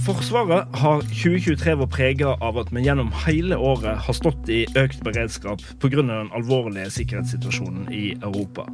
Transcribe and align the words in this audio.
Forsvaret 0.00 0.76
har 0.80 1.02
2023 1.04 1.74
vært 1.76 1.92
prega 1.92 2.30
av 2.40 2.56
at 2.62 2.70
vi 2.72 2.86
gjennom 2.86 3.10
hele 3.26 3.56
året 3.60 4.00
har 4.06 4.16
stått 4.16 4.48
i 4.48 4.62
økt 4.80 5.02
beredskap 5.04 5.60
pga. 5.82 6.00
den 6.00 6.30
alvorlige 6.36 6.88
sikkerhetssituasjonen 6.94 7.90
i 7.92 8.14
Europa. 8.22 8.64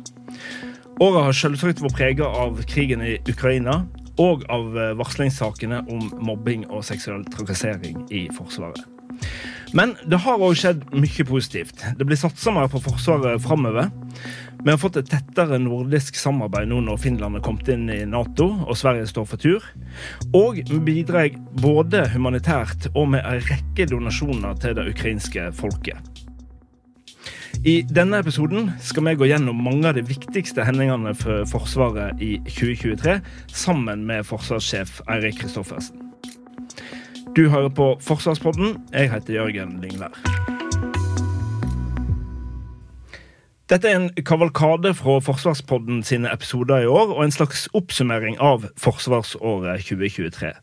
Året 1.02 1.24
har 1.26 1.38
selvsagt 1.40 1.82
vært 1.82 1.96
prega 1.98 2.28
av 2.30 2.62
krigen 2.70 3.02
i 3.02 3.16
Ukraina 3.26 3.80
og 4.22 4.46
av 4.48 4.70
varslingssakene 5.00 5.82
om 5.90 6.12
mobbing 6.22 6.68
og 6.70 6.86
seksuell 6.86 7.26
trakassering 7.34 8.06
i 8.10 8.28
Forsvaret. 8.36 8.86
Men 9.74 9.96
det 10.06 10.20
har 10.22 10.42
òg 10.42 10.54
skjedd 10.58 10.84
mye 10.94 11.26
positivt. 11.26 11.82
Det 11.98 12.06
blir 12.06 12.18
satsa 12.20 12.52
mer 12.54 12.68
på 12.70 12.80
Forsvaret 12.84 13.42
framover. 13.42 13.90
Vi 14.62 14.70
har 14.70 14.78
fått 14.80 14.98
et 15.00 15.08
tettere 15.10 15.58
nordisk 15.62 16.16
samarbeid 16.18 16.70
nå 16.70 16.80
når 16.86 17.00
Finland 17.02 17.38
har 17.38 17.44
kommet 17.44 17.68
inn 17.70 17.88
i 17.92 18.00
Nato 18.08 18.48
og 18.66 18.78
Sverige 18.78 19.08
står 19.10 19.26
for 19.30 19.42
tur. 19.42 19.66
Og 20.34 20.62
vi 20.70 20.80
bidrar 20.90 21.34
både 21.62 22.06
humanitært 22.14 22.90
og 22.94 23.12
med 23.14 23.26
en 23.26 23.42
rekke 23.50 23.88
donasjoner 23.90 24.56
til 24.62 24.78
det 24.78 24.88
ukrainske 24.95 25.50
folket. 25.56 26.16
I 27.66 27.80
denne 27.88 28.20
episoden 28.20 28.68
skal 28.84 29.06
vi 29.08 29.14
gå 29.18 29.28
gjennom 29.30 29.62
mange 29.64 29.88
av 29.88 29.96
de 29.96 30.04
viktigste 30.06 30.66
hendelsene 30.66 31.14
for 31.18 31.46
Forsvaret 31.51 32.20
i 32.23 32.36
2023, 32.46 33.16
sammen 33.51 34.04
med 34.06 34.26
forsvarssjef 34.28 35.01
Eirik 35.10 35.40
Kristoffersen. 35.40 36.02
Du 37.37 37.48
hører 37.48 37.68
på 37.68 37.98
Forsvarspodden. 38.01 38.79
Jeg 38.92 39.10
heter 39.12 39.34
Jørgen 39.34 39.74
Lingvær. 39.82 40.15
Dette 43.68 43.90
er 43.90 43.98
en 43.98 44.06
kavalkade 44.24 44.95
fra 44.96 45.18
Forsvarspodden 45.20 45.98
sine 46.02 46.30
episoder 46.32 46.87
i 46.87 46.87
år, 46.87 47.12
og 47.12 47.24
en 47.24 47.34
slags 47.34 47.66
oppsummering 47.76 48.38
av 48.40 48.64
forsvarsåret 48.80 49.84
2023. 49.84 50.54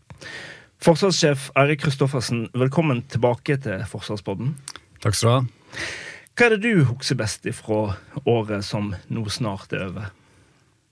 Forsvarssjef 0.81 1.51
Eirik 1.61 1.83
Kristoffersen, 1.85 2.47
velkommen 2.57 3.03
tilbake 3.05 3.59
til 3.61 3.85
Forsvarspodden. 3.91 4.55
Takk 5.05 5.19
skal 5.19 5.29
du 5.29 5.33
ha. 5.35 5.85
Hva 6.33 6.47
er 6.47 6.55
det 6.55 6.63
du 6.65 6.87
husker 6.89 7.19
best 7.21 7.45
ifra 7.45 7.83
året 8.25 8.65
som 8.65 8.95
nå 9.13 9.27
snart 9.29 9.77
er 9.77 9.91
over? 9.91 10.09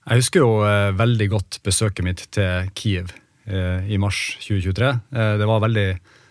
Jeg 0.06 0.22
husker 0.22 0.46
jo 0.46 0.62
eh, 0.62 0.94
veldig 0.94 1.28
godt 1.34 1.60
besøket 1.66 2.06
mitt 2.06 2.24
til 2.30 2.70
Kiev 2.78 3.10
i 3.46 3.98
mars 3.98 4.36
2023. 4.44 4.90
Eh, 5.16 5.34
det 5.40 5.48
var 5.48 5.62
veldig 5.64 5.88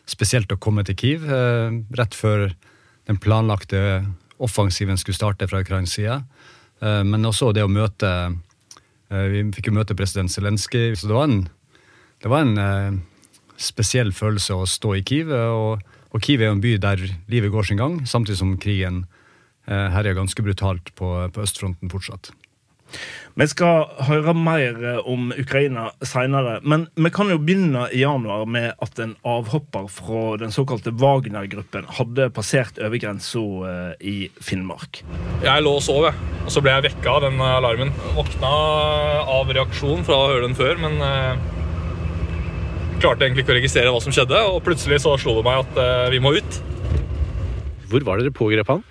spesielt 0.09 0.51
å 0.51 0.59
komme 0.61 0.83
til 0.87 0.97
Kiev 0.99 1.27
eh, 1.27 1.73
rett 1.97 2.15
før 2.17 2.49
den 3.09 3.19
planlagte 3.21 4.03
offensiven 4.41 4.97
skulle 4.97 5.17
starte 5.17 5.47
fra 5.49 5.61
ukrainsk 5.61 5.99
side. 5.99 6.21
Eh, 6.81 7.03
men 7.07 7.27
også 7.27 7.51
det 7.55 7.65
å 7.65 7.71
møte 7.71 8.09
eh, 9.11 9.25
Vi 9.31 9.45
fikk 9.55 9.69
jo 9.69 9.77
møte 9.77 9.97
president 9.97 10.33
Zelenskyj. 10.33 10.95
Så 10.97 11.09
det 11.09 11.17
var 11.17 11.29
en, 11.29 11.41
det 12.23 12.31
var 12.31 12.45
en 12.45 12.61
eh, 12.65 12.99
spesiell 13.61 14.13
følelse 14.15 14.57
å 14.57 14.69
stå 14.69 14.95
i 14.97 15.05
Kiev. 15.05 15.31
Og, 15.31 15.81
og 16.11 16.25
Kiev 16.25 16.43
er 16.43 16.51
jo 16.51 16.57
en 16.57 16.63
by 16.63 16.75
der 16.81 17.05
livet 17.31 17.53
går 17.53 17.69
sin 17.69 17.81
gang, 17.81 18.01
samtidig 18.09 18.41
som 18.41 18.59
krigen 18.61 19.05
herjer 19.71 20.15
ganske 20.17 20.41
brutalt 20.43 20.89
på, 20.97 21.07
på 21.31 21.43
østfronten 21.45 21.87
fortsatt. 21.93 22.31
Vi 23.39 23.47
skal 23.47 23.85
høre 24.09 24.33
mer 24.35 24.75
om 25.07 25.29
Ukraina 25.31 25.85
seinere, 26.03 26.57
men 26.67 26.83
vi 26.99 27.11
kan 27.15 27.31
jo 27.31 27.37
begynne 27.39 27.85
i 27.95 28.01
januar 28.03 28.43
med 28.43 28.73
at 28.83 28.99
en 28.99 29.13
avhopper 29.23 29.87
fra 29.87 30.23
den 30.41 30.51
såkalte 30.51 30.91
Wagner-gruppen 30.99 31.87
hadde 31.97 32.27
passert 32.35 32.81
overgrensa 32.83 33.39
i 34.03 34.27
Finnmark. 34.43 34.99
Jeg 35.45 35.63
lå 35.63 35.77
og 35.79 35.85
sov, 35.85 36.09
jeg. 36.09 36.29
Og 36.43 36.51
så 36.51 36.63
ble 36.65 36.75
jeg 36.75 36.89
vekka 36.89 37.15
av 37.15 37.23
den 37.29 37.39
alarmen. 37.45 37.95
Våkna 38.17 38.51
av 39.31 39.55
reaksjon 39.55 40.03
fra 40.03 40.19
å 40.19 40.29
høre 40.33 40.45
den 40.49 40.57
før, 40.59 40.75
men 40.83 40.99
klarte 43.01 43.25
egentlig 43.25 43.45
ikke 43.45 43.55
å 43.55 43.59
registrere 43.61 43.95
hva 43.95 44.03
som 44.03 44.13
skjedde. 44.13 44.43
Og 44.51 44.59
plutselig 44.67 44.99
så 45.05 45.15
slo 45.21 45.39
det 45.39 45.47
meg 45.47 45.63
at 45.63 46.11
vi 46.11 46.19
må 46.21 46.35
ut. 46.35 46.61
Hvor 47.91 48.03
var 48.07 48.19
dere 48.19 48.35
pågrep 48.35 48.75
han? 48.75 48.83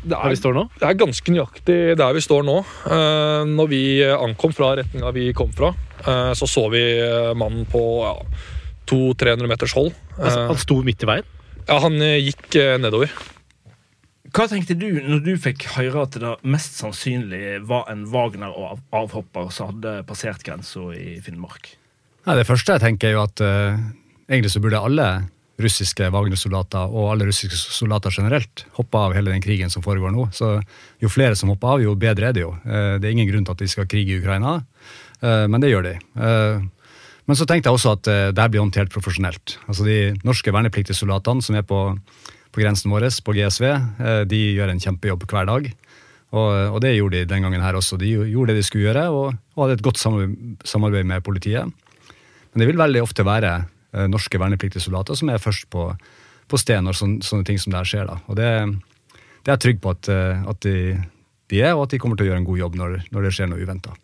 Det 0.00 0.14
Der 0.14 0.32
vi 0.32 0.38
står 0.38 0.54
nå? 0.56 0.62
Det 0.80 0.86
er 0.88 1.00
ganske 1.00 1.32
nøyaktig 1.34 1.78
der 2.00 2.14
vi 2.16 2.22
står 2.24 2.46
nå. 2.46 2.60
Uh, 2.86 3.42
når 3.48 3.68
vi 3.68 3.82
ankom 4.08 4.54
fra 4.56 4.72
retninga 4.80 5.10
vi 5.16 5.26
kom 5.36 5.52
fra, 5.52 5.74
uh, 6.06 6.32
så 6.32 6.48
så 6.48 6.68
vi 6.72 6.84
mannen 7.36 7.66
på 7.68 7.82
ja, 8.04 8.14
200-300 8.88 9.50
meters 9.50 9.76
hold. 9.76 9.92
Altså, 10.16 10.46
han 10.48 10.62
sto 10.62 10.80
midt 10.86 11.04
i 11.04 11.10
veien? 11.10 11.36
Ja, 11.68 11.76
han 11.84 12.00
gikk 12.00 12.56
nedover. 12.80 13.12
Hva 14.30 14.46
tenkte 14.46 14.76
du 14.78 14.86
når 15.02 15.22
du 15.26 15.32
fikk 15.42 15.64
høre 15.74 16.04
at 16.06 16.16
det 16.22 16.32
mest 16.46 16.76
sannsynlig 16.78 17.60
var 17.66 17.88
en 17.90 18.04
Wagner 18.12 18.54
og 18.54 18.78
avhopper 18.94 19.48
som 19.54 19.72
hadde 19.72 19.94
passert 20.06 20.44
grensa 20.46 20.84
i 20.94 21.16
Finnmark? 21.24 21.72
Nei, 22.28 22.36
det 22.38 22.46
første 22.46 22.76
jeg 22.76 22.84
tenker, 22.84 23.10
er 23.10 23.16
jo 23.16 23.24
at 23.24 23.42
uh, 23.42 23.80
egentlig 24.30 24.52
så 24.54 24.62
burde 24.62 24.82
alle 24.86 25.08
russiske 25.62 26.08
Wagner-soldater 26.12 26.90
og 26.90 27.12
alle 27.12 27.28
russiske 27.28 27.56
soldater 27.56 28.14
generelt 28.14 28.64
hopper 28.78 29.10
av 29.10 29.14
hele 29.16 29.32
den 29.34 29.44
krigen 29.44 29.72
som 29.72 29.84
foregår 29.84 30.12
nå. 30.14 30.26
Så 30.36 30.56
jo 31.02 31.12
flere 31.12 31.36
som 31.38 31.52
hopper 31.52 31.76
av, 31.76 31.84
jo 31.84 31.94
bedre 31.98 32.30
er 32.30 32.36
det 32.36 32.44
jo. 32.44 32.52
Det 32.64 33.06
er 33.06 33.14
ingen 33.14 33.28
grunn 33.30 33.46
til 33.46 33.56
at 33.56 33.62
de 33.62 33.70
skal 33.70 33.88
krige 33.90 34.16
i 34.16 34.20
Ukraina, 34.20 34.58
men 35.20 35.60
det 35.62 35.72
gjør 35.72 35.88
de. 35.88 35.94
Men 37.28 37.38
så 37.38 37.46
tenkte 37.46 37.70
jeg 37.70 37.78
også 37.78 37.94
at 37.98 38.08
det 38.34 38.42
her 38.42 38.52
blir 38.52 38.64
håndtert 38.64 38.92
profesjonelt. 38.92 39.58
Altså 39.68 39.86
De 39.86 39.98
norske 40.26 40.52
vernepliktige 40.52 40.98
soldatene 40.98 41.44
som 41.44 41.58
er 41.58 41.66
på, 41.68 41.82
på 42.50 42.64
grensen 42.64 42.92
vår, 42.92 43.10
på 43.24 43.36
GSV, 43.36 43.66
de 44.30 44.42
gjør 44.56 44.72
en 44.72 44.82
kjempejobb 44.82 45.28
hver 45.30 45.50
dag. 45.52 45.70
Og, 46.30 46.50
og, 46.76 46.78
det 46.82 46.94
gjorde 46.94 47.18
de 47.18 47.28
den 47.30 47.42
gangen 47.46 47.62
her 47.62 47.78
også. 47.78 47.98
De 47.98 48.10
gjorde 48.14 48.52
det 48.52 48.60
de 48.60 48.66
skulle 48.66 48.86
gjøre, 48.86 49.08
og, 49.10 49.38
og 49.56 49.64
hadde 49.64 49.78
et 49.80 49.86
godt 49.86 49.98
samarbeid 49.98 51.08
med 51.08 51.24
politiet. 51.26 51.66
Men 52.50 52.62
det 52.62 52.68
vil 52.70 52.78
veldig 52.80 53.02
ofte 53.02 53.26
være 53.26 53.54
norske 54.10 54.38
vernepliktige 54.38 54.84
soldater 54.84 55.18
som 55.18 55.32
er 55.32 55.42
først 55.42 55.66
på, 55.72 55.88
på 56.50 56.60
stedet 56.60 56.84
når 56.86 56.98
sånne, 56.98 57.24
sånne, 57.26 57.46
ting 57.48 57.58
som 57.58 57.72
det 57.74 57.80
her 57.80 57.90
skjer. 57.92 58.10
Da. 58.10 58.20
Og 58.30 58.38
det, 58.38 58.50
det 59.16 59.50
er 59.50 59.56
jeg 59.56 59.64
trygg 59.66 59.80
på 59.82 59.94
at, 59.96 60.10
at 60.10 60.62
de, 60.66 60.76
de, 61.50 61.62
er, 61.62 61.74
og 61.74 61.86
at 61.86 61.94
de 61.94 62.00
kommer 62.02 62.20
til 62.20 62.28
å 62.28 62.30
gjøre 62.30 62.42
en 62.44 62.48
god 62.52 62.62
jobb 62.62 62.78
når, 62.78 62.96
når 63.10 63.26
det 63.26 63.34
skjer 63.36 63.50
noe 63.50 63.64
uventa. 63.64 63.96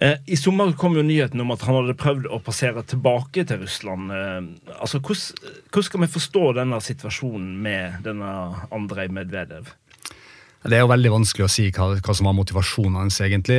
I 0.00 0.36
sommer 0.38 0.70
kom 0.80 0.94
jo 0.96 1.02
nyheten 1.04 1.42
om 1.42 1.50
at 1.52 1.64
han 1.66 1.76
hadde 1.76 1.96
prøvd 1.98 2.28
å 2.32 2.38
passere 2.40 2.80
tilbake 2.88 3.42
til 3.44 3.58
Russland. 3.60 4.12
Altså, 4.78 5.00
hvordan, 5.02 5.50
hvordan 5.68 5.86
skal 5.88 6.00
vi 6.00 6.08
forstå 6.14 6.44
denne 6.56 6.78
situasjonen 6.84 7.50
med 7.60 7.98
denne 8.06 8.30
Andrej 8.72 9.10
Medvedev? 9.12 9.74
Det 10.64 10.76
er 10.76 10.84
jo 10.84 10.92
veldig 10.92 11.12
vanskelig 11.12 11.46
å 11.46 11.52
si 11.52 11.66
hva, 11.72 11.90
hva 12.00 12.14
som 12.16 12.28
var 12.28 12.36
motivasjonen 12.36 13.00
hans, 13.00 13.18
egentlig. 13.24 13.58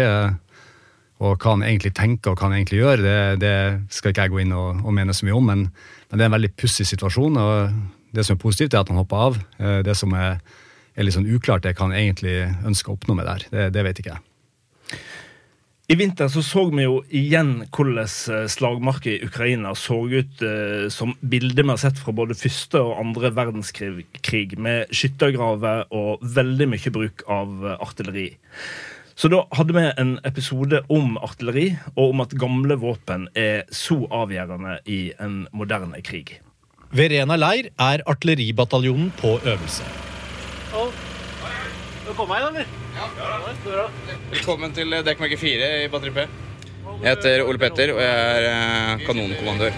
Og 1.21 1.37
hva 1.37 1.53
han 1.53 1.65
egentlig 1.67 1.93
tenker 1.97 2.33
og 2.33 2.39
hva 2.39 2.49
han 2.49 2.57
egentlig 2.57 2.81
gjør, 2.81 3.03
det, 3.05 3.17
det 3.43 3.55
skal 3.93 4.13
ikke 4.13 4.25
jeg 4.25 4.33
gå 4.33 4.41
inn 4.41 4.55
og, 4.57 4.81
og 4.81 4.95
mene 4.97 5.13
så 5.13 5.27
mye 5.27 5.37
om. 5.37 5.51
Men, 5.51 5.67
men, 5.69 6.17
det 6.17 6.25
er 6.25 6.31
en 6.31 6.37
veldig 6.37 6.53
pussig 6.57 6.87
situasjon. 6.89 7.37
og 7.37 8.09
Det 8.15 8.25
som 8.25 8.37
er 8.37 8.41
positivt, 8.41 8.73
er 8.73 8.81
at 8.81 8.89
han 8.89 8.99
hopper 9.01 9.27
av. 9.29 9.39
Det 9.85 9.95
som 9.97 10.15
er, 10.17 10.41
er 10.95 11.05
litt 11.05 11.17
sånn 11.17 11.29
uklart, 11.29 11.63
det 11.67 11.75
hva 11.77 11.91
han 11.91 11.97
egentlig 11.99 12.39
ønsker 12.65 12.89
å 12.91 12.97
oppnå 12.97 13.19
med 13.19 13.29
det 13.29 13.37
her. 13.37 13.47
Det, 13.53 13.69
det 13.77 13.85
vet 13.85 14.01
ikke 14.01 14.15
jeg. 14.15 14.25
I 15.91 15.95
vinter 15.99 16.29
så, 16.31 16.39
så 16.39 16.61
vi 16.71 16.85
jo 16.85 17.01
igjen 17.11 17.65
hvordan 17.67 18.47
slagmarka 18.47 19.09
i 19.11 19.25
Ukraina 19.25 19.73
så 19.75 19.97
ut 20.07 20.43
eh, 20.47 20.85
som 20.93 21.11
bilder 21.19 21.65
vi 21.65 21.73
har 21.73 21.81
sett 21.81 21.99
fra 21.99 22.13
både 22.15 22.37
første 22.39 22.79
og 22.79 23.01
andre 23.01 23.33
verdenskrig, 23.35 24.05
med 24.55 24.93
skyttergraver 24.95 25.89
og 25.91 26.23
veldig 26.23 26.69
mye 26.71 26.93
bruk 26.95 27.25
av 27.27 27.67
artilleri. 27.73 28.29
Så 29.15 29.29
da 29.31 29.43
hadde 29.57 29.75
vi 29.75 29.83
en 30.01 30.13
episode 30.27 30.81
om 30.89 31.17
artilleri, 31.21 31.71
og 31.95 32.13
om 32.13 32.23
at 32.23 32.35
gamle 32.39 32.77
våpen 32.79 33.27
er 33.37 33.67
så 33.75 33.99
avgjørende 34.07 34.77
i 34.89 35.11
en 35.21 35.45
moderne 35.53 36.01
krig. 36.05 36.39
Ved 36.91 37.11
Rena 37.13 37.37
leir 37.39 37.69
er 37.79 38.03
artilleribataljonen 38.07 39.11
på 39.19 39.37
øvelse. 39.45 39.83
Velkommen 44.31 44.73
til 44.75 44.97
dekkmerke 45.05 45.37
4 45.39 45.71
i 45.85 45.87
batteri 45.91 46.11
P. 46.11 46.27
Jeg 47.01 47.15
heter 47.15 47.45
Ole 47.47 47.61
Petter, 47.61 47.93
og 47.95 48.01
jeg 48.01 48.51
er 48.51 49.05
kanonkommandør. 49.07 49.71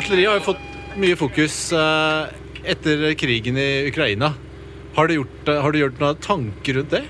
Artilleri 0.00 0.22
har 0.24 0.38
jo 0.38 0.44
fått 0.46 0.96
mye 1.00 1.16
fokus 1.20 1.56
eh, 1.76 2.30
etter 2.72 3.02
krigen 3.20 3.58
i 3.60 3.90
Ukraina. 3.90 4.30
Har 4.96 5.10
du 5.10 5.18
gjort, 5.18 5.48
eh, 5.48 5.60
har 5.60 5.74
du 5.74 5.80
gjort 5.82 6.00
noen 6.00 6.22
tanker 6.24 6.78
rundt 6.78 6.94
det? 6.96 7.02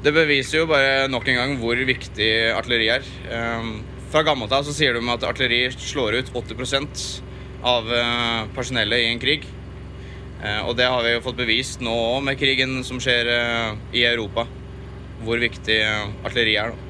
Det 0.00 0.14
beviser 0.16 0.62
jo 0.62 0.70
bare 0.70 1.10
nok 1.12 1.28
en 1.28 1.38
gang 1.42 1.54
hvor 1.60 1.76
viktig 1.76 2.30
artilleri 2.56 2.88
er. 2.96 3.04
Um, 3.28 3.82
fra 4.10 4.24
gammelt 4.24 4.56
av 4.56 4.64
så 4.64 4.72
sier 4.72 4.96
de 4.96 5.04
at 5.12 5.28
artilleri 5.28 5.68
slår 5.76 6.22
ut 6.22 6.32
80% 6.40 7.06
av 7.60 7.84
uh, 7.92 8.48
personellet 8.56 9.04
i 9.04 9.10
en 9.12 9.20
krig. 9.20 9.44
Og 10.40 10.72
det 10.72 10.86
har 10.88 11.02
vi 11.04 11.10
jo 11.12 11.20
fått 11.20 11.36
bevist 11.36 11.82
nå 11.84 11.92
òg 11.92 12.22
med 12.24 12.38
krigen 12.40 12.78
som 12.80 12.96
skjer 12.96 13.28
i 13.92 14.06
Europa. 14.08 14.46
Hvor 15.20 15.36
viktig 15.36 15.76
artilleri 16.24 16.54
er. 16.56 16.72
da. 16.72 16.89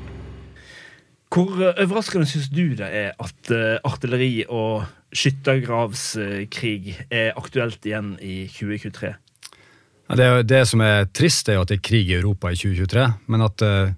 Hvor 1.31 1.55
overraskende 1.71 2.27
syns 2.27 2.49
du 2.51 2.75
det 2.75 2.89
er 2.91 3.13
at 3.23 3.53
artilleri 3.87 4.45
og 4.51 4.83
skyttergravskrig 5.15 6.97
er 7.07 7.37
aktuelt 7.39 7.87
igjen 7.87 8.17
i 8.19 8.43
2023? 8.51 9.13
Det, 10.17 10.29
det, 10.49 10.65
som 10.67 10.83
er 10.83 11.07
trist, 11.15 11.49
er 11.49 11.59
jo 11.59 11.65
at 11.65 11.71
det 11.71 11.79
er 11.79 11.87
krig 11.87 12.09
i 12.11 12.17
Europa 12.17 12.51
i 12.51 12.59
2023. 12.59 13.05
Men 13.31 13.45
at 13.47 13.63
uh, 13.63 13.93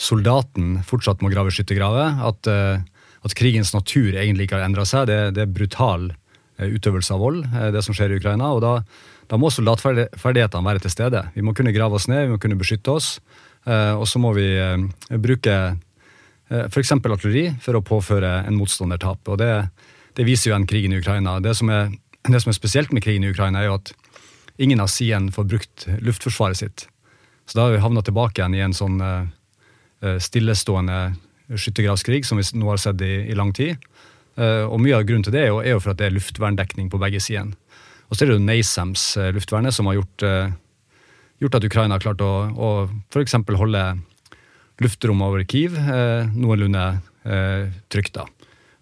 soldaten 0.00 0.78
fortsatt 0.86 1.20
må 1.24 1.32
grave 1.32 1.52
skyttergraver. 1.52 2.22
At, 2.30 2.48
uh, 2.48 2.80
at, 3.24 3.36
krigens 3.36 3.74
natur 3.76 4.14
egentlig 4.14 4.48
ikke 4.48 4.58
har 4.60 4.68
endra 4.68 4.86
seg. 4.88 5.10
Det, 5.10 5.18
det, 5.36 5.44
er 5.44 5.52
brutal 5.58 6.08
uh, 6.08 6.64
utøvelse 6.64 7.12
av 7.12 7.20
vold, 7.24 7.42
det 7.74 7.84
som 7.84 7.96
skjer 7.96 8.14
i 8.14 8.20
Ukraina. 8.22 8.54
og 8.54 8.64
da, 8.64 8.72
da 9.28 9.40
må 9.40 9.52
soldatferdighetene 9.52 10.70
være 10.70 10.86
til 10.86 10.94
stede. 10.94 11.26
Vi 11.36 11.44
må 11.44 11.52
kunne 11.56 11.74
grave 11.76 12.00
oss 12.00 12.08
ned, 12.08 12.26
vi 12.26 12.36
må 12.36 12.40
kunne 12.40 12.60
beskytte 12.60 12.96
oss. 12.96 13.18
og 13.68 14.06
så 14.08 14.18
må 14.22 14.32
vi 14.32 14.48
bruke 15.20 15.52
uh, 15.52 15.76
f.eks. 16.48 16.92
artilleri 16.96 17.50
for 17.62 17.76
å 17.76 17.84
påføre 17.84 18.30
en 18.48 18.56
motstander 18.56 19.00
tap. 19.00 19.20
Og 19.28 19.38
det, 19.40 19.52
det 20.16 20.26
viser 20.28 20.52
jo 20.52 20.58
en 20.58 20.68
krigen 20.68 20.94
i 20.94 21.00
Ukraina. 21.02 21.38
Det 21.44 21.54
som, 21.58 21.70
er, 21.72 21.90
det 22.24 22.42
som 22.42 22.52
er 22.52 22.56
spesielt 22.56 22.94
med 22.94 23.04
krigen 23.04 23.26
i 23.26 23.32
Ukraina, 23.32 23.62
er 23.62 23.70
jo 23.70 23.78
at 23.78 23.92
ingen 24.58 24.80
av 24.82 24.90
sidene 24.92 25.34
får 25.34 25.48
brukt 25.52 25.86
luftforsvaret 26.04 26.60
sitt. 26.60 26.86
Så 27.48 27.56
da 27.56 27.66
har 27.66 27.76
vi 27.76 27.82
havna 27.84 28.02
tilbake 28.04 28.40
igjen 28.40 28.56
i 28.56 28.64
en 28.64 28.76
sånn 28.76 29.00
uh, 29.00 29.28
stillestående 30.20 31.14
skyttergravskrig 31.48 32.26
som 32.28 32.40
vi 32.40 32.44
nå 32.60 32.68
har 32.68 32.80
sett 32.80 33.00
i, 33.04 33.28
i 33.32 33.36
lang 33.36 33.54
tid. 33.56 33.80
Og 34.38 34.76
mye 34.78 34.94
av 34.94 35.06
grunnen 35.08 35.24
til 35.26 35.32
det 35.34 35.40
er 35.40 35.48
jo, 35.48 35.56
er 35.58 35.72
jo, 35.72 35.78
for 35.82 35.90
at 35.90 35.98
det 35.98 36.04
er 36.06 36.12
luftverndekning 36.14 36.90
på 36.92 37.00
begge 37.02 37.18
sider. 37.24 37.48
Og 38.06 38.14
så 38.14 38.22
er 38.22 38.28
det 38.28 38.36
jo 38.36 38.44
NASAMS, 38.44 39.06
luftvernet, 39.34 39.74
som 39.74 39.88
har 39.90 39.96
gjort, 39.96 40.24
gjort, 41.42 41.56
at 41.58 41.66
Ukraina 41.66 41.96
har 41.96 42.04
klart 42.04 42.22
å, 42.22 42.28
å 42.52 42.68
f.eks. 43.08 43.34
holde 43.58 43.82
luftrommet 44.82 45.26
over 45.26 45.44
Kiev 45.48 45.74
noenlunde 46.34 46.84
trygt. 47.90 48.14
da. 48.14 48.24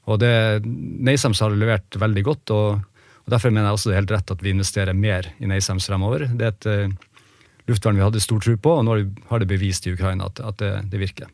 Og 0.07 0.21
det, 0.23 0.31
NASAMS 0.67 1.41
har 1.43 1.57
levert 1.57 1.97
veldig 1.99 2.23
godt. 2.27 2.53
og 2.55 2.85
og 3.27 3.33
Derfor 3.35 3.51
mener 3.51 3.67
jeg 3.67 3.77
også 3.77 3.91
det 3.91 3.95
er 3.97 4.03
helt 4.05 4.15
rett 4.15 4.31
at 4.37 4.43
vi 4.45 4.53
investerer 4.55 4.95
mer 4.95 5.27
i 5.43 5.49
NASAMS 5.51 5.89
fremover. 5.91 6.29
Det 6.31 6.47
er 6.47 6.53
et 6.53 6.69
eh, 6.71 7.17
luftvern 7.67 7.99
vi 7.99 8.05
hadde 8.07 8.23
stor 8.23 8.39
tro 8.43 8.55
på, 8.55 8.77
og 8.79 8.87
nå 8.87 9.01
har 9.33 9.43
det 9.43 9.51
bevist 9.51 9.89
i 9.89 9.97
Ukraina 9.97 10.29
at, 10.31 10.39
at 10.47 10.63
det, 10.63 10.71
det, 10.93 11.01
virker. 11.03 11.33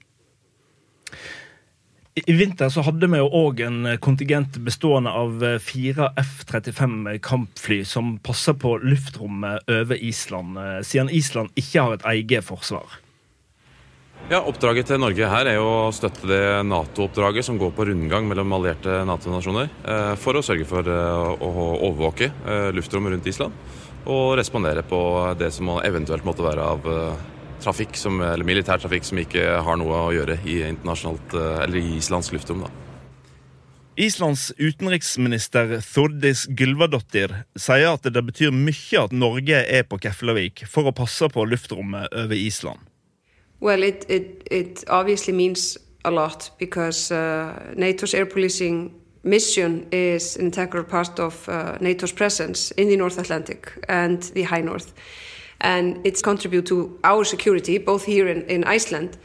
I 2.17 2.32
vinter 2.37 2.73
så 2.73 2.85
hadde 2.87 3.09
vi 3.12 3.20
jo 3.20 3.29
òg 3.29 3.61
en 3.67 3.93
kontingent 4.05 4.56
bestående 4.64 5.12
av 5.12 5.44
fire 5.64 6.11
F-35 6.20 7.12
kampfly 7.25 7.82
som 7.88 8.17
passer 8.25 8.56
på 8.56 8.79
luftrommet 8.81 9.69
over 9.69 10.00
Island, 10.00 10.56
eh, 10.56 10.81
siden 10.88 11.12
Island 11.12 11.53
ikke 11.61 11.85
har 11.85 11.99
et 11.99 12.09
eget 12.14 12.49
forsvar. 12.49 13.03
Ja, 14.30 14.38
Oppdraget 14.46 14.86
til 14.86 15.00
Norge 15.02 15.26
her 15.28 15.48
er 15.50 15.56
jo 15.58 15.66
å 15.66 15.94
støtte 15.94 16.28
det 16.30 16.42
Nato-oppdraget 16.69 17.44
som 17.44 17.58
går 17.58 17.72
på 17.74 17.88
rundgang 17.88 18.28
mellom 18.30 18.54
allierte 18.54 19.00
Nato-nasjoner, 19.08 19.72
eh, 19.82 20.12
for 20.20 20.38
å 20.38 20.44
sørge 20.46 20.66
for 20.69 20.86
eh, 20.86 21.42
å 21.42 21.64
overvåke 21.88 22.28
eh, 22.30 22.69
luftrommet 22.76 23.16
rundt 23.16 23.26
Island 23.26 23.52
og 24.02 24.36
respondere 24.38 24.82
på 24.86 24.98
det 25.38 25.52
som 25.54 25.69
eventuelt 25.78 26.24
måtte 26.26 26.42
være 26.42 26.62
av 26.74 26.86
trafikk 27.62 27.94
som, 27.94 28.16
eller 28.19 28.46
militær 28.46 28.80
trafikk 28.82 29.06
som 29.06 29.20
ikke 29.22 29.44
har 29.62 29.78
noe 29.78 30.00
å 30.08 30.14
gjøre 30.16 30.40
i, 30.42 30.56
i 30.66 31.82
islandsk 32.00 32.34
luftrom. 32.34 32.64
da. 32.66 32.72
Islands 34.02 34.48
utenriksminister 34.58 35.76
Thordis 35.84 36.48
Gylvadottir 36.48 37.34
sier 37.54 37.92
at 37.92 38.08
det 38.10 38.25
betyr 38.26 38.50
mye 38.50 39.04
at 39.04 39.14
Norge 39.14 39.62
er 39.62 39.86
på 39.86 40.00
Keflavik 40.02 40.64
for 40.66 40.90
å 40.90 40.96
passe 40.96 41.28
på 41.30 41.46
luftrommet 41.46 42.10
over 42.10 42.34
Island. 42.34 42.82
Well, 43.62 43.85
it, 43.85 44.05
it, 44.09 44.49
it 44.50 44.85
obviously 44.88 45.32
means 45.32 45.79
a 46.05 46.11
lot 46.11 46.50
because 46.59 47.12
uh, 47.12 47.73
NATO's 47.76 48.12
air 48.12 48.26
policing 48.26 48.93
mission 49.23 49.87
is 49.93 50.37
an 50.37 50.47
integral 50.47 50.82
part 50.82 51.20
of 51.20 51.49
uh, 51.49 51.79
NATO's 51.81 52.11
presence 52.11 52.73
in 52.73 52.88
the 52.88 52.97
North 52.97 53.19
Atlantic 53.19 53.73
and 53.88 54.20
the 54.35 54.43
High 54.43 54.62
North. 54.62 54.93
And 55.61 56.05
it's 56.05 56.20
contribute 56.23 56.67
to 56.67 56.99
our 57.05 57.23
security, 57.23 57.79
both 57.79 58.05
here 58.05 58.26
in, 58.26 58.43
in 58.49 58.64
Iceland, 58.64 59.17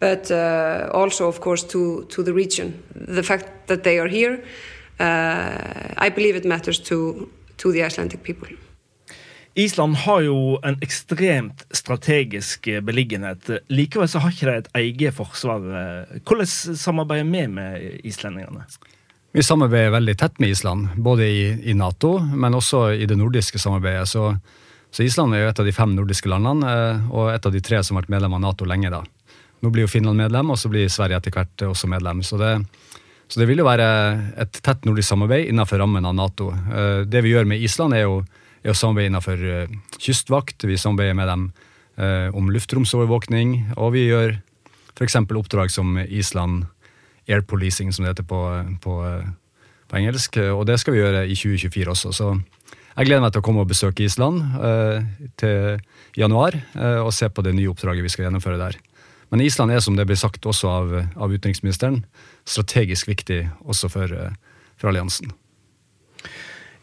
but 0.00 0.32
uh, 0.32 0.90
also, 0.92 1.28
of 1.28 1.40
course, 1.40 1.62
to, 1.68 2.06
to 2.06 2.24
the 2.24 2.34
region. 2.34 2.82
The 2.96 3.22
fact 3.22 3.68
that 3.68 3.84
they 3.84 4.00
are 4.00 4.08
here, 4.08 4.42
uh, 4.98 5.94
I 5.96 6.08
believe 6.08 6.34
it 6.34 6.44
matters 6.44 6.80
to, 6.80 7.30
to 7.58 7.70
the 7.70 7.84
Icelandic 7.84 8.24
people. 8.24 8.48
Island 9.58 9.96
har 10.04 10.20
jo 10.22 10.36
en 10.62 10.76
ekstremt 10.84 11.64
strategisk 11.74 12.68
beliggenhet. 12.86 13.50
Likevel 13.68 14.08
så 14.08 14.22
har 14.22 14.30
ikke 14.30 14.46
de 14.46 14.54
et 14.60 14.70
eget 14.78 15.16
forsvar. 15.16 15.64
Hvordan 16.22 16.46
samarbeider 16.78 17.26
vi 17.26 17.46
med 17.50 18.06
islendingene? 18.06 18.68
Vi 19.32 19.42
samarbeider 19.46 19.92
veldig 19.94 20.16
tett 20.18 20.40
med 20.42 20.50
Island, 20.50 20.88
både 20.96 21.26
i, 21.26 21.42
i 21.70 21.74
Nato, 21.74 22.16
men 22.18 22.54
også 22.58 22.88
i 22.98 23.06
det 23.06 23.14
nordiske 23.18 23.60
samarbeidet. 23.62 24.08
Så, 24.10 24.24
så, 24.90 25.04
Island 25.04 25.34
er 25.34 25.44
jo 25.44 25.50
et 25.52 25.60
av 25.62 25.68
de 25.68 25.74
fem 25.74 25.92
nordiske 25.94 26.30
landene, 26.30 26.66
eh, 26.66 27.04
og 27.14 27.30
et 27.30 27.46
av 27.46 27.54
de 27.54 27.62
tre 27.62 27.78
som 27.86 27.94
har 27.94 28.02
vært 28.02 28.16
medlem 28.16 28.34
av 28.34 28.42
Nato 28.42 28.66
lenge. 28.66 28.90
da. 28.90 29.04
Nå 29.62 29.70
blir 29.70 29.86
jo 29.86 29.92
Finland 29.92 30.18
medlem, 30.18 30.50
og 30.50 30.58
så 30.58 30.70
blir 30.72 30.90
Sverige 30.90 31.20
etter 31.20 31.36
hvert 31.36 31.62
også 31.68 31.86
medlem. 31.92 32.24
Så 32.26 32.40
det, 32.42 32.56
så 33.30 33.38
det 33.38 33.46
vil 33.46 33.62
jo 33.62 33.68
være 33.68 33.86
et 34.42 34.58
tett 34.66 34.88
nordisk 34.88 35.12
samarbeid 35.12 35.46
innenfor 35.46 35.78
rammen 35.78 36.10
av 36.10 36.16
Nato. 36.18 36.50
Eh, 36.50 37.06
det 37.06 37.22
vi 37.22 37.36
gjør 37.36 37.46
med 37.52 37.62
Island, 37.62 37.94
er 37.94 38.08
jo 38.08 38.24
er 38.62 38.72
å 38.72 38.76
samarbeide 38.76 39.10
innenfor 39.12 39.42
uh, 39.44 39.74
kystvakt. 39.98 40.66
Vi 40.68 40.78
samarbeider 40.80 41.16
med 41.18 41.30
dem 41.30 41.46
uh, 42.00 42.28
om 42.36 42.50
luftromsovervåkning. 42.52 43.74
Og 43.80 43.94
vi 43.96 44.06
gjør 44.08 44.36
f.eks. 44.96 45.16
oppdrag 45.24 45.72
som 45.72 45.98
Island 46.04 46.66
Air 47.30 47.44
Policing, 47.46 47.92
som 47.92 48.04
det 48.04 48.14
heter 48.14 48.28
på, 48.28 48.40
på, 48.82 48.96
på, 49.88 49.96
engelsk. 49.96 50.36
Og 50.52 50.66
det 50.68 50.80
skal 50.82 50.96
vi 50.96 51.02
gjøre 51.02 51.24
i 51.26 51.36
2024 51.38 51.94
også. 51.94 52.12
Så 52.16 52.30
jeg 52.34 53.08
gleder 53.08 53.24
meg 53.24 53.32
til 53.32 53.40
å 53.40 53.46
komme 53.46 53.64
og 53.64 53.70
besøke 53.70 54.04
Island 54.04 54.42
til 55.40 55.78
januar 56.18 56.56
og 57.04 57.12
se 57.14 57.30
på 57.30 57.44
det 57.46 57.54
nye 57.56 57.70
oppdraget 57.70 58.04
vi 58.04 58.10
skal 58.12 58.26
gjennomføre 58.26 58.58
der. 58.60 58.76
Men 59.30 59.44
Island 59.44 59.72
er, 59.72 59.80
som 59.80 59.96
det 59.96 60.08
blir 60.10 60.18
sagt 60.18 60.44
også 60.44 60.68
av, 60.68 60.96
av 61.14 61.32
utenriksministeren, 61.32 62.02
strategisk 62.44 63.08
viktig 63.08 63.44
også 63.62 63.92
for, 63.94 64.16
for 64.74 64.90
alliansen. 64.90 65.30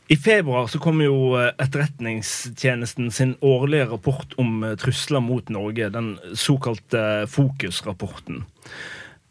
I 0.10 0.16
februar 0.18 0.68
så 0.68 0.80
kom 0.80 1.02
jo 1.04 1.36
eh, 1.36 1.50
Etterretningstjenesten 1.60 3.12
sin 3.12 3.34
årlige 3.44 3.90
rapport 3.92 4.38
om 4.40 4.64
eh, 4.64 4.78
trusler 4.80 5.20
mot 5.20 5.50
Norge, 5.52 5.90
den 5.92 6.14
såkalte 6.32 7.28
Fokusrapporten. 7.28 8.46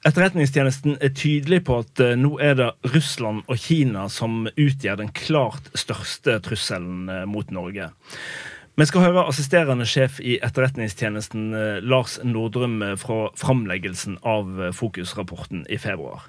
Etterretningstjenesten 0.04 0.99
er 1.00 1.14
tydelig 1.16 1.62
på 1.64 1.80
at 1.80 2.04
eh, 2.04 2.12
nå 2.21 2.35
er 2.45 2.61
det 2.61 2.68
Russland 2.92 3.47
og 3.49 3.56
Kina 3.56 4.04
som 4.12 4.45
utgjør 4.52 5.00
den 5.00 5.14
klart 5.16 5.73
største 5.73 6.37
trusselen 6.45 7.09
mot 7.25 7.49
Norge. 7.49 7.88
Vi 8.76 8.85
skal 8.85 9.06
høre 9.09 9.25
assisterende 9.30 9.88
sjef 9.88 10.21
i 10.21 10.37
Etterretningstjenesten, 10.45 11.54
Lars 11.88 12.18
Nordrum, 12.21 12.83
fra 13.00 13.30
framleggelsen 13.40 14.18
av 14.21 14.75
Fokusrapporten 14.76 15.64
i 15.73 15.80
februar. 15.80 16.28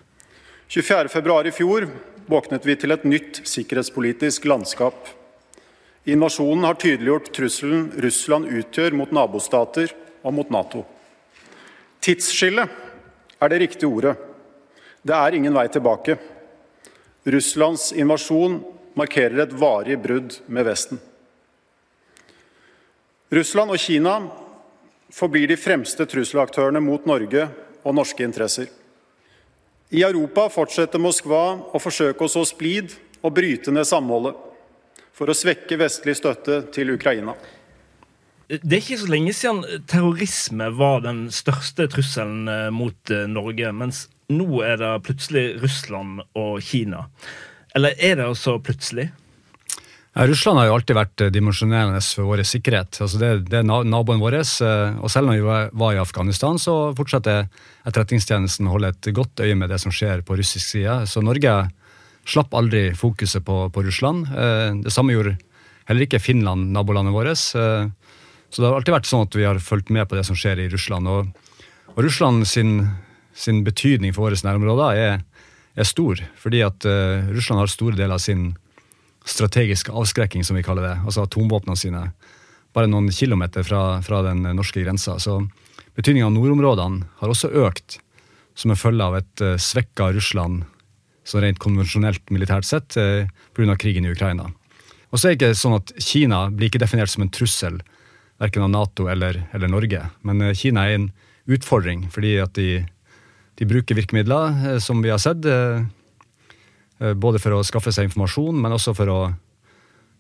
24.2 0.72 1.42
i 1.52 1.52
fjor 1.52 1.92
våknet 2.28 2.66
vi 2.68 2.76
til 2.76 2.92
et 2.94 3.06
nytt 3.08 3.42
sikkerhetspolitisk 3.48 4.46
landskap. 4.50 5.08
Invasjonen 6.08 6.64
har 6.68 6.80
tydeliggjort 6.80 7.32
trusselen 7.36 7.90
Russland 8.04 8.52
utgjør 8.52 8.96
mot 8.96 9.12
nabostater 9.16 9.92
og 10.24 10.36
mot 10.36 10.52
Nato. 10.52 10.86
Tidsskille 12.04 12.68
er 13.40 13.52
det 13.52 13.60
riktige 13.64 13.90
ordet. 13.90 14.16
Det 15.04 15.16
er 15.16 15.36
ingen 15.36 15.56
vei 15.56 15.68
tilbake. 15.72 16.18
Russlands 17.28 17.92
invasjon 17.92 18.62
markerer 18.98 19.44
et 19.44 19.56
varig 19.56 19.98
brudd 20.00 20.40
med 20.48 20.68
Vesten. 20.68 21.00
Russland 23.32 23.76
og 23.76 23.80
Kina 23.84 24.18
forblir 25.12 25.52
de 25.52 25.60
fremste 25.60 26.08
trusselaktørene 26.08 26.80
mot 26.84 27.04
Norge 27.08 27.50
og 27.84 27.96
norske 27.96 28.24
interesser. 28.24 28.70
I 29.88 30.02
Europa 30.04 30.50
fortsetter 30.52 31.00
Moskva 31.00 31.44
å 31.72 31.80
forsøke 31.80 32.26
å 32.26 32.32
så 32.32 32.42
splid 32.48 32.92
og 33.24 33.32
bryte 33.38 33.72
ned 33.72 33.88
samholdet 33.88 34.36
for 35.16 35.32
å 35.32 35.36
svekke 35.38 35.78
vestlig 35.80 36.18
støtte 36.20 36.60
til 36.76 36.92
Ukraina. 36.98 37.38
Det 38.48 38.78
er 38.78 38.82
ikke 38.82 39.00
så 39.00 39.08
lenge 39.12 39.34
siden 39.36 39.86
terrorisme 39.88 40.68
var 40.76 41.02
den 41.04 41.26
største 41.36 41.88
trusselen 41.92 42.52
eh, 42.52 42.68
mot 42.72 43.12
eh, 43.12 43.26
Norge, 43.32 43.72
mens 43.76 44.06
nå 44.32 44.62
er 44.64 44.76
det 44.80 44.92
plutselig 45.08 45.46
Russland 45.64 46.22
og 46.36 46.60
Kina. 46.64 47.06
Eller 47.76 47.96
er 47.96 48.20
det 48.20 48.28
altså 48.28 48.58
plutselig? 48.64 49.10
Russland 50.26 50.58
har 50.58 50.66
jo 50.66 50.76
alltid 50.78 50.98
vært 50.98 51.22
eh, 51.22 51.30
dimensjonerende 51.34 52.00
for 52.02 52.32
vår 52.32 52.42
sikkerhet. 52.48 52.98
Altså 53.04 53.20
det, 53.22 53.30
det, 53.52 53.60
er 53.60 53.68
naboen 53.68 54.22
vår. 54.22 54.40
Eh, 54.42 54.96
og 54.98 55.12
selv 55.14 55.30
når 55.30 55.38
vi 55.38 55.58
var 55.78 55.94
i 55.94 56.02
Afghanistan, 56.02 56.58
så 56.58 56.94
fortsatte 56.98 57.36
Etterretningstjenesten 57.88 58.68
å 58.68 58.74
holde 58.74 58.90
et 58.96 59.10
godt 59.14 59.44
øye 59.46 59.56
med 59.60 59.70
det 59.70 59.78
som 59.84 59.94
skjer 59.94 60.24
på 60.26 60.40
russisk 60.40 60.66
side. 60.66 61.04
Så 61.12 61.22
Norge 61.22 61.54
slapp 62.28 62.58
aldri 62.58 62.90
fokuset 62.98 63.46
på, 63.46 63.68
på 63.70 63.86
Russland. 63.86 64.26
Eh, 64.34 64.72
det 64.82 64.94
samme 64.96 65.14
gjorde 65.14 65.38
heller 65.88 66.08
ikke 66.08 66.24
Finland, 66.24 66.72
nabolandet 66.74 67.14
vårt. 67.16 67.38
Så 67.38 68.58
det 68.58 68.66
har 68.66 68.76
alltid 68.76 68.96
vært 68.98 69.08
sånn 69.08 69.28
at 69.28 69.38
vi 69.38 69.46
har 69.46 69.60
fulgt 69.64 69.92
med 69.94 70.10
på 70.10 70.18
det 70.18 70.26
som 70.28 70.36
skjer 70.36 70.64
i 70.64 70.70
Russland. 70.72 71.08
Og, 71.08 71.30
og 71.94 72.00
Russland 72.04 72.48
sin, 72.50 72.80
sin, 73.38 73.62
betydning 73.64 74.16
for 74.16 74.28
våre 74.28 74.40
nærområder 74.44 75.00
er, 75.00 75.22
er 75.78 75.88
stor, 75.88 76.20
fordi 76.42 76.64
at 76.66 76.88
Russland 77.32 77.62
har 77.64 77.72
store 77.72 77.96
deler 78.00 78.18
av 78.18 78.24
sin 78.24 78.50
strategisk 79.28 79.92
avskrekking, 79.92 80.44
som 80.48 80.56
vi 80.58 80.64
kaller 80.66 80.88
det. 80.88 80.96
Altså 81.06 81.26
atomvåpnene 81.28 81.80
sine. 81.80 82.04
Bare 82.76 82.90
noen 82.90 83.12
kilometer 83.12 83.66
fra, 83.68 84.02
fra 84.06 84.24
den 84.26 84.46
norske 84.56 84.82
grensa. 84.84 85.18
Så 85.20 85.42
betydningen 85.98 86.30
av 86.30 86.36
nordområdene 86.36 87.08
har 87.22 87.34
også 87.34 87.52
økt 87.66 88.00
som 88.58 88.74
en 88.74 88.80
følge 88.80 89.06
av 89.06 89.18
et 89.20 89.44
uh, 89.44 89.54
eh, 89.54 89.62
svekka 89.62 90.10
Russland 90.16 90.66
så 91.28 91.42
rent 91.44 91.60
konvensjonelt 91.62 92.32
militært 92.34 92.66
sett 92.66 92.96
uh, 92.98 93.28
eh, 93.28 93.30
pga. 93.54 93.76
krigen 93.78 94.08
i 94.08 94.14
Ukraina. 94.14 94.50
Og 95.12 95.20
så 95.20 95.28
er 95.28 95.36
det 95.36 95.38
ikke 95.38 95.60
sånn 95.60 95.78
at 95.78 95.94
Kina 96.04 96.48
blir 96.50 96.72
ikke 96.72 96.82
definert 96.82 97.12
som 97.12 97.24
en 97.26 97.34
trussel 97.34 97.80
verken 98.42 98.66
av 98.66 98.72
Nato 98.74 99.08
eller, 99.12 99.44
eller 99.54 99.70
Norge. 99.72 100.02
Men 100.26 100.42
uh, 100.42 100.54
Kina 100.58 100.88
er 100.88 100.98
en 100.98 101.12
utfordring 101.48 102.08
fordi 102.14 102.38
at 102.42 102.56
de, 102.58 102.82
de 103.60 103.70
bruker 103.70 103.98
virkemidler, 104.00 104.58
uh, 104.64 104.80
som 104.82 105.04
vi 105.06 105.14
har 105.14 105.22
sett. 105.22 105.46
Uh, 105.46 105.86
både 106.98 107.40
for 107.42 107.54
å 107.54 107.66
skaffe 107.66 107.92
seg 107.94 108.08
informasjon, 108.08 108.58
men 108.58 108.74
også 108.74 108.94
for 108.98 109.12
å, 109.14 109.20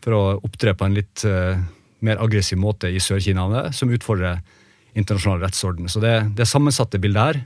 for 0.05 0.13
å 0.13 0.23
opptre 0.45 0.75
på 0.77 0.85
en 0.85 0.97
litt 0.97 1.23
uh, 1.25 1.57
mer 2.05 2.21
aggressiv 2.21 2.59
måte 2.61 2.91
i 2.93 3.01
Sør-Kina, 3.01 3.67
som 3.73 3.91
utfordrer 3.93 4.41
internasjonal 4.97 5.43
rettsorden. 5.45 5.89
Så 5.89 6.01
det, 6.03 6.15
det 6.37 6.47
sammensatte 6.49 7.01
bildet 7.01 7.29
her. 7.29 7.39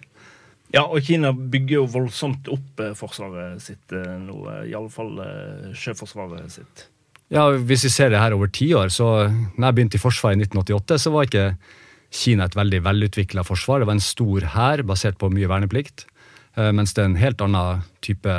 Ja, 0.71 0.85
og 0.85 1.03
Kina 1.03 1.33
bygger 1.35 1.81
jo 1.81 1.88
voldsomt 1.91 2.47
opp 2.51 2.79
eh, 2.79 2.93
forsvaret 2.95 3.59
sitt 3.63 3.91
nå, 3.91 4.38
iallfall 4.69 5.17
eh, 5.19 5.71
sjøforsvaret 5.75 6.53
sitt. 6.53 6.85
Ja, 7.31 7.50
Hvis 7.51 7.83
vi 7.88 7.91
ser 7.91 8.11
det 8.11 8.19
her 8.19 8.35
over 8.35 8.51
tiår, 8.51 8.91
så 8.91 9.09
når 9.27 9.65
jeg 9.65 9.75
begynte 9.77 10.00
i 10.00 10.03
Forsvaret 10.03 10.39
i 10.39 10.45
1988, 10.47 11.00
så 11.00 11.11
var 11.11 11.27
ikke 11.27 11.45
Kina 12.11 12.47
et 12.47 12.55
veldig 12.59 12.81
velutvikla 12.83 13.43
forsvar. 13.47 13.79
Det 13.79 13.88
var 13.88 14.00
en 14.00 14.03
stor 14.03 14.47
hær 14.55 14.83
basert 14.88 15.19
på 15.19 15.29
mye 15.31 15.47
verneplikt, 15.47 16.03
mens 16.75 16.91
det 16.91 17.05
er 17.05 17.07
en 17.07 17.21
helt 17.21 17.43
annen 17.45 17.85
type 18.03 18.33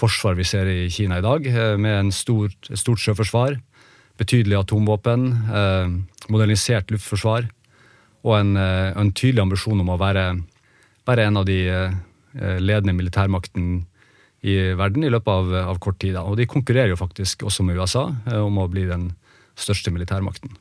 forsvar 0.00 0.38
vi 0.38 0.46
ser 0.48 0.68
i 0.70 0.88
Kina 0.92 1.18
i 1.20 1.24
dag, 1.24 1.46
eh, 1.46 1.76
med 1.76 1.98
en 1.98 2.12
stor, 2.14 2.52
stort 2.72 3.02
sjøforsvar, 3.02 3.58
betydelig 4.20 4.58
atomvåpen, 4.60 5.26
eh, 5.60 5.92
modernisert 6.32 6.90
luftforsvar 6.92 7.48
og 8.24 8.34
en, 8.38 8.56
eh, 8.56 8.92
en 8.96 9.12
tydelig 9.12 9.42
ambisjon 9.42 9.80
om 9.80 9.92
å 9.92 10.00
være, 10.00 10.42
være 11.06 11.26
en 11.26 11.36
av 11.36 11.44
de 11.44 11.60
ledende 12.62 12.94
militærmakten 12.94 13.86
i 14.46 14.54
verden 14.78 15.02
i 15.02 15.10
løpet 15.10 15.26
av, 15.26 15.54
av 15.72 15.80
kort 15.80 15.98
tid. 15.98 16.14
Og 16.14 16.36
de 16.36 16.46
konkurrerer 16.46 16.92
jo 16.92 17.00
faktisk 17.00 17.42
også 17.42 17.64
med 17.66 17.74
USA 17.74 18.04
om 18.38 18.60
å 18.62 18.70
bli 18.70 18.84
den 18.86 19.16
største 19.58 19.90
militærmakten. 19.90 20.54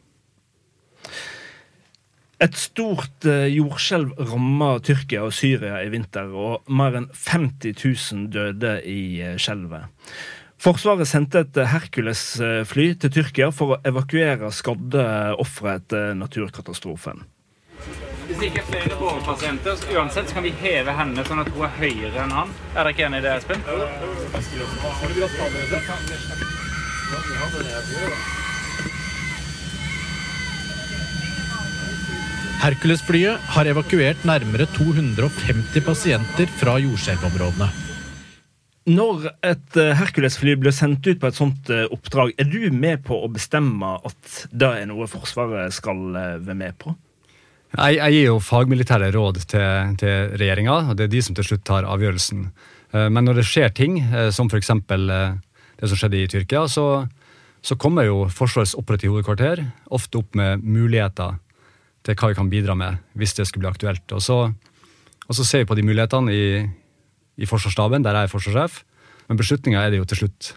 Et 2.39 2.55
stort 2.55 3.25
eh, 3.27 3.49
jordskjelv 3.51 4.13
rammet 4.29 4.85
Tyrkia 4.87 5.25
og 5.27 5.33
Syria 5.35 5.81
i 5.83 5.89
vinter, 5.91 6.29
og 6.31 6.69
mer 6.71 6.95
enn 6.95 7.09
50 7.11 7.73
000 7.75 8.29
døde 8.31 8.77
i 8.87 9.19
eh, 9.19 9.35
skjelvet. 9.35 9.91
Forsvaret 10.59 11.07
sendte 11.07 11.43
et 11.43 11.59
Hercules-fly 11.71 12.87
til 12.99 13.11
Tyrkia 13.15 13.51
for 13.55 13.75
å 13.75 13.79
evakuere 13.87 14.51
skadde 14.55 15.03
ofre 15.39 15.77
etter 15.79 16.15
naturkatastrofen. 16.19 17.23
Hvis 18.27 18.39
det 18.39 18.49
ikke 18.51 18.63
er 18.63 18.67
flere 18.71 18.95
bårepasienter, 18.99 19.75
så 19.79 19.95
uansett 19.95 20.27
så 20.31 20.39
kan 20.39 20.45
vi 20.47 20.51
heve 20.63 20.95
henne 20.95 21.23
sånn 21.27 21.43
at 21.43 21.51
hun 21.55 21.63
er 21.67 21.75
høyere 21.79 22.23
enn 22.23 22.35
han. 22.35 22.51
Er 22.75 22.81
dere 22.81 22.91
ikke 22.95 23.07
enig 23.07 23.19
i 23.19 23.25
det, 23.27 23.39
Espen? 23.39 23.59
Hercules-flyet 32.59 33.39
har 33.53 33.67
evakuert 33.71 34.25
nærmere 34.27 34.65
250 34.75 35.79
pasienter 35.85 36.49
fra 36.59 36.73
jordskjelvområdene. 36.83 37.69
Når 38.89 39.29
et 39.47 39.77
eh, 39.79 39.93
Hercules-fly 39.95 40.57
blir 40.59 40.75
sendt 40.75 41.07
ut 41.07 41.21
på 41.21 41.29
et 41.29 41.37
sånt 41.37 41.71
eh, 41.71 41.85
oppdrag, 41.93 42.33
er 42.35 42.49
du 42.51 42.67
med 42.75 43.05
på 43.07 43.15
å 43.15 43.29
bestemme 43.31 43.93
at 44.03 44.41
det 44.51 44.73
er 44.81 44.89
noe 44.89 45.07
Forsvaret 45.07 45.71
skal 45.75 46.03
eh, 46.19 46.35
være 46.43 46.59
med 46.59 46.75
på? 46.83 46.91
Jeg, 47.77 47.99
jeg 48.01 48.17
gir 48.17 48.27
jo 48.27 48.37
fagmilitære 48.43 49.11
råd 49.15 49.41
til, 49.45 49.95
til 50.01 50.35
regjeringa, 50.41 50.77
og 50.89 50.99
det 50.99 51.07
er 51.07 51.15
de 51.15 51.23
som 51.23 51.37
til 51.37 51.47
slutt 51.47 51.67
tar 51.69 51.87
avgjørelsen. 51.87 52.47
Men 52.97 53.21
når 53.21 53.37
det 53.37 53.43
skjer 53.45 53.69
ting, 53.77 53.99
som 54.33 54.49
f.eks. 54.49 54.71
det 54.89 55.89
som 55.91 55.99
skjedde 56.01 56.17
i 56.17 56.29
Tyrkia, 56.31 56.63
så, 56.65 57.05
så 57.61 57.77
kommer 57.77 58.07
jo 58.07 58.23
Forsvarets 58.33 58.73
operative 58.73 59.13
hovedkvarter 59.13 59.61
ofte 59.93 60.23
opp 60.23 60.33
med 60.39 60.65
muligheter 60.65 61.37
til 62.05 62.15
hva 62.15 62.31
vi 62.31 62.37
kan 62.37 62.51
bidra 62.51 62.75
med 62.79 62.99
hvis 63.19 63.35
det 63.37 63.47
skulle 63.47 63.65
bli 63.65 63.73
aktuelt. 63.73 64.11
Og 64.15 64.21
så, 64.23 64.37
og 65.27 65.35
så 65.35 65.45
ser 65.45 65.63
vi 65.63 65.69
på 65.69 65.77
de 65.77 65.85
mulighetene 65.85 66.35
i, 66.35 66.45
i 67.39 67.49
Forsvarsstaben, 67.49 68.05
der 68.05 68.17
jeg 68.17 68.29
er 68.29 68.33
forsvarssjef. 68.33 68.83
Men 69.29 69.37
beslutninga 69.37 69.83
er 69.85 69.93
det 69.93 70.01
jo 70.01 70.07
til 70.09 70.23
slutt 70.23 70.53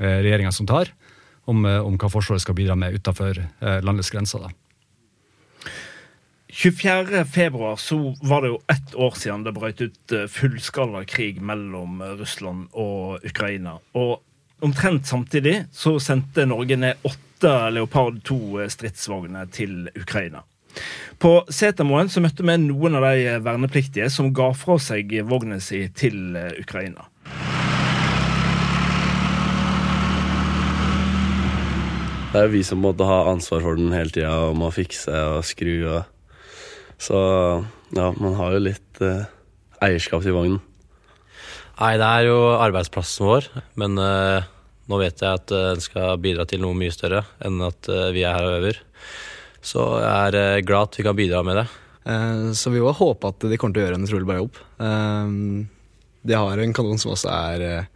eh, 0.00 0.22
regjeringa 0.24 0.52
som 0.54 0.68
tar, 0.68 0.92
om, 1.44 1.64
eh, 1.68 1.82
om, 1.84 1.98
hva 2.00 2.10
Forsvaret 2.12 2.44
skal 2.44 2.56
bidra 2.56 2.76
med 2.78 2.96
utenfor 2.96 3.42
eh, 3.42 3.82
landets 3.84 4.12
grenser. 4.14 4.46
da. 4.46 4.54
24.2 6.56 7.74
så 7.76 7.98
var 8.24 8.42
det 8.42 8.54
jo 8.54 8.60
ett 8.72 8.94
år 8.94 9.18
siden 9.20 9.42
det 9.44 9.52
brøt 9.52 9.82
ut 9.82 10.14
fullskala 10.32 11.02
krig 11.04 11.42
mellom 11.44 12.00
Russland 12.16 12.70
og 12.72 13.26
Ukraina. 13.26 13.74
Og 13.92 14.22
omtrent 14.64 15.04
samtidig 15.04 15.66
så 15.76 15.98
sendte 16.00 16.46
Norge 16.48 16.78
ned 16.80 17.04
åtte 17.04 17.52
Leopard 17.74 18.22
2-stridsvogner 18.24 19.50
til 19.52 19.90
Ukraina. 19.98 20.46
På 21.22 21.38
Setermoen 21.48 22.10
så 22.12 22.20
møtte 22.20 22.44
vi 22.44 22.56
noen 22.60 22.98
av 22.98 23.06
de 23.08 23.36
vernepliktige 23.44 24.10
som 24.12 24.34
ga 24.36 24.50
fra 24.56 24.76
seg 24.82 25.14
vognen 25.28 25.62
sin 25.64 25.92
til 25.96 26.36
eh, 26.36 26.52
Ukraina. 26.60 27.08
Det 32.36 32.42
er 32.42 32.50
jo 32.50 32.52
vi 32.52 32.66
som 32.68 32.82
måtte 32.84 33.06
ha 33.08 33.30
ansvar 33.30 33.62
for 33.64 33.78
den 33.80 33.94
hele 33.96 34.12
tida 34.12 34.34
og 34.50 34.58
må 34.60 34.68
fikse 34.74 35.14
og 35.38 35.44
skru. 35.48 35.72
Og... 35.88 36.02
Så 37.00 37.16
ja, 37.96 38.10
man 38.20 38.34
har 38.36 38.52
jo 38.52 38.66
litt 38.66 39.00
eh, 39.00 39.24
eierskap 39.86 40.20
til 40.24 40.36
vognen. 40.36 40.60
Nei, 41.76 41.94
det 42.00 42.08
er 42.08 42.26
jo 42.28 42.36
arbeidsplassen 42.56 43.28
vår, 43.28 43.48
men 43.80 43.96
eh, 44.00 44.44
nå 44.90 45.00
vet 45.00 45.22
jeg 45.24 45.40
at 45.40 45.48
den 45.48 45.82
skal 45.84 46.20
bidra 46.20 46.44
til 46.48 46.60
noe 46.62 46.76
mye 46.76 46.92
større 46.92 47.24
enn 47.44 47.56
at 47.64 47.88
eh, 47.88 48.10
vi 48.12 48.26
er 48.26 48.36
her 48.36 48.50
og 48.50 48.58
øver. 48.60 48.82
Så 49.66 49.82
jeg 49.98 50.30
er 50.30 50.38
eh, 50.38 50.64
glad 50.66 50.90
at 50.90 51.00
vi 51.00 51.06
kan 51.06 51.18
bidra 51.18 51.42
med 51.46 51.58
det. 51.60 51.66
Eh, 52.06 52.50
så 52.54 52.70
vi 52.70 52.82
har 52.82 52.94
håper 52.96 53.32
at 53.32 53.46
de 53.50 53.58
kommer 53.58 53.74
til 53.74 53.82
å 53.82 53.86
gjøre 53.86 53.98
en 53.98 54.06
utrolig 54.06 54.28
bra 54.28 54.38
jobb. 54.38 54.60
Eh, 54.86 55.32
de 56.26 56.36
har 56.38 56.62
en 56.62 56.76
kanon 56.76 57.02
som 57.02 57.14
også 57.14 57.32
er 57.32 57.88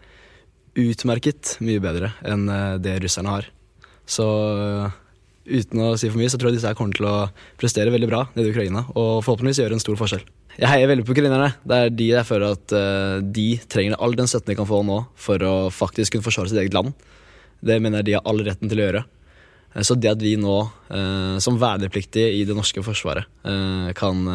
utmerket 0.79 1.57
mye 1.67 1.83
bedre 1.83 2.13
enn 2.23 2.45
det 2.79 3.01
russerne 3.03 3.33
har. 3.33 3.49
Så 4.07 4.25
uten 5.51 5.81
å 5.83 5.97
si 5.99 6.07
for 6.07 6.21
mye, 6.21 6.31
så 6.31 6.39
tror 6.39 6.53
jeg 6.53 6.61
disse 6.61 6.71
her 6.71 6.79
kommer 6.79 6.95
til 6.95 7.09
å 7.11 7.15
prestere 7.59 7.91
veldig 7.91 8.11
bra 8.11 8.21
nede 8.37 8.47
i 8.47 8.53
Ukraina. 8.55 8.85
Og 8.95 9.25
forhåpentligvis 9.27 9.65
gjøre 9.65 9.75
en 9.75 9.83
stor 9.83 9.99
forskjell. 9.99 10.23
Jeg 10.61 10.71
heier 10.71 10.93
veldig 10.93 11.09
på 11.09 11.17
ukrainerne. 11.17 11.51
Det 11.67 11.81
er 11.81 11.93
de 11.99 12.09
jeg 12.13 12.29
føler 12.29 12.55
at 12.55 12.77
de 13.35 13.49
trenger 13.71 13.99
all 13.99 14.15
den 14.15 14.31
støtten 14.31 14.53
de 14.53 14.61
kan 14.61 14.71
få 14.71 14.79
nå 14.87 15.01
for 15.19 15.43
å 15.43 15.55
faktisk 15.75 16.15
kunne 16.15 16.29
forsvare 16.29 16.53
sitt 16.53 16.63
eget 16.63 16.79
land. 16.79 16.95
Det 17.67 17.81
mener 17.83 17.99
jeg 17.99 18.13
de 18.13 18.17
har 18.21 18.31
all 18.31 18.47
retten 18.47 18.71
til 18.71 18.79
å 18.79 18.87
gjøre. 18.87 19.05
Eh, 19.75 19.83
så 19.83 19.95
det 19.95 20.11
at 20.11 20.23
vi 20.23 20.37
nå, 20.41 20.59
eh, 20.91 21.39
som 21.43 21.59
vernepliktige 21.61 22.33
i 22.41 22.45
det 22.45 22.57
norske 22.57 22.83
forsvaret, 22.83 23.27
eh, 23.45 23.93
kan 23.95 24.27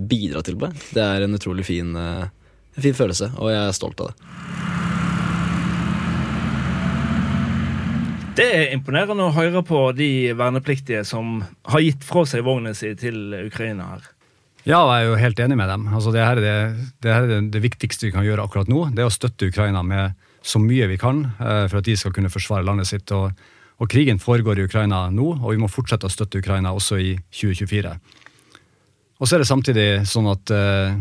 bidra 0.00 0.42
til 0.42 0.58
det, 0.58 0.72
det 0.94 1.02
er 1.02 1.24
en 1.24 1.34
utrolig 1.34 1.64
fin, 1.66 1.96
en 1.96 2.82
fin 2.82 2.94
følelse, 2.94 3.32
og 3.38 3.50
jeg 3.50 3.62
er 3.68 3.76
stolt 3.76 4.00
av 4.00 4.10
det. 4.10 4.16
Det 8.34 8.46
er 8.50 8.72
imponerende 8.74 9.28
å 9.28 9.34
høre 9.34 9.62
på 9.62 9.92
de 9.94 10.32
vernepliktige 10.34 11.04
som 11.06 11.44
har 11.70 11.80
gitt 11.84 12.02
fra 12.02 12.24
seg 12.26 12.42
vogna 12.42 12.72
si 12.74 12.90
til 12.98 13.30
Ukraina 13.44 13.92
her. 13.92 14.08
Ja, 14.64 14.80
jeg 14.80 15.04
er 15.04 15.06
jo 15.06 15.20
helt 15.20 15.38
enig 15.44 15.58
med 15.60 15.68
dem. 15.68 15.86
Altså, 15.94 16.10
det, 16.10 16.24
her 16.24 16.40
er 16.40 16.42
det, 16.42 16.86
det, 17.04 17.12
her 17.12 17.22
er 17.22 17.30
det, 17.30 17.40
det 17.52 17.62
viktigste 17.62 18.08
vi 18.08 18.14
kan 18.16 18.24
gjøre 18.26 18.42
akkurat 18.42 18.66
nå. 18.66 18.88
Det 18.90 19.04
er 19.04 19.10
å 19.10 19.14
støtte 19.14 19.52
Ukraina 19.52 19.84
med 19.86 20.16
så 20.42 20.58
mye 20.58 20.88
vi 20.90 20.96
kan 20.98 21.22
for 21.38 21.78
at 21.78 21.86
de 21.86 21.94
skal 21.96 22.12
kunne 22.16 22.32
forsvare 22.32 22.66
landet 22.66 22.88
sitt. 22.88 23.12
og 23.14 23.30
og 23.82 23.90
krigen 23.90 24.20
foregår 24.22 24.60
i 24.60 24.66
Ukraina 24.68 25.08
nå, 25.10 25.30
og 25.40 25.50
vi 25.50 25.60
må 25.60 25.70
fortsette 25.70 26.06
å 26.06 26.12
støtte 26.12 26.38
Ukraina 26.38 26.72
også 26.74 26.98
i 27.02 27.14
2024. 27.34 27.94
Og 29.18 29.28
så 29.28 29.36
er 29.36 29.42
det 29.42 29.48
samtidig 29.50 29.88
sånn 30.10 30.28
at, 30.30 30.50
eh, 30.54 30.94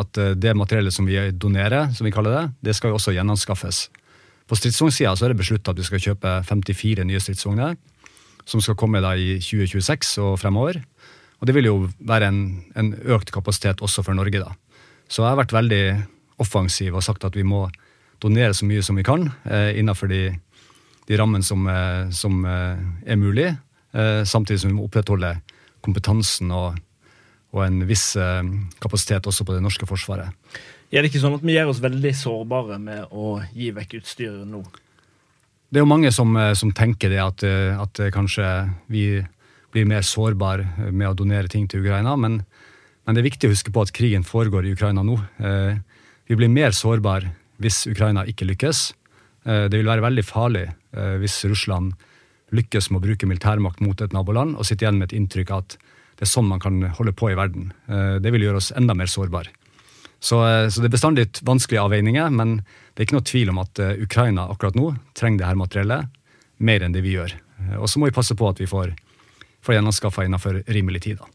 at 0.00 0.20
eh, 0.20 0.34
det 0.36 0.56
materiellet 0.56 0.94
som 0.94 1.08
vi 1.08 1.16
donerer, 1.32 1.92
som 1.96 2.08
vi 2.08 2.12
kaller 2.12 2.34
det, 2.34 2.44
det 2.68 2.76
skal 2.76 2.92
jo 2.92 2.98
også 2.98 3.16
gjenanskaffes 3.16 3.88
På 4.48 4.56
stridsvognsida 4.56 5.12
er 5.12 5.28
det 5.28 5.36
beslutta 5.36 5.74
at 5.74 5.78
vi 5.78 5.84
skal 5.84 6.00
kjøpe 6.00 6.30
54 6.48 7.04
nye 7.04 7.20
stridsvogner, 7.20 7.74
som 8.48 8.62
skal 8.64 8.78
komme 8.80 9.02
da 9.04 9.10
i 9.12 9.36
2026 9.44 10.14
og 10.24 10.38
fremover. 10.40 10.78
Og 11.38 11.46
det 11.46 11.54
vil 11.54 11.68
jo 11.68 11.74
være 12.00 12.30
en, 12.32 12.38
en 12.72 12.94
økt 13.12 13.28
kapasitet 13.30 13.82
også 13.84 14.02
for 14.06 14.16
Norge, 14.16 14.40
da. 14.40 14.54
Så 15.04 15.20
jeg 15.20 15.28
har 15.28 15.36
vært 15.42 15.52
veldig 15.52 15.82
offensiv 16.40 16.96
og 16.96 17.04
sagt 17.04 17.26
at 17.28 17.36
vi 17.36 17.44
må 17.44 17.66
donere 18.22 18.56
så 18.56 18.64
mye 18.64 18.82
som 18.82 18.96
vi 18.96 19.04
kan 19.06 19.28
eh, 19.44 19.76
innenfor 19.78 20.08
de, 20.08 20.32
de 21.08 21.16
rammene 21.16 21.44
som, 21.44 21.66
eh, 21.66 22.10
som 22.10 22.44
eh, 22.44 22.76
er 23.06 23.16
mulig, 23.16 23.48
eh, 23.92 24.24
samtidig 24.24 24.60
som 24.60 24.70
vi 24.70 24.76
må 24.76 24.88
opprettholde 24.88 25.38
kompetansen 25.84 26.52
og, 26.52 26.76
og 27.54 27.62
en 27.64 27.80
viss 27.88 28.10
kapasitet 28.82 29.24
også 29.30 29.46
på 29.46 29.54
det 29.54 29.62
norske 29.64 29.86
forsvaret. 29.88 30.34
Er 30.92 31.00
det 31.00 31.08
ikke 31.08 31.22
sånn 31.22 31.38
at 31.38 31.44
vi 31.46 31.54
gjør 31.54 31.70
oss 31.70 31.80
veldig 31.80 32.12
sårbare 32.18 32.76
med 32.82 33.14
å 33.14 33.38
gi 33.54 33.70
vekk 33.76 34.00
utstyret 34.00 34.44
nå? 34.48 34.60
Det 35.68 35.80
er 35.80 35.84
jo 35.84 35.88
mange 35.88 36.10
som, 36.12 36.34
som 36.58 36.72
tenker 36.76 37.12
det, 37.12 37.20
at, 37.22 37.44
at 37.44 38.00
kanskje 38.12 38.44
vi 38.92 39.22
blir 39.72 39.88
mer 39.88 40.04
sårbare 40.04 40.90
med 40.90 41.08
å 41.08 41.16
donere 41.16 41.48
ting 41.48 41.68
til 41.68 41.84
Ukraina. 41.84 42.16
Men, 42.20 42.40
men, 43.04 43.16
det 43.16 43.22
er 43.22 43.28
viktig 43.30 43.48
å 43.48 43.54
huske 43.54 43.72
på 43.72 43.84
at 43.84 43.94
krigen 43.96 44.26
foregår 44.28 44.66
i 44.66 44.74
Ukraina 44.76 45.04
nå. 45.06 45.16
Vi 46.28 46.40
blir 46.40 46.52
mer 46.52 46.76
sårbare 46.76 47.32
hvis 47.62 47.84
Ukraina 47.88 48.26
ikke 48.28 48.48
lykkes. 48.48 48.82
Det 49.44 49.76
vil 49.76 49.88
være 49.88 50.04
veldig 50.08 50.26
farlig 50.26 50.66
hvis 50.92 51.42
Russland 51.44 51.92
lykkes 52.54 52.88
med 52.90 53.00
å 53.00 53.04
bruke 53.04 53.28
militærmakt 53.28 53.82
mot 53.84 54.00
et 54.00 54.14
naboland 54.16 54.56
og 54.56 54.64
sitter 54.64 54.86
igjen 54.86 55.00
med 55.00 55.10
et 55.10 55.18
inntrykk 55.18 55.50
av 55.52 55.64
at 55.64 55.76
det 56.18 56.24
er 56.24 56.30
sånn 56.30 56.48
man 56.48 56.62
kan 56.62 56.80
holde 56.96 57.12
på 57.12 57.28
i 57.30 57.36
verden. 57.38 57.68
det 57.86 58.32
vil 58.34 58.46
gjøre 58.46 58.58
oss 58.58 58.72
enda 58.74 58.96
mer 58.96 59.06
sårbare. 59.06 59.52
Så, 60.18 60.40
så, 60.72 60.80
det 60.80 60.88
er 60.88 60.94
bestandig 60.96 61.26
vanskelige 61.46 61.84
avveininger, 61.84 62.32
men 62.34 62.56
det 62.64 63.02
er 63.02 63.06
ikke 63.06 63.18
noe 63.18 63.28
tvil 63.28 63.52
om 63.52 63.60
at 63.62 63.78
Ukraina 64.02 64.48
akkurat 64.50 64.74
nå 64.74 64.88
trenger 65.14 65.44
det 65.44 65.50
her 65.50 65.60
materiellet 65.60 66.16
mer 66.58 66.82
enn 66.82 66.96
det 66.96 67.04
vi 67.04 67.14
gjør. 67.14 67.36
Og 67.78 67.86
så 67.86 68.00
må 68.00 68.08
vi 68.08 68.16
passe 68.16 68.34
på 68.34 68.48
at 68.48 68.64
vi 68.64 68.66
får 68.66 68.96
får 69.68 69.74
gjenanskaffa 69.74 70.24
innenfor 70.24 70.62
rimelig 70.66 71.02
tid. 71.02 71.18
da. 71.18 71.26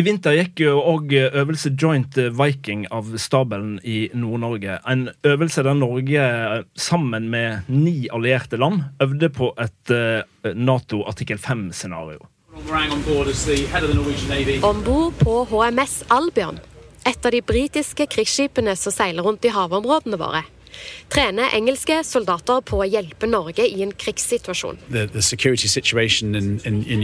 I 0.00 0.02
vinter 0.06 0.32
gikk 0.32 0.62
jo 0.62 0.78
òg 0.80 1.10
øvelse 1.12 1.74
Joint 1.76 2.14
Viking 2.38 2.86
av 2.94 3.10
stabelen 3.20 3.74
i 3.84 4.06
Nord-Norge. 4.16 4.78
En 4.88 5.10
øvelse 5.28 5.60
der 5.66 5.76
Norge 5.76 6.22
sammen 6.72 7.26
med 7.28 7.68
ni 7.68 8.08
allierte 8.08 8.56
land 8.56 8.80
øvde 9.02 9.28
på 9.28 9.50
et 9.60 9.92
eh, 9.92 10.54
Nato 10.56 11.02
artikkel 11.04 11.36
5-scenario. 11.36 12.24
Om 14.62 14.80
bord 14.84 15.12
på 15.20 15.34
HMS 15.50 16.04
Albion, 16.08 16.62
et 17.04 17.26
av 17.26 17.36
de 17.36 17.42
britiske 17.42 18.06
krigsskipene 18.06 18.76
som 18.80 18.96
seiler 18.96 19.26
rundt 19.26 19.44
i 19.44 19.52
havområdene 19.52 20.16
våre, 20.16 20.46
trener 21.10 21.52
engelske 21.56 22.00
soldater 22.06 22.62
på 22.64 22.80
å 22.80 22.88
hjelpe 22.88 23.28
Norge 23.28 23.66
i 23.66 23.82
en 23.84 23.92
krigssituasjon. 23.92 24.78
The, 24.88 25.06
the 25.12 25.22
security 25.22 25.68
situation 25.68 26.34
in, 26.34 26.60
in, 26.64 26.84
in 26.86 27.02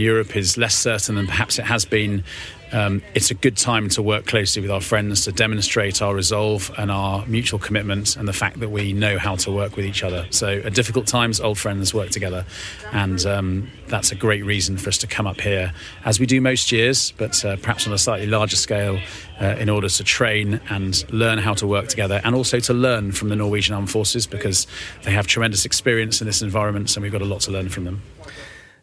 Um, 2.71 3.01
it's 3.13 3.31
a 3.31 3.33
good 3.33 3.55
time 3.55 3.87
to 3.89 4.01
work 4.01 4.25
closely 4.25 4.61
with 4.61 4.71
our 4.71 4.81
friends 4.81 5.23
to 5.23 5.31
demonstrate 5.31 6.01
our 6.01 6.13
resolve 6.13 6.71
and 6.77 6.91
our 6.91 7.25
mutual 7.25 7.59
commitment 7.59 8.17
and 8.17 8.27
the 8.27 8.33
fact 8.33 8.59
that 8.59 8.69
we 8.69 8.91
know 8.93 9.17
how 9.17 9.35
to 9.37 9.51
work 9.51 9.75
with 9.75 9.85
each 9.85 10.03
other. 10.03 10.27
So, 10.31 10.61
at 10.65 10.73
difficult 10.73 11.07
times, 11.07 11.39
old 11.39 11.57
friends 11.57 11.93
work 11.93 12.09
together, 12.09 12.45
and 12.91 13.25
um, 13.25 13.71
that's 13.87 14.11
a 14.11 14.15
great 14.15 14.43
reason 14.43 14.77
for 14.77 14.89
us 14.89 14.97
to 14.99 15.07
come 15.07 15.27
up 15.27 15.39
here, 15.39 15.73
as 16.03 16.19
we 16.19 16.25
do 16.25 16.41
most 16.41 16.71
years, 16.71 17.13
but 17.17 17.43
uh, 17.45 17.55
perhaps 17.57 17.87
on 17.87 17.93
a 17.93 17.97
slightly 17.97 18.27
larger 18.27 18.57
scale, 18.57 18.99
uh, 19.39 19.55
in 19.59 19.69
order 19.69 19.87
to 19.87 20.03
train 20.03 20.59
and 20.69 21.09
learn 21.11 21.37
how 21.37 21.53
to 21.53 21.67
work 21.67 21.87
together, 21.87 22.19
and 22.23 22.35
also 22.35 22.59
to 22.59 22.73
learn 22.73 23.11
from 23.11 23.29
the 23.29 23.35
Norwegian 23.35 23.75
Armed 23.75 23.89
Forces 23.89 24.27
because 24.27 24.67
they 25.03 25.11
have 25.11 25.27
tremendous 25.27 25.65
experience 25.65 26.21
in 26.21 26.27
this 26.27 26.41
environment, 26.41 26.95
and 26.95 27.03
we've 27.03 27.11
got 27.11 27.21
a 27.21 27.25
lot 27.25 27.41
to 27.41 27.51
learn 27.51 27.69
from 27.69 27.85
them. 27.85 28.01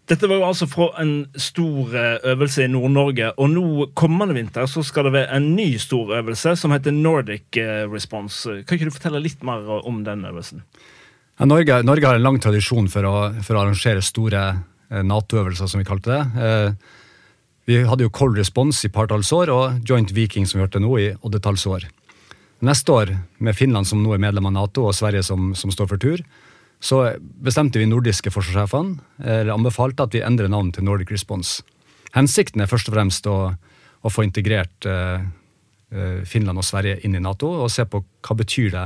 Dette 0.05 0.29
var 0.29 0.37
jo 0.37 0.45
altså 0.51 0.67
fra 0.69 0.91
en 1.01 1.13
stor 1.41 1.95
eh, 1.97 2.19
øvelse 2.35 2.67
i 2.67 2.69
Nord-Norge. 2.69 3.31
Og 3.41 3.49
nå 3.55 3.87
kommende 3.97 4.37
vinter 4.37 4.69
så 4.69 4.83
skal 4.85 5.09
det 5.09 5.15
være 5.15 5.39
en 5.39 5.55
ny 5.57 5.79
stor 5.81 6.13
øvelse 6.19 6.53
som 6.61 6.75
heter 6.77 6.93
Nordic 6.93 7.57
eh, 7.57 7.87
Response. 7.89 8.59
Kan 8.69 8.77
ikke 8.77 8.91
du 8.91 8.97
fortelle 8.99 9.23
litt 9.25 9.41
mer 9.47 9.65
om 9.81 10.03
den 10.05 10.27
øvelsen? 10.29 10.61
Ja, 11.39 11.49
Norge, 11.49 11.81
Norge, 11.83 12.07
har 12.07 12.21
en 12.21 12.27
lang 12.27 12.37
tradisjon 12.39 12.91
for 12.93 13.09
å, 13.09 13.17
for 13.41 13.57
å 13.57 13.65
arrangere 13.65 14.05
store 14.05 14.45
eh, 14.45 15.01
Nato-øvelser, 15.01 15.73
som 15.73 15.81
vi 15.81 15.89
kalte 15.89 16.13
det. 16.13 16.77
Vi 17.65 17.81
hadde 17.89 18.05
jo 18.05 18.13
Cold 18.13 18.37
Response 18.37 18.85
i 18.85 18.93
partalls 18.93 19.33
år, 19.33 19.49
og 19.49 19.89
Joint 19.89 20.13
Viking, 20.13 20.45
som 20.45 20.61
vi 20.61 20.67
hørte 20.67 20.85
nå, 20.85 20.99
i 21.01 21.15
oddetalls 21.25 21.65
år. 21.65 21.89
Neste 22.65 22.93
år, 22.93 23.17
med 23.41 23.57
Finland 23.57 23.89
som 23.89 24.05
nå 24.05 24.13
er 24.13 24.21
medlem 24.21 24.51
av 24.51 24.53
Nato, 24.53 24.85
og 24.85 24.93
Sverige 24.97 25.25
som, 25.25 25.55
som 25.57 25.73
står 25.73 25.89
for 25.95 26.03
tur, 26.03 26.21
så 26.85 26.99
bestemte 27.17 27.81
vi 27.81 27.87
nordiske 27.89 28.29
forsvarssjefene 28.35 29.25
eller 29.25 29.55
anbefalte 29.55 30.05
at 30.05 30.17
vi 30.17 30.21
endrer 30.25 30.51
navn 30.53 30.69
til 30.75 30.85
Nordic 30.85 31.15
Response. 31.15 31.63
Hensikten 32.13 32.61
er 32.61 32.69
først 32.69 32.91
og 32.91 32.97
fremst 32.99 33.29
å, 33.31 33.39
å 34.05 34.13
få 34.13 34.27
integrert 34.27 34.85
eh, 34.89 35.25
eh, 35.91 36.21
Finland 36.29 36.61
og 36.61 36.67
Sverige 36.69 37.01
inn 37.07 37.17
i 37.17 37.23
Nato, 37.25 37.49
og 37.65 37.73
se 37.73 37.87
på 37.89 38.03
hva 38.05 38.37
betyr 38.37 38.69
det 38.75 38.85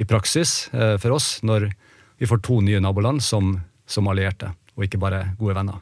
i 0.00 0.06
praksis 0.08 0.68
eh, 0.76 0.96
for 1.00 1.16
oss 1.16 1.38
når 1.46 1.70
vi 2.20 2.28
får 2.28 2.42
to 2.44 2.60
nye 2.64 2.80
naboland 2.84 3.24
som, 3.24 3.56
som 3.88 4.10
allierte, 4.12 4.52
og 4.76 4.84
ikke 4.84 5.00
bare 5.00 5.30
gode 5.40 5.56
venner. 5.56 5.80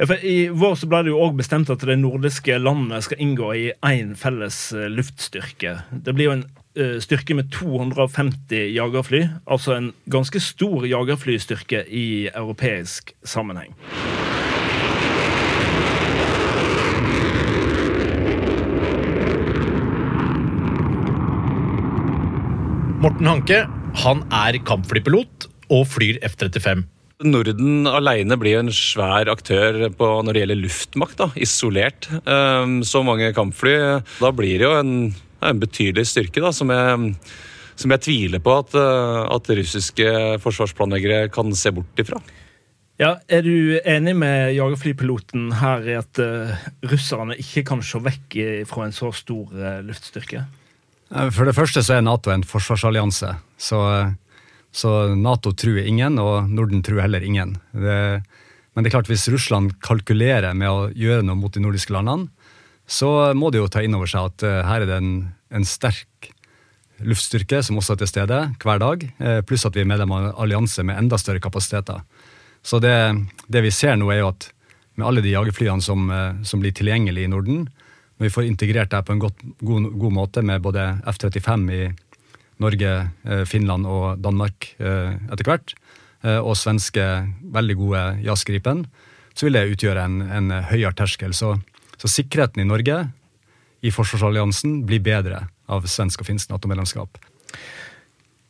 Ja, 0.00 0.08
I 0.16 0.48
vår 0.48 0.78
så 0.80 0.88
ble 0.90 1.04
det 1.04 1.12
jo 1.12 1.20
også 1.20 1.38
bestemt 1.38 1.70
at 1.70 1.82
de 1.86 1.94
nordiske 2.00 2.58
landene 2.58 2.98
skal 3.04 3.20
inngå 3.22 3.52
i 3.54 3.66
én 3.86 4.16
felles 4.18 4.70
eh, 4.74 4.90
luftstyrke. 4.90 5.76
Det 5.92 6.16
blir 6.16 6.26
jo 6.26 6.36
en 6.40 6.46
styrke 7.02 7.34
med 7.34 7.50
250 7.50 8.70
jagerfly, 8.76 9.24
altså 9.50 9.74
en 9.74 9.88
ganske 10.10 10.38
stor 10.42 10.86
jagerflystyrke 10.86 11.82
i 11.90 12.28
europeisk 12.30 13.10
sammenheng. 13.26 13.74
Morten 23.00 23.24
Hanke 23.24 23.62
han 24.04 24.18
er 24.28 24.58
kampflypilot 24.68 25.46
og 25.72 25.86
flyr 25.88 26.18
F-35. 26.26 26.82
Norden 27.24 27.88
alene 27.88 28.36
blir 28.40 28.60
en 28.60 28.70
svær 28.72 29.28
aktør 29.32 29.86
på, 29.96 30.08
når 30.24 30.36
det 30.36 30.42
gjelder 30.42 30.60
luftmakt, 30.60 31.16
da, 31.20 31.28
isolert. 31.36 32.08
Um, 32.24 32.80
så 32.84 33.02
mange 33.04 33.32
kampfly. 33.36 33.74
Da 34.20 34.30
blir 34.36 34.60
det 34.60 34.68
jo 34.68 34.72
en, 34.78 34.92
en 35.48 35.62
betydelig 35.62 36.06
styrke 36.10 36.42
da, 36.42 36.52
som 36.54 36.72
jeg, 36.72 37.14
som 37.80 37.94
jeg 37.94 38.04
tviler 38.06 38.42
på 38.44 38.54
at, 38.60 38.76
uh, 38.76 39.24
at, 39.32 39.50
russiske 39.60 40.12
forsvarsplanleggere 40.44 41.30
kan 41.32 41.52
se 41.56 41.72
bort 41.74 42.02
ifra. 42.02 42.20
Ja, 43.00 43.14
Er 43.32 43.42
du 43.42 43.80
enig 43.80 44.12
med 44.20 44.52
jagerflypiloten 44.58 45.54
her 45.62 45.86
i 45.88 45.96
at 45.96 46.20
uh, 46.20 46.52
russerne 46.84 47.38
ikke 47.40 47.64
kan 47.72 47.84
se 47.84 48.02
vekk 48.04 48.40
fra 48.68 48.84
en 48.84 48.96
så 48.96 49.08
stor 49.16 49.54
uh, 49.56 49.78
luftstyrke? 49.86 50.44
For 51.34 51.48
det 51.48 51.56
første 51.56 51.82
så 51.82 51.96
er 51.96 52.04
Nato 52.06 52.30
en 52.30 52.46
forsvarsallianse. 52.46 53.36
så... 53.58 53.80
Så 54.72 54.90
Nato 55.18 55.52
truer 55.52 55.86
ingen, 55.86 56.18
og 56.22 56.50
Norden 56.50 56.82
truer 56.86 57.02
heller 57.02 57.24
ingen. 57.26 57.56
Det, 57.74 58.22
men 58.74 58.84
det 58.84 58.90
er 58.90 58.94
klart 58.94 59.10
hvis 59.10 59.28
Russland 59.32 59.74
kalkulerer 59.82 60.54
med 60.54 60.70
å 60.70 60.90
gjøre 60.94 61.24
noe 61.26 61.38
mot 61.38 61.54
de 61.54 61.62
nordiske 61.64 61.94
landene, 61.94 62.30
så 62.90 63.08
må 63.38 63.52
de 63.52 63.60
jo 63.60 63.70
ta 63.70 63.84
inn 63.84 63.94
over 63.94 64.10
seg 64.10 64.32
at 64.32 64.44
uh, 64.46 64.60
her 64.66 64.82
er 64.82 64.90
det 64.90 64.98
en, 64.98 65.12
en, 65.54 65.66
sterk 65.66 66.30
luftstyrke 67.00 67.62
som 67.64 67.78
også 67.80 67.94
er 67.94 68.00
til 68.02 68.10
stede 68.10 68.40
hver 68.60 68.82
dag, 68.82 69.04
uh, 69.22 69.40
pluss 69.46 69.66
at 69.68 69.78
vi 69.78 69.84
er 69.84 69.90
medlem 69.90 70.10
av 70.16 70.24
en 70.24 70.40
allianse 70.44 70.82
med 70.86 70.98
enda 70.98 71.18
større 71.20 71.42
kapasiteter. 71.42 72.02
Så 72.66 72.82
det, 72.82 72.96
det, 73.48 73.62
vi 73.64 73.72
ser 73.72 73.94
nå, 73.96 74.10
er 74.10 74.24
jo 74.24 74.32
at 74.34 74.50
med 74.98 75.06
alle 75.06 75.22
de 75.24 75.32
jagerflyene 75.32 75.84
som, 75.84 76.10
uh, 76.10 76.34
som 76.42 76.62
blir 76.62 76.74
tilgjengelige 76.76 77.30
i 77.30 77.32
Norden, 77.32 77.68
når 78.20 78.28
vi 78.28 78.34
får 78.34 78.50
integrert 78.50 78.92
det 78.92 79.00
på 79.08 79.14
en 79.14 79.22
godt, 79.22 79.38
god, 79.64 79.86
god 79.96 80.12
måte 80.12 80.42
med 80.44 80.60
både 80.60 80.82
F-35 81.08 81.62
i 81.72 81.84
Norge, 82.60 82.90
eh, 83.24 83.44
Finland 83.48 83.88
og 83.88 84.20
Danmark 84.20 84.74
eh, 84.76 85.16
etter 85.32 85.48
hvert, 85.48 85.72
eh, 86.20 86.36
og 86.36 86.58
svenske 86.60 87.06
veldig 87.54 87.76
gode 87.80 88.02
jazzgripen, 88.26 88.84
så 89.32 89.46
vil 89.46 89.56
det 89.56 89.70
utgjøre 89.72 90.04
en, 90.04 90.20
en 90.20 90.52
høyere 90.68 90.92
terskel. 90.98 91.32
Så, 91.32 91.54
så, 92.00 92.08
sikkerheten 92.08 92.62
i 92.62 92.68
Norge 92.68 93.02
i 93.80 93.92
forsvarsalliansen 93.92 94.82
blir 94.88 95.02
bedre 95.04 95.46
av 95.70 95.86
svensk 95.88 96.22
og 96.22 96.30
finsk 96.32 96.52
Nato-medlemskap. 96.52 97.20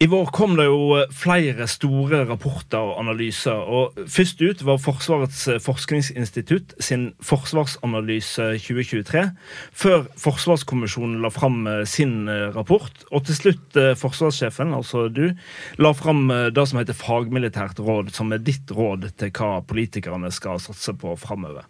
I 0.01 0.07
vår 0.09 0.31
kom 0.33 0.55
det 0.57 0.65
jo 0.65 0.95
eh, 0.97 1.11
flere 1.13 1.67
store 1.69 2.23
rapporter 2.25 2.81
og 2.81 3.03
analyser. 3.03 3.53
og 3.53 3.99
Først 4.09 4.41
ut 4.41 4.63
var 4.65 4.79
Forsvarets 4.81 5.43
eh, 5.53 5.59
forskningsinstitutt 5.61 6.73
sin 6.81 7.11
forsvarsanalyse 7.21 8.47
2023, 8.65 9.27
før 9.83 10.07
Forsvarskommisjonen 10.23 11.19
la 11.21 11.29
fram 11.35 11.67
eh, 11.69 11.83
sin 11.85 12.33
rapport. 12.55 13.05
Og 13.13 13.27
til 13.29 13.37
slutt 13.37 13.77
forsvarssjefen, 14.01 14.73
altså 14.73 15.11
du, 15.13 15.35
la 15.77 15.93
fram 15.93 16.33
det 16.55 16.65
som 16.71 16.81
heter 16.81 16.97
fagmilitært 16.97 17.85
råd, 17.85 18.15
som 18.17 18.33
er 18.33 18.41
ditt 18.41 18.73
råd 18.73 19.05
til 19.21 19.35
hva 19.37 19.61
politikerne 19.69 20.33
skal 20.33 20.63
satse 20.65 20.97
på 20.97 21.13
framover. 21.21 21.69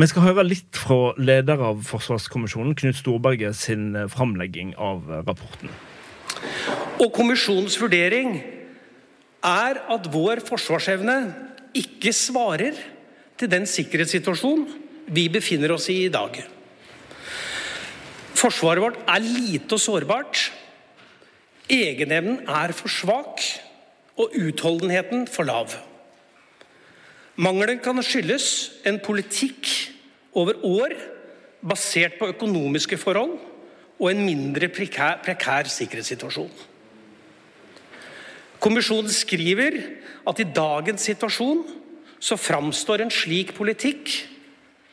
Vi 0.00 0.06
skal 0.08 0.24
høre 0.24 0.46
litt 0.46 0.78
fra 0.80 1.10
leder 1.20 1.60
av 1.60 1.82
Forsvarskommisjonen, 1.84 2.72
Knut 2.78 2.96
Storberget, 2.96 3.52
sin 3.58 3.90
framlegging 4.08 4.70
av 4.80 5.02
rapporten. 5.26 5.68
Og 7.02 7.10
kommisjonens 7.12 7.76
vurdering 7.76 8.38
er 9.44 9.80
at 9.92 10.08
vår 10.08 10.40
forsvarsevne 10.46 11.16
ikke 11.76 12.14
svarer 12.16 12.78
til 13.36 13.52
den 13.52 13.68
sikkerhetssituasjonen 13.68 14.64
vi 15.12 15.26
befinner 15.32 15.76
oss 15.76 15.90
i 15.92 15.98
i 16.06 16.12
dag. 16.12 16.38
Forsvaret 18.40 18.86
vårt 18.86 19.04
er 19.04 19.26
lite 19.26 19.76
og 19.76 19.84
sårbart. 19.84 20.46
Egenevnen 21.68 22.46
er 22.48 22.72
for 22.72 22.88
svak, 22.88 23.44
og 24.16 24.32
utholdenheten 24.36 25.28
for 25.28 25.44
lav. 25.48 25.76
Mangelen 27.40 27.80
kan 27.80 27.96
skyldes 28.04 28.46
en 28.84 28.98
politikk 29.00 29.68
over 30.36 30.58
år 30.66 30.92
basert 31.64 32.18
på 32.18 32.28
økonomiske 32.34 32.98
forhold 33.00 33.38
og 34.00 34.10
en 34.10 34.20
mindre 34.24 34.68
prekær, 34.72 35.20
prekær 35.24 35.68
sikkerhetssituasjon. 35.72 36.52
Kommisjonen 38.60 39.12
skriver 39.12 39.78
at 40.28 40.40
i 40.40 40.48
dagens 40.56 41.06
situasjon 41.08 41.62
så 42.20 42.36
framstår 42.36 43.06
en 43.06 43.12
slik 43.12 43.54
politikk 43.56 44.12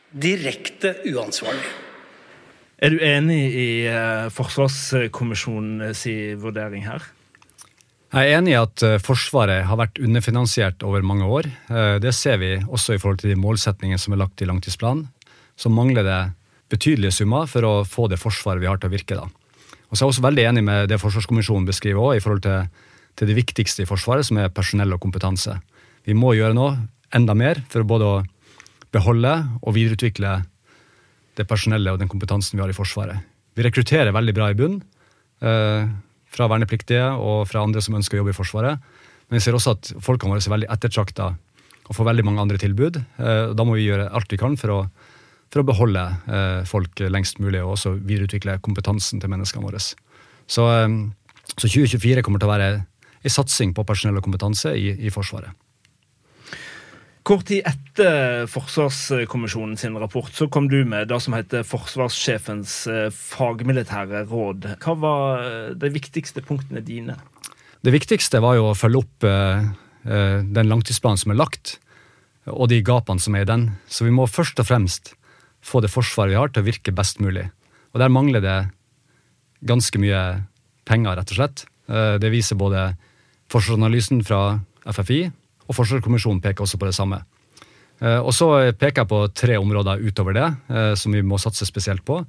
direkte 0.08 0.94
uansvarlig. 1.12 1.68
Er 2.78 2.94
du 2.94 3.02
enig 3.04 3.40
i 3.58 3.70
uh, 3.90 4.30
Forsvarskommisjonens 4.32 6.06
vurdering 6.40 6.86
her? 6.88 7.04
Jeg 8.08 8.24
er 8.24 8.38
enig 8.38 8.54
i 8.54 8.56
at 8.56 8.82
eh, 8.86 9.00
Forsvaret 9.04 9.66
har 9.68 9.76
vært 9.76 9.98
underfinansiert 10.00 10.84
over 10.86 11.04
mange 11.04 11.26
år. 11.28 11.48
Eh, 11.68 11.96
det 12.00 12.14
ser 12.16 12.38
vi 12.40 12.54
også 12.56 12.96
i 12.96 13.00
forhold 13.02 13.20
til 13.20 13.34
de 13.34 13.36
målsetningene 13.40 14.00
som 14.00 14.14
er 14.16 14.22
lagt 14.22 14.40
i 14.40 14.48
langtidsplanen. 14.48 15.10
Så 15.60 15.68
mangler 15.68 16.06
det 16.06 16.20
betydelige 16.72 17.18
summer 17.18 17.44
for 17.50 17.66
å 17.68 17.74
få 17.84 18.06
det 18.08 18.20
forsvaret 18.20 18.64
vi 18.64 18.70
har 18.70 18.80
til 18.80 18.88
å 18.88 18.94
virke. 18.94 19.18
da. 19.18 19.28
Og 19.88 19.92
så 19.92 20.00
er 20.00 20.06
jeg 20.06 20.14
også 20.14 20.24
veldig 20.24 20.46
enig 20.48 20.64
med 20.64 20.88
det 20.88 21.00
Forsvarskommisjonen 21.02 21.68
beskriver 21.68 22.00
også, 22.00 22.16
i 22.16 22.24
forhold 22.24 22.42
til, 22.48 22.88
til 23.12 23.28
det 23.28 23.38
viktigste 23.42 23.84
i 23.84 23.90
Forsvaret, 23.92 24.24
som 24.24 24.40
er 24.40 24.48
personell 24.56 24.96
og 24.96 25.04
kompetanse. 25.04 25.58
Vi 26.08 26.16
må 26.16 26.32
gjøre 26.32 26.56
noe 26.56 26.78
enda 27.12 27.36
mer 27.36 27.60
for 27.68 27.84
både 27.84 28.08
å 28.08 28.18
beholde 28.92 29.36
og 29.60 29.76
videreutvikle 29.76 30.38
det 31.36 31.48
personellet 31.48 31.92
og 31.92 32.00
den 32.00 32.08
kompetansen 32.08 32.56
vi 32.56 32.64
har 32.64 32.72
i 32.72 32.76
Forsvaret. 32.76 33.20
Vi 33.52 33.68
rekrutterer 33.68 34.16
veldig 34.16 34.36
bra 34.36 34.48
i 34.48 34.56
bunn. 34.56 34.80
Fra 36.34 36.48
vernepliktige 36.50 37.10
og 37.16 37.46
fra 37.50 37.62
andre 37.64 37.82
som 37.84 37.96
ønsker 37.98 38.18
å 38.18 38.22
jobbe 38.22 38.34
i 38.34 38.38
Forsvaret. 38.38 38.88
Men 39.28 39.38
vi 39.38 39.44
ser 39.44 39.56
også 39.56 39.76
at 39.76 39.92
folkene 40.04 40.32
våre 40.32 40.44
er 40.44 40.54
veldig 40.54 40.70
ettertrakta 40.72 41.32
og 41.88 41.96
får 41.96 42.08
veldig 42.10 42.24
mange 42.26 42.42
andre 42.44 42.60
tilbud. 42.60 42.98
Eh, 43.00 43.54
da 43.56 43.64
må 43.64 43.78
vi 43.78 43.86
gjøre 43.86 44.10
alt 44.16 44.32
vi 44.32 44.40
kan 44.40 44.56
for 44.60 44.74
å, 44.74 44.80
for 45.52 45.62
å 45.62 45.68
beholde 45.68 46.04
eh, 46.28 46.60
folk 46.68 47.00
lengst 47.08 47.40
mulig 47.40 47.62
og 47.64 47.76
også 47.76 47.94
videreutvikle 47.96 48.58
kompetansen 48.64 49.22
til 49.22 49.32
menneskene 49.32 49.64
våre. 49.64 49.80
Så, 49.80 50.68
eh, 50.68 50.98
så 51.54 51.64
2024 51.64 52.24
kommer 52.24 52.42
til 52.42 52.50
å 52.50 52.54
være 52.54 52.70
en 52.78 53.34
satsing 53.34 53.72
på 53.76 53.86
personell 53.88 54.20
og 54.20 54.28
kompetanse 54.28 54.74
i, 54.76 54.92
i 55.08 55.12
Forsvaret. 55.12 55.56
Kort 57.28 57.44
tid 57.44 57.66
etter 57.68 58.46
Forsvarskommisjonen 58.48 59.76
sin 59.76 59.96
rapport 60.00 60.32
så 60.32 60.46
kom 60.48 60.64
du 60.72 60.78
med 60.88 61.10
det 61.10 61.18
som 61.20 61.34
heter 61.36 61.66
Forsvarssjefens 61.66 62.76
eh, 62.88 63.08
fagmilitære 63.12 64.22
råd. 64.30 64.64
Hva 64.80 64.94
var 64.96 65.42
eh, 65.42 65.74
de 65.76 65.90
viktigste 65.92 66.40
punktene 66.46 66.80
dine? 66.80 67.18
Det 67.84 67.92
viktigste 67.92 68.40
var 68.40 68.56
jo 68.56 68.70
å 68.70 68.78
følge 68.78 69.02
opp 69.02 69.26
eh, 69.28 69.68
den 70.08 70.70
langtidsplanen 70.72 71.20
som 71.20 71.34
er 71.34 71.36
lagt, 71.42 71.74
og 72.48 72.70
de 72.72 72.78
gapene 72.80 73.20
som 73.20 73.36
er 73.36 73.44
i 73.44 73.50
den. 73.50 73.66
Så 73.92 74.08
vi 74.08 74.14
må 74.14 74.24
først 74.24 74.62
og 74.64 74.70
fremst 74.70 75.12
få 75.60 75.82
det 75.84 75.92
forsvaret 75.92 76.32
vi 76.32 76.38
har, 76.40 76.48
til 76.48 76.64
å 76.64 76.68
virke 76.70 76.96
best 76.96 77.20
mulig. 77.20 77.44
Og 77.92 78.00
der 78.00 78.14
mangler 78.14 78.40
det 78.40 78.56
ganske 79.68 80.00
mye 80.00 80.22
penger, 80.88 81.18
rett 81.18 81.34
og 81.34 81.42
slett. 81.42 81.66
Det 82.24 82.32
viser 82.32 82.56
både 82.56 82.94
forsvarsanalysen 83.52 84.24
fra 84.24 84.62
FFI 84.88 85.26
og 85.68 85.76
Forsvarskommisjonen 85.76 86.40
peker 86.44 86.64
også 86.64 86.80
på 86.80 86.88
det 86.88 86.96
samme. 86.96 87.20
Eh, 87.98 88.20
og 88.22 88.30
så 88.34 88.48
peker 88.78 89.02
jeg 89.02 89.10
på 89.10 89.20
tre 89.34 89.58
områder 89.58 90.02
utover 90.06 90.36
det 90.36 90.46
eh, 90.70 90.92
som 90.98 91.14
vi 91.14 91.24
må 91.26 91.38
satse 91.42 91.66
spesielt 91.66 92.04
på. 92.06 92.20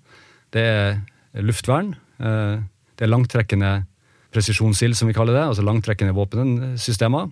Det 0.53 0.65
er 0.65 1.43
luftvern. 1.45 1.93
Eh, 2.17 2.55
det 2.97 3.05
er 3.05 3.11
langtrekkende 3.11 3.73
presisjonsild, 4.33 4.97
som 4.97 5.09
vi 5.09 5.15
kaller 5.17 5.37
det. 5.37 5.45
Altså 5.45 5.65
langtrekkende 5.65 6.15
våpensystemer. 6.17 7.29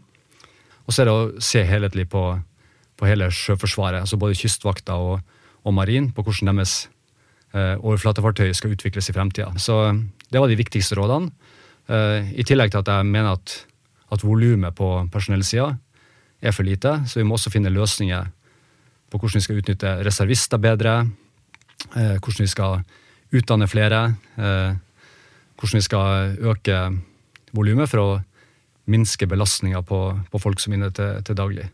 Og 0.87 0.93
så 0.93 1.03
er 1.03 1.09
det 1.09 1.15
å 1.15 1.41
se 1.43 1.63
helhetlig 1.67 2.07
på, 2.13 2.23
på 2.97 3.09
hele 3.09 3.27
Sjøforsvaret, 3.33 4.05
altså 4.05 4.19
både 4.21 4.37
Kystvakta 4.39 4.95
og, 5.01 5.17
og 5.67 5.75
Marin, 5.75 6.13
på 6.15 6.23
hvordan 6.23 6.53
deres 6.53 6.85
overflatefartøy 7.57 8.51
skal 8.53 8.73
utvikles 8.75 9.07
i 9.09 9.13
fremtida. 9.15 9.47
Så 9.57 9.75
det 10.29 10.39
var 10.39 10.51
de 10.51 10.57
viktigste 10.59 10.97
rådene. 10.99 11.31
I 11.89 12.43
tillegg 12.45 12.73
til 12.73 12.83
at 12.83 12.91
jeg 12.91 13.07
mener 13.07 13.37
at, 13.37 13.53
at 14.13 14.23
volumet 14.27 14.75
på 14.77 14.89
personellsida 15.11 15.71
er 16.41 16.53
for 16.53 16.67
lite, 16.67 16.93
så 17.07 17.19
vi 17.19 17.25
må 17.25 17.37
også 17.37 17.51
finne 17.53 17.73
løsninger 17.73 18.27
på 19.07 19.19
hvordan 19.19 19.39
vi 19.39 19.45
skal 19.45 19.61
utnytte 19.61 19.93
reservister 20.05 20.61
bedre, 20.61 20.97
eh, 21.95 22.17
hvordan 22.17 22.43
vi 22.43 22.51
skal 22.51 22.83
utdanne 23.33 23.67
flere, 23.67 24.01
eh, 24.37 24.75
hvordan 25.57 25.79
vi 25.79 25.85
skal 25.85 26.35
øke 26.51 26.81
volumet 27.55 27.89
for 27.89 28.03
å 28.03 28.09
minske 28.87 29.27
belastninga 29.27 29.81
på, 29.83 29.99
på, 30.31 30.39
folk 30.39 30.61
som 30.63 30.73
er 30.73 30.79
inne 30.79 30.91
til, 30.95 31.23
til 31.27 31.35
daglig. 31.35 31.65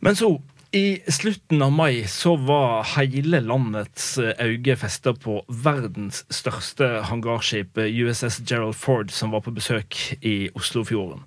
Men 0.00 0.16
så 0.18 0.32
i 0.72 1.00
slutten 1.10 1.62
av 1.62 1.72
mai 1.72 2.04
så 2.08 2.36
var 2.36 2.84
hele 2.92 3.40
landets 3.42 4.18
eh, 4.22 4.38
øyne 4.38 4.76
festa 4.78 5.12
på 5.18 5.40
verdens 5.48 6.22
største 6.30 6.86
hangarskip, 7.08 7.78
eh, 7.78 7.90
USS 8.04 8.40
Gerald 8.46 8.76
Ford, 8.78 9.10
som 9.10 9.34
var 9.34 9.42
på 9.42 9.54
besøk 9.56 9.98
i 10.22 10.50
Oslofjorden. 10.54 11.24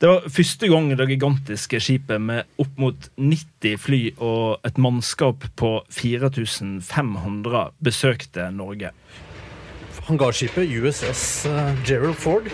Det 0.00 0.08
var 0.08 0.28
første 0.32 0.70
gang 0.72 0.88
det 0.96 1.08
gigantiske 1.10 1.80
skipet 1.84 2.22
med 2.22 2.48
opp 2.58 2.80
mot 2.80 3.10
90 3.18 3.76
fly 3.82 4.00
og 4.16 4.64
et 4.64 4.80
mannskap 4.80 5.44
på 5.60 5.74
4500 5.92 7.68
besøkte 7.84 8.48
Norge. 8.56 8.94
Hangarskipet 10.08 10.72
USS 10.80 11.44
eh, 11.50 11.76
Gerald 11.84 12.16
Ford 12.16 12.48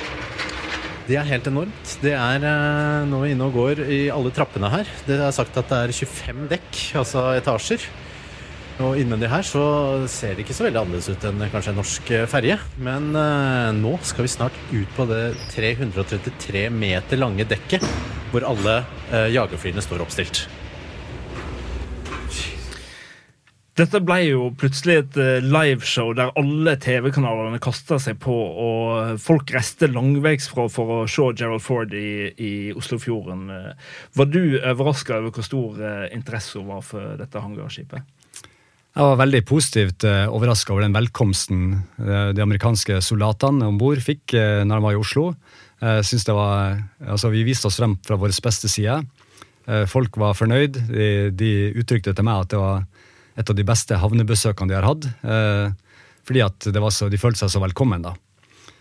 det 1.09 1.19
er 1.21 1.29
helt 1.29 1.49
enormt. 1.51 1.99
Det 2.01 2.15
er 2.17 2.47
uh, 2.47 3.05
nå 3.09 3.25
inne 3.29 3.49
og 3.49 3.59
går 3.59 3.85
i 3.85 4.01
alle 4.13 4.33
trappene 4.35 4.71
her. 4.73 4.89
Det 5.09 5.19
er 5.21 5.37
sagt 5.37 5.57
at 5.61 5.69
det 5.69 5.83
er 5.83 5.93
25 5.93 6.49
dekk, 6.55 6.81
altså 7.03 7.29
etasjer. 7.37 7.85
Og 8.83 8.97
innvendig 8.99 9.29
her 9.31 9.45
så 9.47 9.63
ser 10.11 10.35
det 10.35 10.43
ikke 10.43 10.57
så 10.57 10.65
veldig 10.67 10.81
annerledes 10.81 11.13
ut 11.13 11.27
enn 11.29 11.45
kanskje 11.53 11.71
en 11.71 11.79
norsk 11.79 12.11
eh, 12.11 12.25
ferje. 12.31 12.57
Men 12.83 13.13
eh, 13.15 13.71
nå 13.77 13.95
skal 14.03 14.27
vi 14.27 14.33
snart 14.33 14.57
ut 14.73 14.97
på 14.97 15.07
det 15.11 15.23
333 15.55 16.67
meter 16.75 17.21
lange 17.21 17.47
dekket 17.47 17.87
hvor 18.33 18.47
alle 18.49 18.81
eh, 19.13 19.31
jagerflyene 19.37 19.85
står 19.85 20.03
oppstilt. 20.03 20.49
Dette 23.75 23.99
ble 24.07 24.21
jo 24.29 24.43
plutselig 24.55 24.95
et 25.01 25.17
eh, 25.19 25.43
liveshow 25.43 26.13
der 26.15 26.31
alle 26.39 26.77
TV-kanalene 26.79 27.59
kasta 27.63 27.97
seg 27.99 28.21
på, 28.23 28.35
og 28.35 29.17
folk 29.23 29.51
reiste 29.51 29.89
langveisfra 29.91 30.69
for 30.71 30.93
å 30.95 30.99
se 31.11 31.27
Gerald 31.35 31.65
Ford 31.65 31.91
i, 31.99 32.31
i 32.39 32.53
Oslofjorden. 32.71 33.49
Var 34.15 34.31
du 34.31 34.61
overraska 34.61 35.19
over 35.19 35.35
hvor 35.35 35.49
stor 35.49 35.83
eh, 35.83 36.07
interesse 36.15 36.61
hun 36.61 36.71
var 36.71 36.87
for 36.87 37.19
dette 37.19 37.43
hangarskipet? 37.43 38.07
Jeg 38.95 39.09
var 39.11 39.19
veldig 39.25 39.43
positivt 39.51 40.07
eh, 40.07 40.23
overraska 40.31 40.71
over 40.71 40.87
den 40.87 40.95
velkomsten 40.95 41.67
de 41.99 42.47
amerikanske 42.47 43.03
soldatene 43.03 43.67
om 43.67 43.81
bord 43.81 43.99
fikk 43.99 44.37
når 44.39 44.71
de 44.71 44.83
var 44.87 44.95
i 44.95 45.03
Oslo. 45.03 45.33
Var, 45.83 46.79
altså, 47.03 47.35
vi 47.35 47.43
viste 47.45 47.67
oss 47.67 47.83
frem 47.83 47.99
fra 48.07 48.15
vår 48.23 48.39
beste 48.39 48.71
side. 48.71 49.03
folk 49.91 50.15
var 50.17 50.39
fornøyd. 50.39 50.79
De, 50.95 51.09
de 51.35 51.51
uttrykte 51.75 52.15
til 52.15 52.25
meg 52.25 52.47
at 52.47 52.55
det 52.55 52.63
var 52.63 52.85
et 53.35 53.51
av 53.51 53.57
de 53.57 53.67
beste 53.67 53.99
havnebesøkene 53.99 54.71
de 54.71 54.79
har 54.79 54.87
hatt. 54.87 55.09
Eh, 55.23 55.73
fordi 56.25 56.45
at 56.45 56.69
så, 56.95 57.09
de 57.13 57.21
følte 57.21 57.45
seg 57.45 57.53
så 57.55 57.63
velkommen. 57.63 58.05
da. 58.05 58.15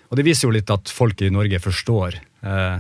Og 0.10 0.18
Det 0.18 0.26
viser 0.26 0.48
jo 0.48 0.56
litt 0.56 0.70
at 0.70 0.92
folk 0.94 1.22
i 1.22 1.32
Norge 1.34 1.60
forstår 1.60 2.20
eh, 2.20 2.78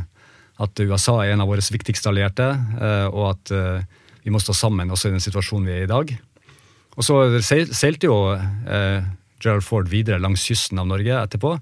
at 0.63 0.83
USA 0.85 1.17
er 1.23 1.33
en 1.33 1.43
av 1.43 1.49
våre 1.49 1.63
viktigste 1.65 2.11
allierte, 2.11 2.51
eh, 2.53 3.07
og 3.09 3.33
at 3.33 3.53
eh, 3.55 4.03
vi 4.23 4.31
må 4.31 4.39
stå 4.39 4.55
sammen 4.55 4.91
også 4.93 5.09
i 5.09 5.15
den 5.15 5.23
situasjonen 5.23 5.67
vi 5.67 5.75
er 5.75 5.83
i 5.83 5.87
i 5.87 5.91
dag. 5.91 6.13
Og 6.93 7.03
så 7.03 7.17
seilte 7.41 8.05
jo 8.05 8.17
eh, 8.37 9.01
Gerald 9.43 9.65
Ford 9.65 9.89
videre 9.89 10.21
langs 10.21 10.45
kysten 10.45 10.79
av 10.79 10.87
Norge 10.87 11.17
etterpå 11.17 11.57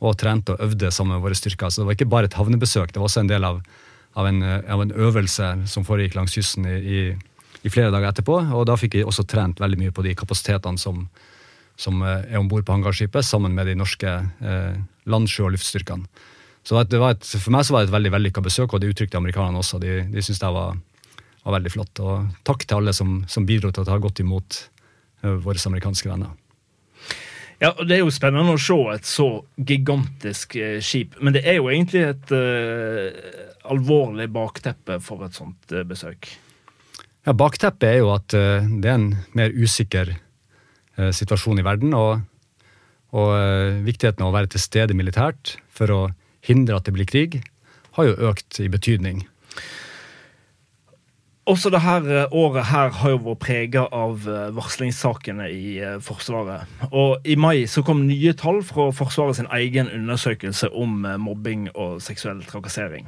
og 0.00 0.16
trente 0.16 0.54
og 0.54 0.64
øvde 0.64 0.88
sammen 0.90 1.18
med 1.18 1.26
våre 1.26 1.36
styrker. 1.36 1.68
Så 1.68 1.82
det 1.82 1.90
var 1.90 1.98
ikke 1.98 2.08
bare 2.10 2.30
et 2.30 2.38
havnebesøk, 2.38 2.94
det 2.94 3.02
var 3.02 3.10
også 3.10 3.26
en 3.26 3.30
del 3.30 3.44
av, 3.44 3.60
av, 4.16 4.26
en, 4.26 4.40
av 4.42 4.80
en, 4.80 4.94
øvelse 4.96 5.50
som 5.68 5.84
foregikk 5.84 6.16
langs 6.16 6.32
kysten 6.38 6.64
i, 6.64 6.78
i 6.80 7.00
i 7.62 7.72
flere 7.72 7.92
dager 7.92 8.10
etterpå. 8.10 8.38
Og 8.56 8.66
da 8.68 8.76
fikk 8.80 8.98
jeg 8.98 9.08
også 9.08 9.26
trent 9.28 9.60
veldig 9.60 9.78
mye 9.80 9.94
på 9.94 10.04
de 10.06 10.14
kapasitetene 10.18 10.80
som, 10.80 11.06
som 11.80 12.02
eh, 12.02 12.26
er 12.32 12.40
om 12.40 12.50
bord 12.50 12.66
på 12.66 12.76
hangarskipet, 12.76 13.26
sammen 13.26 13.56
med 13.56 13.70
de 13.70 13.78
norske 13.78 14.10
eh, 14.10 14.76
land-, 15.10 15.34
og 15.40 15.54
luftstyrkene. 15.56 16.08
Så 16.62 16.76
det 16.84 17.00
var 17.00 17.16
et, 17.16 17.24
For 17.24 17.52
meg 17.54 17.64
så 17.64 17.72
var 17.72 17.82
det 17.82 17.90
et 17.90 17.96
veldig 17.96 18.12
vellykka 18.16 18.44
besøk, 18.44 18.74
og 18.74 18.82
det 18.82 18.92
uttrykte 18.92 19.18
amerikanerne 19.20 19.62
også. 19.62 19.80
De, 19.80 20.02
de 20.12 20.24
syntes 20.24 20.42
det 20.42 20.52
var, 20.54 20.76
var, 21.44 21.54
veldig 21.56 21.72
flott. 21.72 22.02
Og 22.04 22.28
takk 22.46 22.66
til 22.66 22.80
alle 22.80 22.94
som, 22.96 23.22
som 23.32 23.48
bidro 23.48 23.72
til 23.72 23.84
å 23.84 23.88
ta 23.88 23.96
godt 24.00 24.20
imot 24.24 24.60
eh, 24.60 25.40
våre 25.40 25.60
amerikanske 25.72 26.12
venner. 26.12 26.36
Ja, 27.60 27.74
og 27.74 27.84
Det 27.88 27.98
er 27.98 28.00
jo 28.00 28.12
spennende 28.12 28.56
å 28.56 28.60
se 28.60 28.76
et 28.94 29.08
så 29.08 29.28
gigantisk 29.68 30.56
eh, 30.56 30.78
skip, 30.84 31.18
men 31.20 31.36
det 31.36 31.44
er 31.44 31.58
jo 31.58 31.68
egentlig 31.68 32.06
et 32.08 32.32
eh, 32.32 33.18
alvorlig 33.68 34.30
bakteppe 34.32 34.96
for 35.04 35.26
et 35.26 35.36
sånt 35.36 35.74
eh, 35.76 35.84
besøk. 35.84 36.30
Ja, 37.30 37.34
Bakteppet 37.38 37.84
er 37.86 38.00
jo 38.00 38.08
at 38.10 38.34
uh, 38.34 38.64
det 38.82 38.88
er 38.90 38.96
en 38.98 39.12
mer 39.38 39.52
usikker 39.54 40.08
uh, 40.98 41.12
situasjon 41.14 41.60
i 41.60 41.62
verden, 41.62 41.92
og, 41.94 42.24
og 43.14 43.28
uh, 43.38 43.76
viktigheten 43.86 44.24
av 44.26 44.32
å 44.32 44.34
være 44.34 44.50
til 44.50 44.62
stede 44.64 44.96
militært 44.98 45.52
for 45.70 45.94
å 45.94 46.00
hindre 46.42 46.80
at 46.80 46.88
det 46.88 46.94
blir 46.96 47.06
krig, 47.06 47.36
har 47.94 48.08
jo 48.08 48.32
økt 48.32 48.58
i 48.58 48.66
betydning. 48.72 49.22
Også 51.46 51.70
dette 51.70 52.26
året 52.34 52.66
her 52.72 52.90
har 52.98 53.14
jo 53.14 53.22
vært 53.28 53.42
prega 53.46 53.86
av 53.94 54.26
varslingssakene 54.58 55.46
i 55.54 55.78
Forsvaret. 56.02 56.66
Og 56.90 57.22
i 57.22 57.38
mai 57.38 57.62
så 57.70 57.86
kom 57.86 58.08
nye 58.10 58.34
tall 58.34 58.58
fra 58.66 58.90
Forsvaret 58.90 59.38
sin 59.38 59.52
egen 59.54 59.86
undersøkelse 59.86 60.74
om 60.74 61.06
mobbing 61.22 61.68
og 61.76 62.02
seksuell 62.02 62.42
trakassering. 62.50 63.06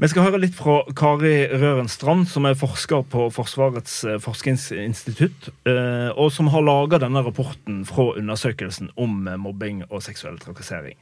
Vi 0.00 0.08
skal 0.08 0.24
høre 0.24 0.38
litt 0.40 0.54
fra 0.56 0.78
Kari 0.96 1.42
Røren 1.60 1.88
Strand, 1.92 2.24
som 2.30 2.46
er 2.48 2.56
forsker 2.56 3.02
på 3.12 3.26
Forsvarets 3.36 3.98
eh, 4.08 4.16
forskningsinstitutt, 4.24 5.50
eh, 5.68 6.08
og 6.16 6.30
som 6.32 6.48
har 6.54 6.64
laga 6.64 7.02
denne 7.02 7.20
rapporten 7.26 7.82
fra 7.84 8.06
undersøkelsen 8.16 8.88
om 8.96 9.28
eh, 9.28 9.36
mobbing 9.36 9.82
og 9.90 10.00
seksuell 10.06 10.40
trakassering. 10.40 10.96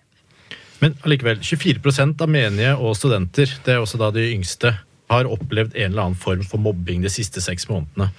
Men 0.83 0.99
allikevel, 1.07 1.39
24% 1.47 2.27
av 2.27 2.35
menige 2.35 2.75
og 2.75 2.99
studenter, 2.99 3.55
det 3.63 3.77
er 3.77 3.87
også 3.87 4.03
da 4.03 4.11
de 4.19 4.27
yngste, 4.33 4.75
har 5.15 5.31
opplevd 5.31 5.79
en 5.79 5.93
eller 5.93 6.09
annen 6.09 6.19
form 6.19 6.43
for 6.43 6.59
mobbing 6.67 7.07
de 7.07 7.15
siste 7.15 7.39
seks 7.45 7.71
månedene. 7.71 8.11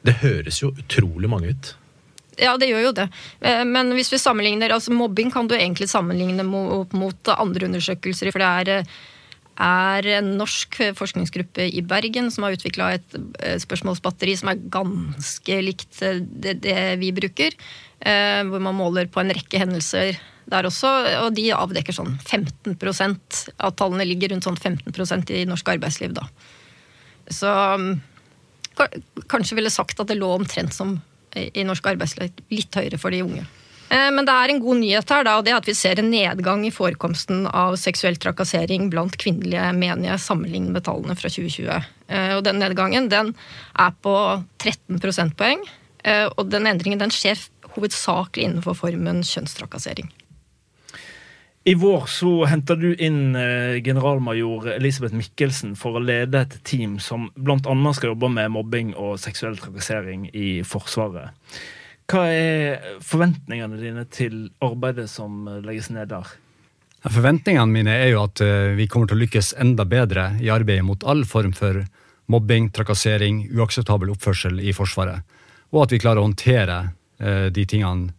Det 0.00 0.16
høres 0.24 0.64
jo 0.64 0.72
utrolig 0.72 1.28
mange 1.28 1.52
ut. 1.52 1.74
Ja, 2.40 2.56
det 2.56 2.72
gjør 2.72 2.88
jo 2.88 2.96
det. 2.96 3.10
Men 3.68 3.92
hvis 3.94 4.10
vi 4.10 4.18
sammenligner, 4.18 4.72
altså 4.74 4.96
mobbing 4.96 5.28
kan 5.30 5.46
du 5.46 5.54
egentlig 5.54 5.86
sammenligne 5.92 6.42
opp 6.80 6.96
mot 6.96 7.36
andre 7.36 7.68
undersøkelser. 7.68 8.32
For 8.34 8.42
det 8.42 8.80
er, 8.80 8.88
er 9.60 10.06
en 10.16 10.34
norsk 10.38 10.80
forskningsgruppe 10.98 11.68
i 11.70 11.82
Bergen 11.86 12.30
som 12.34 12.46
har 12.46 12.56
utvikla 12.56 12.92
et 12.96 13.16
eh, 13.40 13.56
spørsmålsbatteri 13.62 14.34
som 14.40 14.50
er 14.50 14.62
ganske 14.72 15.58
likt 15.62 16.00
eh, 16.02 16.20
det, 16.20 16.56
det 16.64 16.76
vi 17.02 17.12
bruker. 17.14 17.54
eh, 18.00 18.42
Hvor 18.48 18.62
man 18.62 18.78
måler 18.78 19.06
på 19.06 19.22
en 19.22 19.34
rekke 19.34 19.60
hendelser 19.62 20.18
der 20.50 20.68
også. 20.68 20.90
Og 21.24 21.30
de 21.36 21.48
avdekker 21.56 21.94
sånn 21.96 22.18
15% 22.18 23.44
av 23.56 23.76
tallene 23.78 24.06
ligger 24.08 24.34
rundt 24.34 24.48
sånn 24.48 24.58
15% 24.60 25.32
i 25.32 25.44
norsk 25.48 25.70
arbeidsliv, 25.76 26.12
da. 26.16 26.26
Så 27.32 27.48
mm, 27.48 27.92
kanskje 29.30 29.56
ville 29.56 29.72
sagt 29.72 30.00
at 30.02 30.10
det 30.10 30.18
lå 30.18 30.28
omtrent 30.34 30.74
som 30.74 30.98
i 31.34 31.64
norsk 31.66 31.86
arbeidsliv, 31.94 32.34
litt 32.52 32.76
høyere 32.76 32.98
for 33.00 33.14
de 33.14 33.22
unge. 33.24 33.46
Eh, 33.94 34.10
Men 34.10 34.26
det 34.26 34.34
er 34.34 34.50
en 34.50 34.62
god 34.62 34.80
nyhet 34.80 35.12
her, 35.14 35.26
da, 35.26 35.36
og 35.38 35.46
det 35.46 35.52
er 35.52 35.60
at 35.60 35.68
vi 35.68 35.76
ser 35.78 36.00
en 36.00 36.10
nedgang 36.10 36.64
i 36.66 36.72
forekomsten 36.74 37.46
av 37.46 37.76
seksuell 37.80 38.18
trakassering 38.20 38.88
blant 38.90 39.16
kvinnelige 39.20 39.70
menige 39.76 40.18
sammenlignet 40.22 40.74
med 40.74 40.86
tallene 40.88 41.14
fra 41.18 41.30
2020. 41.30 41.86
Eh, 42.08 42.34
Og 42.36 42.42
den 42.46 42.58
nedgangen 42.62 43.08
den 43.12 43.34
er 43.78 43.94
på 44.02 44.16
13 44.58 44.98
prosentpoeng, 45.00 45.62
eh, 46.04 46.26
og 46.36 46.50
den 46.50 46.66
endringen 46.66 46.98
den 46.98 47.14
skjer 47.14 47.38
hovedsakelig 47.76 48.48
innenfor 48.48 48.74
formen 48.74 49.22
kjønnstrakassering. 49.22 50.10
I 51.66 51.72
vår 51.80 52.04
så 52.12 52.44
henta 52.44 52.74
du 52.76 52.90
inn 52.92 53.32
generalmajor 53.80 54.66
Elisabeth 54.74 55.16
Mikkelsen 55.16 55.72
for 55.80 55.96
å 55.96 56.02
lede 56.04 56.42
et 56.44 56.58
team 56.62 56.98
som 57.00 57.30
bl.a. 57.34 57.92
skal 57.96 58.10
jobbe 58.12 58.28
med 58.28 58.52
mobbing 58.52 58.92
og 58.94 59.16
seksuell 59.18 59.56
trakassering 59.56 60.28
i 60.36 60.60
Forsvaret. 60.60 61.32
Hva 62.10 62.24
er 62.28 62.82
forventningene 63.00 63.78
dine 63.80 64.02
til 64.12 64.48
arbeidet 64.64 65.06
som 65.08 65.46
eh, 65.48 65.60
legges 65.64 65.88
ned 65.92 66.10
der? 66.12 66.32
Forventningene 67.04 67.72
mine 67.72 67.94
er 67.96 68.10
jo 68.12 68.24
at 68.26 68.42
eh, 68.44 68.74
vi 68.76 68.88
kommer 68.90 69.08
til 69.08 69.16
å 69.16 69.22
lykkes 69.22 69.54
enda 69.60 69.86
bedre 69.88 70.32
i 70.44 70.50
arbeidet 70.52 70.84
mot 70.84 71.04
all 71.08 71.24
form 71.28 71.54
for 71.56 71.80
mobbing, 72.32 72.70
trakassering, 72.76 73.46
uakseptabel 73.56 74.12
oppførsel 74.12 74.60
i 74.60 74.72
Forsvaret. 74.76 75.24
Og 75.72 75.84
at 75.84 75.94
vi 75.94 76.00
klarer 76.00 76.20
å 76.20 76.28
håndtere 76.28 76.78
eh, 77.20 77.48
de 77.54 77.66
tingene 77.68 78.12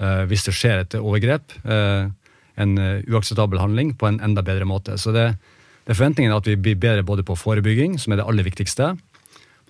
hvis 0.00 0.46
det 0.46 0.54
skjer 0.56 0.78
et 0.80 0.94
overgrep, 0.96 1.52
en 1.68 2.70
uakseptabel 2.80 3.60
handling, 3.60 3.90
på 4.00 4.06
en 4.08 4.16
enda 4.24 4.40
bedre 4.40 4.64
måte. 4.64 4.94
Så 4.96 5.12
det, 5.12 5.26
det 5.84 5.92
er 5.92 5.98
forventningen 5.98 6.32
at 6.32 6.48
vi 6.48 6.54
blir 6.56 6.78
bedre 6.80 7.04
både 7.04 7.20
på 7.28 7.36
forebygging, 7.36 7.98
som 8.00 8.14
er 8.14 8.22
det 8.22 8.24
aller 8.24 8.46
viktigste, 8.46 8.94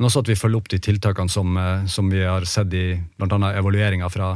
men 0.01 0.09
også 0.09 0.23
at 0.23 0.31
vi 0.31 0.39
følger 0.41 0.57
opp 0.63 0.69
de 0.73 0.79
tiltakene 0.81 1.29
som, 1.29 1.57
eh, 1.61 1.83
som 1.85 2.07
vi 2.09 2.23
har 2.25 2.47
sett 2.49 2.73
i 2.73 2.95
bl.a. 3.21 3.51
evalueringa 3.53 4.09
fra, 4.09 4.31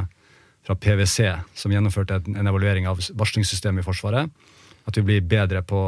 fra 0.61 0.75
PwC, 0.77 1.31
som 1.57 1.73
gjennomførte 1.73 2.19
en, 2.19 2.37
en 2.37 2.49
evaluering 2.51 2.85
av 2.85 3.01
varslingssystemet 3.17 3.81
i 3.81 3.87
Forsvaret. 3.87 4.29
At 4.85 4.99
vi 4.99 5.05
blir 5.07 5.25
bedre 5.25 5.63
på, 5.65 5.81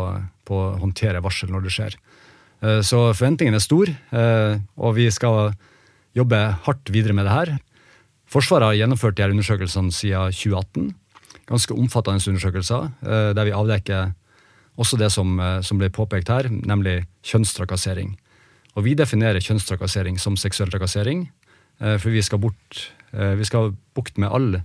på 0.50 0.58
å 0.64 0.74
håndtere 0.82 1.22
varsel 1.22 1.54
når 1.54 1.68
det 1.68 1.76
skjer. 1.78 2.00
Eh, 2.66 2.82
Så 2.82 3.04
forventningen 3.12 3.54
er 3.54 3.62
stor, 3.62 3.94
eh, 3.94 4.58
og 4.82 4.98
vi 4.98 5.12
skal 5.14 5.54
jobbe 6.18 6.42
hardt 6.66 6.90
videre 6.90 7.14
med 7.14 7.30
det 7.30 7.38
her. 7.38 7.56
Forsvaret 8.26 8.72
har 8.72 8.82
gjennomført 8.82 9.22
de 9.22 9.28
her 9.28 9.38
undersøkelsene 9.38 9.94
siden 9.94 10.34
2018. 10.34 10.94
Ganske 11.54 11.78
omfattende 11.78 12.34
undersøkelser, 12.34 12.90
der 13.06 13.46
vi 13.46 13.54
avdekker 13.56 14.10
også 14.76 14.98
det 15.00 15.14
som, 15.14 15.38
som 15.64 15.80
ble 15.80 15.88
påpekt 15.94 16.34
her, 16.34 16.50
nemlig 16.50 17.04
kjønnstrakassering. 17.24 18.18
Og 18.78 18.86
vi 18.86 18.94
definerer 18.98 19.42
kjønnstrakassering 19.42 20.20
som 20.22 20.38
seksuell 20.38 20.70
trakassering, 20.70 21.26
eh, 21.82 21.98
for 21.98 22.14
vi 22.14 22.22
skal, 22.22 22.40
bort, 22.40 22.92
eh, 23.12 23.34
vi 23.36 23.46
skal 23.46 23.74
bukt 23.98 24.18
med 24.22 24.30
all 24.30 24.62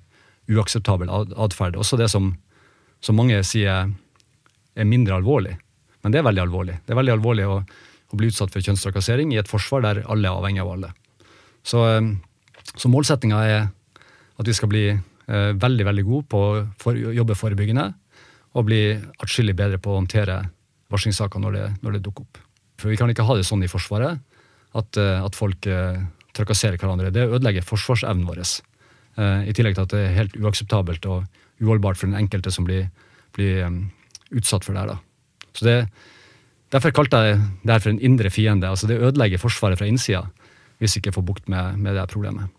uakseptabel 0.52 1.08
atferd. 1.08 1.78
Også 1.80 1.96
det 1.96 2.10
som, 2.10 2.34
som 3.00 3.16
mange 3.16 3.40
sier 3.42 3.88
er 4.76 4.84
mindre 4.88 5.16
alvorlig. 5.16 5.56
Men 6.02 6.12
det 6.12 6.20
er 6.20 6.28
veldig 6.28 6.44
alvorlig. 6.44 6.76
Det 6.84 6.92
er 6.92 7.00
veldig 7.00 7.14
alvorlig 7.14 7.46
å, 7.48 7.62
å 8.12 8.18
bli 8.18 8.28
utsatt 8.28 8.52
for 8.52 8.60
kjønnstrakassering 8.60 9.32
i 9.32 9.40
et 9.40 9.48
forsvar 9.48 9.84
der 9.86 10.02
alle 10.04 10.28
er 10.28 10.36
avhengig 10.36 10.60
av 10.60 10.74
alle. 10.74 10.92
Så, 11.64 11.86
eh, 11.88 12.12
så 12.76 12.92
målsettinga 12.92 13.40
er 13.48 13.58
at 14.38 14.48
vi 14.48 14.56
skal 14.56 14.68
bli 14.68 14.86
veldig 15.32 15.84
veldig 15.86 16.02
gode 16.04 16.26
på 16.28 16.38
å 16.42 16.54
for, 16.82 16.98
jobbe 16.98 17.36
forebyggende 17.38 17.84
og 18.58 18.66
bli 18.66 18.80
atskillig 19.22 19.54
bedre 19.56 19.78
på 19.80 19.92
å 19.92 20.00
håndtere 20.00 20.40
varslingssaker 20.92 21.40
når 21.40 21.78
når 21.80 21.94
det 21.94 22.02
dukker 22.02 22.26
opp. 22.26 22.40
For 22.80 22.92
vi 22.92 22.98
kan 22.98 23.10
ikke 23.12 23.26
ha 23.28 23.36
det 23.38 23.46
sånn 23.46 23.64
i 23.64 23.70
Forsvaret 23.70 24.20
at, 24.78 24.96
eh, 24.96 25.24
at 25.24 25.36
folk 25.36 25.68
eh, 25.68 26.00
trakasserer 26.36 26.80
hverandre. 26.80 27.12
Det 27.12 27.28
ødelegger 27.28 27.66
forsvarsevnen 27.66 28.26
vår. 28.28 28.42
Eh, 28.42 29.48
I 29.48 29.54
tillegg 29.56 29.76
til 29.76 29.84
at 29.84 29.92
det 29.92 30.02
er 30.06 30.16
helt 30.16 30.38
uakseptabelt 30.40 31.06
og 31.10 31.26
uholdbart 31.62 32.00
for 32.00 32.08
den 32.08 32.18
enkelte 32.18 32.52
som 32.54 32.66
blir, 32.68 32.88
blir 33.36 33.68
utsatt 34.32 34.64
for 34.64 34.72
det 34.72 34.84
her. 34.84 34.94
Da. 34.94 35.48
Så 35.52 35.68
det, 35.68 35.76
derfor 36.72 36.94
kalte 36.96 37.20
jeg 37.20 37.40
det 37.62 37.74
her 37.74 37.84
for 37.84 37.92
en 37.92 38.02
indre 38.02 38.32
fiende. 38.32 38.70
Altså 38.70 38.88
det 38.90 39.00
ødelegger 39.00 39.42
Forsvaret 39.42 39.80
fra 39.80 39.88
innsida 39.88 40.26
hvis 40.82 40.96
vi 40.96 41.04
ikke 41.04 41.14
får 41.14 41.22
bukt 41.28 41.50
med, 41.52 41.76
med 41.78 41.94
det 41.94 42.08
problemet. 42.10 42.50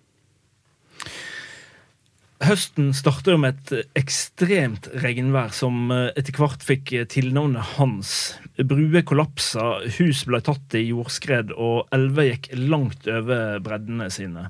Høsten 2.44 2.90
starter 2.92 3.38
med 3.40 3.56
et 3.56 3.86
ekstremt 4.02 4.90
regnvær 5.00 5.54
som 5.56 5.92
eh, 5.94 6.10
etter 6.20 6.36
hvert 6.36 6.66
fikk 6.66 6.92
eh, 6.92 7.06
tilnavnet 7.08 7.78
Hans. 7.78 8.34
Bruer 8.60 9.06
kollapsa, 9.08 9.78
hus 9.96 10.26
ble 10.28 10.42
tatt 10.44 10.76
i 10.76 10.82
jordskred, 10.90 11.54
og 11.56 11.88
elver 11.96 12.34
gikk 12.34 12.50
langt 12.60 13.08
over 13.08 13.62
breddene 13.64 14.10
sine. 14.12 14.50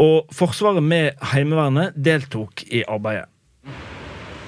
Og 0.00 0.28
Forsvaret 0.34 0.84
med 0.84 1.16
Heimevernet 1.32 1.96
deltok 1.96 2.66
i 2.68 2.84
arbeidet. 2.84 3.30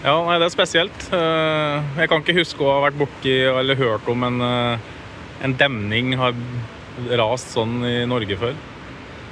Ja, 0.02 0.18
nei, 0.26 0.36
det 0.42 0.50
er 0.50 0.56
spesielt. 0.58 1.08
Eh, 1.14 1.92
Jeg 2.02 2.12
kan 2.12 2.20
ikke 2.20 2.36
huske 2.42 2.66
å 2.66 2.74
ha 2.76 2.86
vært 2.88 3.00
borti 3.00 3.36
eller 3.48 3.80
hørt 3.80 4.12
om 4.12 4.28
en, 4.28 4.42
en 4.44 5.56
demning 5.56 6.18
har 6.20 6.36
rast 7.16 7.54
sånn 7.56 7.80
i 7.88 8.00
Norge 8.04 8.36
før. 8.36 8.58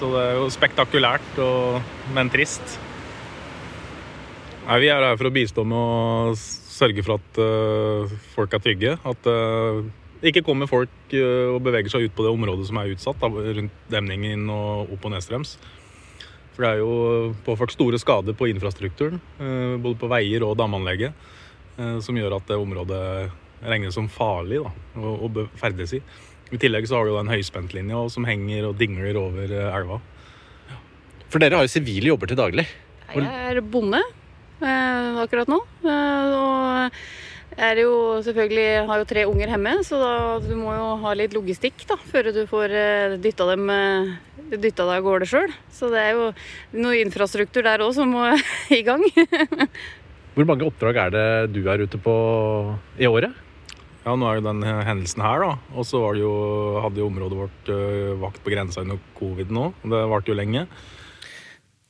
Så 0.00 0.14
det 0.14 0.22
er 0.30 0.38
jo 0.38 0.46
spektakulært, 0.54 1.34
og, 1.44 1.82
men 2.16 2.32
trist. 2.32 2.80
Nei, 4.66 4.76
vi 4.84 4.90
er 4.92 5.02
her 5.02 5.16
for 5.18 5.30
å 5.30 5.34
bistå 5.34 5.64
med 5.66 5.78
å 5.78 6.34
sørge 6.38 7.02
for 7.06 7.18
at 7.18 7.40
uh, 7.40 8.12
folk 8.34 8.54
er 8.54 8.62
trygge. 8.64 8.98
At 9.08 9.24
det 9.26 9.38
det 10.20 10.34
ikke 10.34 10.44
kommer 10.44 10.68
folk 10.68 11.12
uh, 11.16 11.54
og 11.54 11.62
beveger 11.64 11.92
seg 11.92 12.06
ut 12.06 12.16
på 12.16 12.24
det 12.26 12.32
området 12.34 12.66
som 12.68 12.80
er 12.80 12.92
utsatt, 12.92 13.20
da, 13.22 13.28
rundt 13.56 13.84
demningen 13.92 14.42
og 14.52 14.92
opp 14.96 15.06
og 15.08 15.14
nedstrøms. 15.14 15.54
For 16.52 16.66
det 16.66 16.72
er 16.74 16.82
jo 16.82 17.30
påført 17.46 17.72
store 17.72 18.00
skader 18.00 18.36
på 18.36 18.50
infrastrukturen, 18.50 19.20
eh, 19.40 19.76
både 19.80 19.96
på 19.96 20.08
veier 20.10 20.42
og 20.44 20.56
damanlegget, 20.58 21.14
som 22.04 22.18
gjør 22.18 22.34
at 22.36 22.50
det 22.50 22.58
området 22.58 22.98
regnes 23.70 23.94
som 23.96 24.10
farlig 24.12 24.58
da, 24.60 24.72
å, 24.98 25.12
å 25.24 25.44
ferdes 25.56 25.94
i. 25.96 26.02
I 26.50 26.58
tillegg 26.60 26.90
så 26.90 26.98
har 26.98 27.06
du 27.06 27.14
jo 27.14 27.20
den 27.20 27.30
høyspentlinja 27.32 28.02
som 28.12 28.26
henger 28.28 28.66
og 28.68 28.76
dingler 28.82 29.16
over 29.22 29.54
elva. 29.70 30.00
For 31.30 31.40
dere 31.40 31.62
har 31.62 31.64
jo 31.64 31.72
sivile 31.72 32.10
jobber 32.10 32.28
til 32.28 32.42
daglig. 32.42 32.66
Jeg 33.14 33.30
er 33.30 33.62
bonde 33.72 34.02
akkurat 34.60 35.50
nå. 35.50 35.60
Eh, 35.84 36.34
og 36.36 37.60
er 37.60 37.80
jo 37.82 37.92
selvfølgelig 38.24 38.86
har 38.88 39.00
jo 39.02 39.08
tre 39.08 39.26
unger 39.28 39.52
hjemme, 39.52 39.74
så 39.84 40.00
da, 40.00 40.12
du 40.44 40.54
må 40.56 40.74
jo 40.76 40.88
ha 41.02 41.14
litt 41.18 41.34
logistikk 41.36 41.84
da, 41.88 41.98
før 42.12 42.30
du 42.34 42.42
får 42.48 42.76
eh, 42.76 43.16
dytta 43.20 43.48
dem 43.52 43.70
eh, 43.74 44.12
dytta 44.50 44.86
deg 44.86 45.00
av 45.00 45.06
gårde 45.06 45.28
sjøl. 45.30 45.52
Så 45.72 45.90
det 45.92 46.04
er 46.04 46.18
jo 46.18 46.30
noe 46.78 47.00
infrastruktur 47.02 47.66
der 47.66 47.84
òg 47.84 47.94
som 47.96 48.12
må 48.14 48.28
i 48.78 48.82
gang. 48.86 49.04
Hvor 50.34 50.46
mange 50.46 50.66
oppdrag 50.68 51.04
er 51.06 51.14
det 51.14 51.28
du 51.56 51.64
er 51.68 51.82
ute 51.84 52.00
på 52.00 52.14
i 53.00 53.08
året? 53.10 53.34
Ja, 54.00 54.14
nå 54.16 54.24
er 54.24 54.38
jo 54.38 54.46
den 54.46 54.64
hendelsen 54.64 55.20
her, 55.20 55.42
da. 55.44 55.76
Og 55.76 55.84
så 55.84 56.00
var 56.00 56.16
det 56.16 56.22
jo, 56.22 56.32
hadde 56.80 57.02
jo 57.02 57.10
området 57.10 57.36
vårt 57.36 57.68
vakt 58.22 58.40
på 58.40 58.52
grensa 58.54 58.80
under 58.80 58.96
covid 59.18 59.52
nå. 59.52 59.66
Det 59.84 60.00
varte 60.08 60.32
jo 60.32 60.38
lenge. 60.38 60.64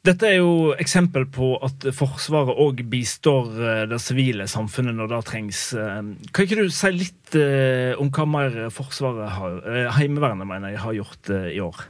Dette 0.00 0.30
er 0.30 0.38
jo 0.38 0.72
eksempel 0.80 1.26
på 1.28 1.50
at 1.60 1.84
Forsvaret 1.92 2.56
òg 2.62 2.78
bistår 2.88 3.48
eh, 3.60 3.80
det 3.90 3.98
sivile 4.00 4.46
samfunnet 4.48 4.96
når 4.96 5.10
det 5.12 5.18
trengs. 5.28 5.60
Eh, 5.76 5.98
kan 6.32 6.46
ikke 6.46 6.62
du 6.62 6.72
si 6.72 6.92
litt 6.94 7.36
eh, 7.36 7.92
om 8.00 8.08
hva 8.08 8.24
mer 8.24 8.56
Forsvaret 8.72 9.34
har, 9.36 9.58
Heimevernet 9.98 10.48
mener 10.48 10.72
jeg, 10.72 10.80
har 10.86 10.96
gjort 10.96 11.32
i 11.52 11.60
år? 11.60 11.84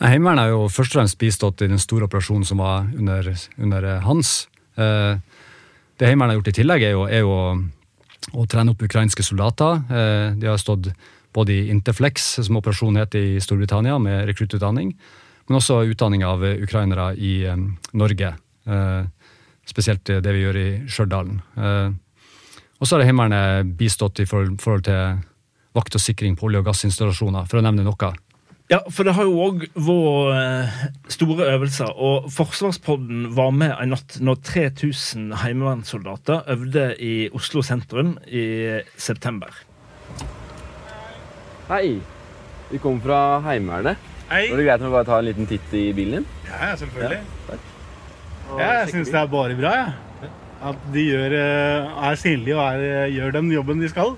Heimevernet 0.00 0.46
har 0.46 0.54
jo 0.54 0.64
først 0.72 0.94
og 0.96 1.02
fremst 1.02 1.20
bistått 1.20 1.66
i 1.66 1.68
den 1.68 1.82
store 1.82 2.08
operasjonen 2.08 2.48
som 2.48 2.62
var 2.64 2.88
under, 2.96 3.28
under 3.58 3.88
hans. 4.06 4.32
Det 4.78 6.06
Heimevernet 6.06 6.32
har 6.32 6.38
gjort 6.38 6.52
i 6.52 6.58
tillegg, 6.62 6.84
er 6.86 6.94
jo, 6.94 7.06
er 7.10 7.24
jo 7.26 7.38
å, 8.30 8.44
trene 8.46 8.72
opp 8.72 8.84
ukrainske 8.86 9.26
soldater. 9.26 9.82
De 10.38 10.46
har 10.46 10.60
stått 10.62 10.92
både 11.34 11.56
i 11.56 11.72
Interflex, 11.74 12.36
som 12.46 12.60
operasjonen 12.62 13.02
het 13.02 13.18
i 13.18 13.40
Storbritannia, 13.42 13.98
med 13.98 14.22
rekruttutdanning 14.30 14.94
men 15.48 15.58
også 15.58 15.80
utdanning 15.88 16.24
av 16.28 16.44
ukrainere 16.44 17.14
i 17.16 17.40
Norge. 17.96 18.34
Eh, 18.68 19.02
spesielt 19.68 20.04
det 20.04 20.34
vi 20.34 20.44
gjør 20.44 20.60
i 20.60 20.68
Stjørdal. 20.88 21.32
Eh, 21.56 21.90
og 22.78 22.86
så 22.86 22.96
har 22.96 23.08
Heimevernet 23.08 23.74
bistått 23.78 24.20
i 24.22 24.28
forhold 24.28 24.86
til 24.86 25.20
vakt 25.76 25.96
og 25.96 26.02
sikring 26.02 26.36
på 26.38 26.48
olje- 26.48 26.62
og 26.62 26.68
gassinstallasjoner, 26.68 27.48
for 27.48 27.60
å 27.60 27.64
nevne 27.64 27.86
noe. 27.86 28.10
Ja, 28.68 28.82
for 28.92 29.08
det 29.08 29.14
har 29.16 29.24
jo 29.24 29.40
òg 29.46 29.64
vært 29.72 30.34
eh, 30.36 30.82
store 31.14 31.48
øvelser, 31.54 31.88
og 31.96 32.28
Forsvarspodden 32.32 33.30
var 33.36 33.54
med 33.56 33.72
en 33.72 33.94
natt 33.96 34.18
når 34.20 34.42
3000 34.44 35.32
heimevernssoldater 35.40 36.44
øvde 36.52 36.90
i 37.00 37.14
Oslo 37.32 37.64
sentrum 37.64 38.18
i 38.28 38.44
september. 39.00 39.56
Hei. 41.72 41.98
Vi 42.68 42.76
kommer 42.80 43.00
fra 43.00 43.18
Heimevernet. 43.48 44.17
Hei. 44.28 44.50
Var 44.50 44.58
det 44.60 44.64
greit 44.66 44.82
om 44.82 44.90
vi 44.90 44.92
bare 44.92 45.06
tar 45.08 45.22
en 45.22 45.24
liten 45.24 45.46
titt 45.48 45.70
i 45.72 45.86
bilen 45.96 46.18
din? 46.18 46.24
Ja, 46.44 46.74
selvfølgelig. 46.76 47.22
Ja, 47.48 47.54
ja 48.58 48.66
jeg 48.82 48.90
syns 48.90 49.08
det 49.08 49.16
er 49.16 49.30
bare 49.32 49.54
bra, 49.56 49.70
jeg. 49.72 49.92
Ja. 50.20 50.28
At 50.68 50.76
de 50.92 51.02
gjør, 51.06 51.32
eh, 51.38 52.04
er 52.10 52.14
synlige 52.20 52.58
og 52.58 52.64
er, 52.66 53.06
eh, 53.06 53.14
gjør 53.14 53.30
den 53.38 53.48
jobben 53.54 53.80
de 53.80 53.88
skal. 53.88 54.10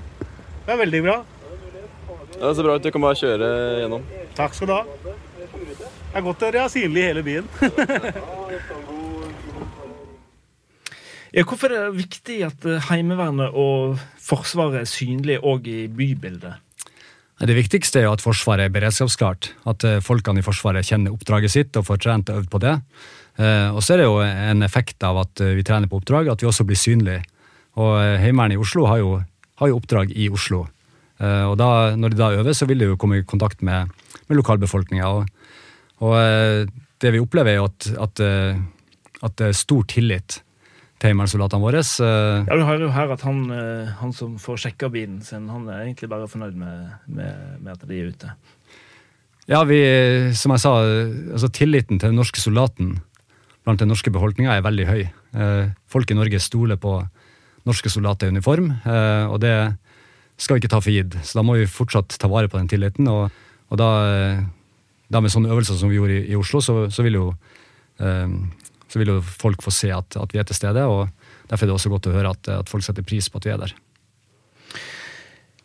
Det 0.66 0.73
er 0.75 0.81
veldig 0.81 1.03
bra. 1.05 1.14
Ja, 2.40 2.49
det 2.49 2.57
ser 2.57 2.66
bra 2.66 2.75
ut. 2.75 2.83
Du 2.83 2.90
kan 2.90 3.03
bare 3.05 3.20
kjøre 3.20 3.46
gjennom. 3.85 4.03
Takk 4.35 4.53
skal 4.59 4.66
du 4.66 4.73
ha. 4.75 4.83
Det 4.88 6.18
er 6.18 6.27
godt 6.27 6.42
å 6.42 6.51
være 6.51 6.75
synlige 6.75 7.05
i 7.05 7.07
hele 7.07 7.23
byen. 7.23 7.46
ja, 11.37 11.42
hvorfor 11.44 11.70
er 11.70 11.87
det 11.87 12.01
viktig 12.01 12.38
at 12.49 12.59
eh, 12.66 12.83
Heimevernet 12.90 13.51
og 13.55 14.03
Forsvaret 14.18 14.83
er 14.83 14.90
synlige 14.90 15.38
òg 15.38 15.70
i 15.70 15.87
bybildet? 15.87 16.59
Det 17.40 17.57
viktigste 17.57 18.03
er 18.03 18.05
jo 18.05 18.12
at 18.12 18.20
Forsvaret 18.20 18.66
er 18.66 18.72
beredskapsklart. 18.74 19.55
At 19.70 19.85
eh, 19.88 20.03
folkene 20.05 20.42
i 20.42 20.44
Forsvaret 20.44 20.85
kjenner 20.85 21.14
oppdraget 21.14 21.53
sitt 21.53 21.76
og 21.79 21.87
får 21.88 22.03
trent 22.05 22.33
og 22.33 22.42
øvd 22.42 22.50
på 22.53 22.61
det. 22.61 22.74
Eh, 23.40 23.68
og 23.72 23.81
så 23.81 23.94
er 23.94 24.03
det 24.03 24.09
jo 24.09 24.18
en 24.20 24.66
effekt 24.66 25.00
av 25.07 25.22
at 25.22 25.40
eh, 25.40 25.55
vi 25.57 25.64
trener 25.64 25.88
på 25.88 26.03
oppdrag, 26.03 26.29
at 26.29 26.44
vi 26.44 26.50
også 26.50 26.66
blir 26.68 26.76
synlige. 26.76 27.22
Og 27.81 27.94
Heimevernet 28.20 28.59
i 28.59 28.61
Oslo 28.61 28.85
har 28.90 29.00
jo, 29.00 29.14
har 29.62 29.70
jo, 29.70 29.79
oppdrag 29.79 30.12
i 30.12 30.29
Oslo. 30.29 30.66
Og 31.20 31.55
da, 31.61 31.94
når 32.00 32.12
de 32.12 32.16
da 32.16 32.31
øver, 32.33 32.55
så 32.57 32.66
vil 32.66 32.81
de 32.81 32.87
jo 32.88 32.96
komme 32.98 33.20
i 33.20 33.24
kontakt 33.29 33.61
med, 33.62 33.92
med 34.26 34.38
lokalbefolkninga. 34.38 35.07
Og, 35.07 35.26
og, 36.03 36.70
det 37.00 37.12
vi 37.12 37.20
opplever, 37.20 37.53
er 37.53 37.61
jo 37.61 37.68
at, 37.68 37.88
at, 38.09 38.22
at 39.29 39.37
det 39.38 39.50
er 39.50 39.57
stor 39.57 39.85
tillit 39.88 40.40
Heimevernssoldatene 41.09 41.65
våre. 41.65 41.81
Ja, 41.81 42.57
Du 42.57 42.65
hører 42.67 42.85
jo 42.85 42.93
her 42.93 43.13
at 43.15 43.23
han, 43.25 43.45
eh, 43.55 43.93
han, 44.01 44.13
som 44.13 44.37
får 44.39 44.65
sjekka 44.67 44.91
bilen 44.93 45.21
sin, 45.25 45.49
han 45.49 45.69
er 45.69 45.87
egentlig 45.87 46.11
bare 46.13 46.29
fornøyd 46.29 46.57
med, 46.61 46.91
med, 47.07 47.61
med 47.61 47.73
at 47.73 47.87
de 47.89 48.01
er 48.01 48.11
ute. 48.13 48.35
Ja, 49.49 49.63
vi, 49.65 49.81
som 50.37 50.53
jeg 50.55 50.63
sa, 50.63 50.75
altså 51.33 51.49
tilliten 51.49 51.99
til 51.99 52.13
den 52.13 52.21
norske 52.21 52.43
soldaten 52.43 52.99
blant 53.65 53.81
den 53.81 53.91
norske 53.91 54.13
befolkninga 54.13 54.55
er 54.57 54.67
veldig 54.67 54.87
høy. 54.89 55.01
Eh, 55.09 55.73
folk 55.91 56.11
i 56.11 56.19
Norge 56.19 56.41
stoler 56.43 56.79
på 56.81 56.99
norske 57.69 57.93
soldater 57.93 58.29
i 58.29 58.35
uniform, 58.37 58.71
eh, 58.85 59.25
og 59.27 59.41
det 59.43 59.55
skal 60.41 60.57
vi 60.57 60.63
ikke 60.63 60.73
ta 60.73 60.81
for 60.81 60.93
gitt. 60.93 61.17
Så 61.25 61.41
da 61.41 61.45
må 61.45 61.59
vi 61.59 61.69
fortsatt 61.69 62.17
ta 62.21 62.29
vare 62.29 62.49
på 62.49 62.61
den 62.61 62.69
tilliten. 62.69 63.09
Og, 63.09 63.33
og 63.69 63.81
da, 63.81 63.91
da, 65.09 65.21
med 65.21 65.33
sånne 65.33 65.53
øvelser 65.53 65.77
som 65.77 65.93
vi 65.93 65.99
gjorde 65.99 66.17
i, 66.17 66.31
i 66.33 66.39
Oslo, 66.39 66.63
så, 66.65 66.77
så 66.93 67.05
vil 67.05 67.19
jo 67.19 67.27
så 68.90 68.98
vil 68.98 69.12
jo 69.14 69.20
folk 69.22 69.62
få 69.62 69.72
se 69.74 69.92
at, 69.94 70.18
at, 70.18 70.35
vi 70.35 70.40
er 70.42 70.48
til 70.48 70.59
stede. 70.59 70.83
og 70.83 71.09
Derfor 71.50 71.64
er 71.64 71.70
det 71.70 71.76
også 71.76 71.92
godt 71.92 72.11
å 72.11 72.16
høre 72.16 72.35
at, 72.35 72.50
at 72.61 72.72
folk 72.72 72.85
setter 72.87 73.07
pris 73.07 73.31
på 73.31 73.40
at 73.40 73.46
vi 73.46 73.55
er 73.55 73.62
der. 73.62 73.76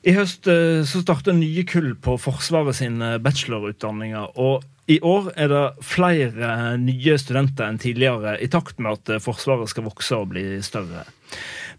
I 0.05 0.13
høst 0.13 0.45
eh, 0.51 0.83
så 0.85 1.01
starter 1.01 1.33
nye 1.33 1.65
kull 1.65 1.95
på 1.97 2.19
Forsvaret 2.21 2.77
sine 2.77 3.15
bachelorutdanninger. 3.25 4.38
og 4.38 4.63
i 4.85 4.99
år 5.01 5.31
er 5.33 5.49
det 5.49 5.63
flere 5.81 6.77
nye 6.77 7.15
studenter 7.17 7.65
enn 7.65 7.79
tidligere, 7.81 8.35
i 8.38 8.45
takt 8.53 8.77
med 8.77 8.99
at 8.99 9.23
Forsvaret 9.23 9.71
skal 9.71 9.88
vokse 9.88 10.19
og 10.19 10.29
bli 10.35 10.61
større. 10.61 11.07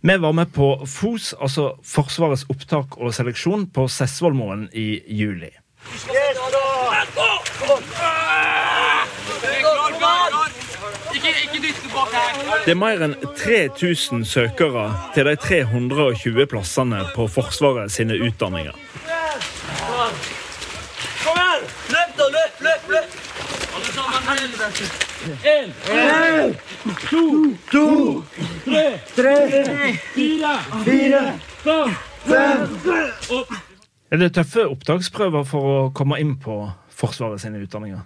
Vi 0.03 0.17
var 0.19 0.35
med 0.35 0.51
på 0.51 0.73
FOS, 0.83 1.33
altså 1.39 1.69
Forsvarets 1.87 2.49
opptak 2.51 2.99
og 2.99 3.15
seleksjon, 3.15 3.69
på 3.71 3.87
Sessvollmoen 3.87 4.67
i 4.75 4.89
juli. 5.07 5.53
Yes, 5.87 7.36
Det 12.65 12.73
er 12.75 12.79
mer 12.79 13.03
enn 13.07 13.15
3000 13.39 14.25
søkere 14.29 14.87
til 15.15 15.29
de 15.29 15.37
320 15.37 16.47
plassene 16.51 17.05
på 17.15 17.29
Forsvaret 17.31 17.93
sine 17.95 18.19
utdanninger. 18.27 18.75
Kom 21.23 21.39
igjen! 21.43 21.71
Løp, 21.95 22.19
da! 22.19 22.29
Løp, 22.37 22.61
løp, 22.67 22.93
løp! 22.97 23.23
En, 25.45 25.73
to, 27.11 27.55
to, 27.73 28.25
tre, 28.65 28.85
tre, 29.17 29.37
fire, 30.15 30.59
fire, 30.85 31.39
fem 31.63 31.95
Er 34.11 34.17
det 34.23 34.35
tøffe 34.35 34.67
opptaksprøver 34.71 35.47
for 35.49 35.71
å 35.71 35.79
komme 35.95 36.21
inn 36.23 36.37
på 36.43 36.61
Forsvaret 36.97 37.43
sine 37.43 37.59
utdanninger? 37.65 38.05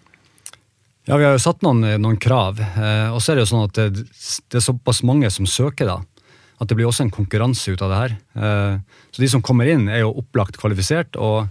Ja, 1.08 1.16
vi 1.16 1.24
har 1.24 1.32
jo 1.32 1.40
satt 1.40 1.62
noen, 1.64 1.80
noen 2.02 2.18
krav. 2.20 2.60
Eh, 2.60 3.08
og 3.08 3.22
så 3.22 3.32
er 3.32 3.38
det 3.38 3.46
jo 3.46 3.50
sånn 3.54 3.66
at 3.66 3.78
det, 3.78 4.04
det, 4.04 4.58
er 4.58 4.64
såpass 4.64 5.00
mange 5.06 5.30
som 5.32 5.48
søker, 5.48 5.88
da. 5.88 6.26
At 6.60 6.68
det 6.68 6.76
blir 6.76 6.90
også 6.90 7.06
en 7.06 7.14
konkurranse 7.14 7.72
ut 7.72 7.80
av 7.80 7.92
det 7.92 8.00
her. 8.02 8.16
Eh, 8.36 9.00
så 9.08 9.22
de 9.22 9.30
som 9.32 9.42
kommer 9.44 9.70
inn, 9.72 9.88
er 9.88 10.04
jo 10.04 10.12
opplagt 10.20 10.60
kvalifisert 10.60 11.16
og, 11.16 11.48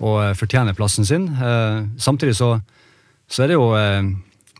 og 0.00 0.20
fortjener 0.40 0.76
plassen 0.78 1.04
sin. 1.08 1.28
Eh, 1.28 1.82
samtidig 2.00 2.38
så, 2.40 2.54
så, 3.28 3.44
er 3.44 3.52
det 3.52 3.58
jo 3.60 3.72
eh, 3.78 4.14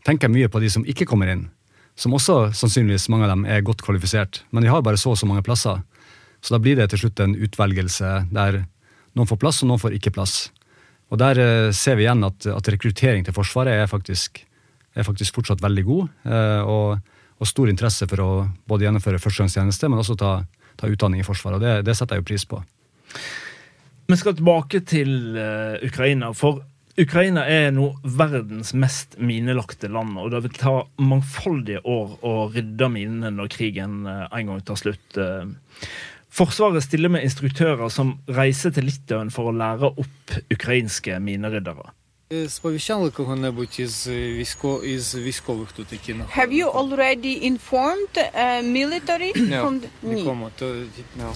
Tenker 0.07 0.29
jeg 0.29 0.37
mye 0.37 0.47
på 0.47 0.61
de 0.63 0.69
som 0.71 0.85
ikke 0.87 1.03
kommer 1.09 1.27
inn. 1.33 1.41
Som 1.99 2.13
også 2.15 2.53
sannsynligvis 2.55 3.09
mange 3.11 3.25
av 3.25 3.33
dem 3.33 3.41
er 3.49 3.65
godt 3.65 3.81
kvalifisert. 3.83 4.45
Men 4.55 4.63
de 4.63 4.69
har 4.71 4.85
bare 4.85 5.01
så 5.01 5.11
og 5.11 5.19
så 5.19 5.27
mange 5.27 5.43
plasser. 5.43 5.81
Så 6.39 6.53
da 6.53 6.61
blir 6.63 6.77
det 6.79 6.85
til 6.93 7.01
slutt 7.01 7.19
en 7.19 7.33
utvelgelse 7.35 8.13
der 8.31 8.61
noen 9.17 9.27
får 9.27 9.41
plass, 9.41 9.59
og 9.65 9.71
noen 9.73 9.81
får 9.81 9.97
ikke 9.97 10.13
plass. 10.15 10.37
Og 11.07 11.19
Der 11.21 11.39
eh, 11.39 11.71
ser 11.71 11.97
vi 11.97 12.05
igjen 12.05 12.25
at, 12.27 12.47
at 12.51 12.69
rekruttering 12.73 13.25
til 13.25 13.35
Forsvaret 13.35 13.73
er 13.73 13.87
faktisk, 13.87 14.41
er 14.95 15.07
faktisk 15.07 15.39
fortsatt 15.39 15.63
veldig 15.63 15.85
god. 15.87 16.07
Eh, 16.27 16.61
og, 16.67 17.13
og, 17.37 17.47
stor 17.47 17.71
interesse 17.71 18.07
for 18.11 18.23
å 18.23 18.31
både 18.67 18.87
gjennomføre 18.87 19.21
førstegangstjeneste, 19.23 19.89
men 19.91 20.03
også 20.03 20.17
ta, 20.19 20.31
ta 20.79 20.89
utdanning 20.91 21.23
i 21.23 21.27
Forsvaret. 21.27 21.59
og 21.59 21.63
det, 21.63 21.85
det, 21.87 21.95
setter 21.95 22.17
jeg 22.17 22.25
jo 22.25 22.31
pris 22.31 22.47
på. 22.49 22.63
Vi 24.07 24.15
skal 24.19 24.35
tilbake 24.37 24.81
til 24.87 25.35
uh, 25.35 25.75
Ukraina. 25.83 26.31
For 26.35 26.61
Ukraina 26.97 27.43
er 27.51 27.73
nå 27.75 27.89
verdens 28.03 28.71
mest 28.71 29.17
minelagte 29.19 29.89
land, 29.91 30.15
og 30.19 30.31
det 30.31 30.45
vil 30.45 30.59
ta 30.59 30.75
mangfoldige 31.03 31.83
år 31.83 32.15
å 32.25 32.35
rydde 32.53 32.87
minene 32.93 33.33
når 33.35 33.51
krigen 33.51 33.99
uh, 34.07 34.29
en 34.31 34.53
gang 34.53 34.63
tar 34.63 34.79
slutt. 34.79 35.19
Forsvaret 36.37 36.83
stiller 36.85 37.09
med 37.09 37.23
instruktører 37.25 37.89
som 37.89 38.11
reiser 38.29 38.69
til 38.75 38.85
Litauen 38.85 39.31
for 39.33 39.49
å 39.49 39.55
lære 39.57 39.89
opp 39.89 40.35
ukrainske 40.53 41.17
mineryddere. 41.23 41.89
Have 46.29 46.51
you 46.51 46.69
already 46.69 47.33
informed 47.41 48.17
uh, 48.17 48.61
military? 48.63 49.31
no. 49.35 49.61
From 49.61 49.79
the... 49.79 49.89
no. 51.15 51.33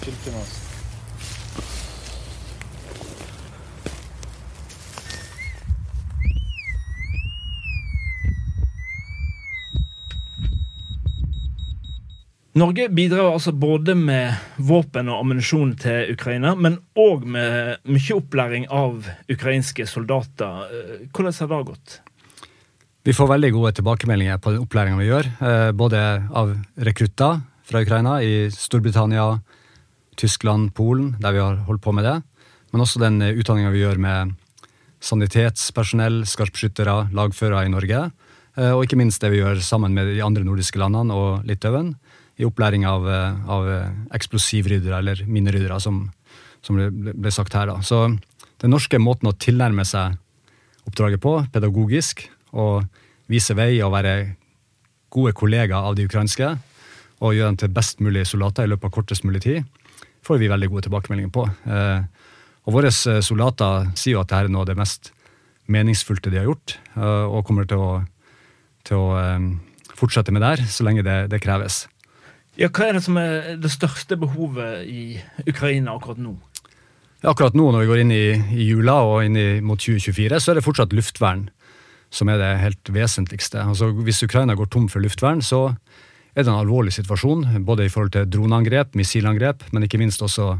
Norge 12.51 12.89
bidrar 12.91 13.29
altså 13.31 13.53
både 13.55 13.93
med 13.95 14.33
våpen 14.59 15.07
og 15.07 15.21
ammunisjon 15.21 15.69
til 15.79 16.09
Ukraina, 16.11 16.51
men 16.59 16.81
òg 16.99 17.23
med 17.23 17.79
mye 17.87 18.17
opplæring 18.17 18.65
av 18.67 19.07
ukrainske 19.31 19.85
soldater. 19.87 20.65
Eh, 20.67 21.05
hvordan 21.15 21.37
har 21.39 21.47
det 21.53 21.59
gått? 21.69 21.93
Vi 23.07 23.15
får 23.15 23.31
veldig 23.31 23.53
gode 23.55 23.71
tilbakemeldinger 23.79 24.41
på 24.43 24.51
den 24.51 24.65
opplæringa 24.65 24.99
vi 24.99 25.07
gjør. 25.07 25.31
eh, 25.39 25.71
Både 25.71 26.27
av 26.27 26.51
rekrutter 26.75 27.39
fra 27.63 27.81
Ukraina 27.81 28.19
i 28.21 28.51
Storbritannia, 28.51 29.39
Tyskland, 30.17 30.73
Polen, 30.75 31.15
der 31.21 31.31
vi 31.31 31.39
har 31.39 31.55
holdt 31.55 31.81
på 31.81 31.93
med 31.95 32.03
det. 32.03 32.21
Men 32.73 32.81
også 32.81 32.99
den 32.99 33.21
utdanninga 33.21 33.71
vi 33.71 33.79
gjør 33.79 33.97
med 33.97 34.35
sanitetspersonell, 34.99 36.25
skarpskyttere, 36.27 37.13
lagførere 37.15 37.65
i 37.65 37.71
Norge. 37.71 38.11
eh, 38.57 38.71
Og 38.71 38.83
ikke 38.83 38.97
minst 38.97 39.21
det 39.21 39.31
vi 39.31 39.39
gjør 39.39 39.63
sammen 39.63 39.93
med 39.93 40.13
de 40.13 40.19
andre 40.21 40.43
nordiske 40.43 40.77
landene 40.77 41.13
og 41.13 41.45
Litauen 41.45 41.95
i 42.39 42.47
opplæring 42.47 42.85
av, 42.87 43.07
eh, 43.09 43.39
av 43.51 43.69
eksplosivryddere, 44.15 44.99
eller 44.99 45.23
mineryddere, 45.27 45.79
som, 45.83 46.03
som 46.61 46.77
ble, 46.77 47.13
ble 47.13 47.31
sagt 47.33 47.53
her. 47.57 47.67
da. 47.67 47.81
Så 47.81 48.07
den 48.61 48.73
norske 48.73 48.99
måten 49.01 49.29
å 49.29 49.37
tilnærme 49.37 49.85
seg 49.87 50.17
oppdraget 50.87 51.21
på, 51.23 51.37
pedagogisk, 51.53 52.27
og 52.51 52.85
vise 53.31 53.55
vei 53.55 53.79
og 53.81 53.93
være 53.95 54.15
gode 55.11 55.33
kollegaer 55.37 55.87
av 55.87 55.95
de 55.97 56.05
ukrainske, 56.07 56.49
og 57.21 57.35
gjøre 57.35 57.53
dem 57.53 57.59
til 57.61 57.73
best 57.75 58.01
mulig 58.01 58.25
soldater 58.29 58.65
i 58.65 58.71
løpet 58.71 58.89
av 58.89 58.93
kortest 58.95 59.25
mulig 59.27 59.43
tid, 59.45 59.65
får 60.25 60.41
vi 60.41 60.49
veldig 60.49 60.69
gode 60.71 60.85
tilbakemeldinger 60.87 61.33
på. 61.33 61.45
Eh, 61.69 62.03
og 62.65 62.75
våre 62.77 62.91
soldater 62.93 63.89
sier 63.97 64.15
jo 64.15 64.21
at 64.21 64.29
dette 64.29 64.45
er 64.45 64.53
noe 64.53 64.65
av 64.65 64.69
det 64.69 64.77
mest 64.79 65.11
meningsfullte 65.71 66.31
de 66.31 66.41
har 66.41 66.49
gjort, 66.49 66.77
eh, 66.95 67.25
og 67.25 67.45
kommer 67.47 67.69
til 67.69 67.81
å, 67.81 67.91
til 68.87 69.01
å 69.01 69.07
eh, 69.21 69.49
fortsette 69.97 70.33
med 70.33 70.43
det 70.43 70.53
her 70.53 70.65
så 70.69 70.87
lenge 70.87 71.05
det, 71.05 71.17
det 71.33 71.41
kreves. 71.43 71.85
Ja, 72.61 72.67
Hva 72.69 72.91
er 72.91 72.93
det 72.93 73.01
som 73.01 73.15
er 73.17 73.55
det 73.57 73.71
største 73.73 74.13
behovet 74.21 74.85
i 74.85 75.15
Ukraina 75.49 75.95
akkurat 75.95 76.19
nå? 76.21 76.35
Akkurat 77.25 77.55
nå 77.57 77.71
når 77.73 77.81
vi 77.81 77.89
går 77.89 78.01
inn 78.03 78.13
i, 78.13 78.25
i 78.53 78.67
jula 78.67 78.99
og 79.07 79.23
inn 79.25 79.39
i, 79.39 79.45
mot 79.65 79.81
2024, 79.81 80.37
så 80.37 80.51
er 80.51 80.59
det 80.59 80.65
fortsatt 80.67 80.93
luftvern 80.93 81.47
som 82.13 82.29
er 82.29 82.37
det 82.37 82.51
helt 82.61 82.91
vesentligste. 82.93 83.63
Altså, 83.65 83.89
hvis 84.05 84.21
Ukraina 84.27 84.53
går 84.59 84.69
tom 84.69 84.85
for 84.93 85.01
luftvern, 85.01 85.41
så 85.41 85.71
er 86.35 86.43
det 86.43 86.51
en 86.51 86.59
alvorlig 86.59 86.93
situasjon. 86.99 87.47
Både 87.65 87.87
i 87.87 87.89
forhold 87.89 88.13
til 88.13 88.29
droneangrep, 88.29 88.93
missilangrep, 88.99 89.65
men 89.73 89.89
ikke 89.89 89.97
minst 90.01 90.21
også 90.21 90.53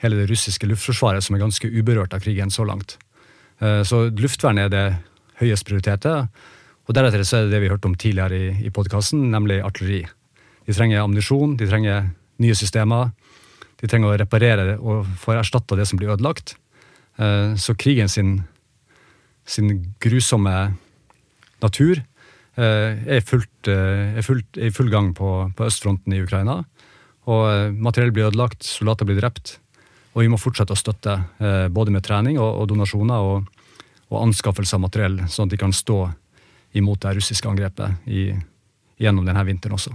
hele 0.00 0.22
det 0.22 0.30
russiske 0.30 0.72
luftforsvaret, 0.72 1.26
som 1.26 1.36
er 1.36 1.44
ganske 1.44 1.68
uberørt 1.68 2.16
av 2.16 2.24
krigen 2.24 2.54
så 2.54 2.64
langt. 2.64 2.96
Eh, 3.60 3.82
så 3.84 4.06
luftvern 4.08 4.62
er 4.62 4.72
det 4.72 4.86
høyest 5.42 5.68
prioriterte. 5.68 6.22
Og 6.86 6.96
deretter 6.96 7.28
så 7.28 7.42
er 7.42 7.48
det 7.48 7.58
det 7.58 7.66
vi 7.66 7.74
hørte 7.74 7.92
om 7.92 7.98
tidligere 7.98 8.38
i, 8.40 8.54
i 8.70 8.72
podkasten, 8.72 9.28
nemlig 9.34 9.60
artilleri. 9.66 10.06
De 10.66 10.74
trenger 10.74 11.02
ammunisjon, 11.02 11.56
de 11.56 11.68
trenger 11.70 12.10
nye 12.42 12.58
systemer. 12.58 13.12
De 13.80 13.88
trenger 13.88 14.10
å 14.10 14.18
reparere 14.18 14.76
og 14.78 15.06
få 15.20 15.36
erstatta 15.36 15.76
det 15.78 15.86
som 15.88 16.00
blir 16.00 16.14
ødelagt. 16.14 16.56
Eh, 17.16 17.54
så 17.56 17.74
krigen 17.78 18.08
sin 18.08 18.40
sin 19.46 19.94
grusomme 20.02 20.74
natur 21.62 22.02
eh, 22.56 22.64
eh, 22.64 23.22
er, 23.22 24.16
i 24.58 24.70
full 24.70 24.90
gang 24.90 25.12
på, 25.14 25.30
på, 25.56 25.66
østfronten 25.66 26.12
i 26.12 26.22
Ukraina. 26.24 26.64
Og 27.26 27.74
materiell 27.82 28.12
blir 28.14 28.28
ødelagt, 28.28 28.66
soldater 28.66 29.06
blir 29.06 29.18
drept. 29.20 29.58
Og 30.14 30.24
vi 30.24 30.30
må 30.30 30.38
fortsette 30.38 30.72
å 30.72 30.78
støtte, 30.78 31.16
både 31.74 31.92
med 31.92 32.04
trening 32.06 32.38
og, 32.38 32.62
og 32.62 32.68
donasjoner 32.70 33.24
og, 33.26 33.48
og, 34.08 34.20
anskaffelse 34.22 34.78
av 34.78 34.84
materiell, 34.86 35.18
sånn 35.28 35.50
at 35.50 35.56
de 35.56 35.58
kan 35.60 35.74
stå 35.74 35.98
imot 36.78 37.02
det 37.02 37.16
russiske 37.18 37.50
angrepet 37.50 38.06
i, 38.08 38.30
gjennom 39.02 39.26
denne 39.26 39.42
vinteren 39.44 39.76
også. 39.76 39.92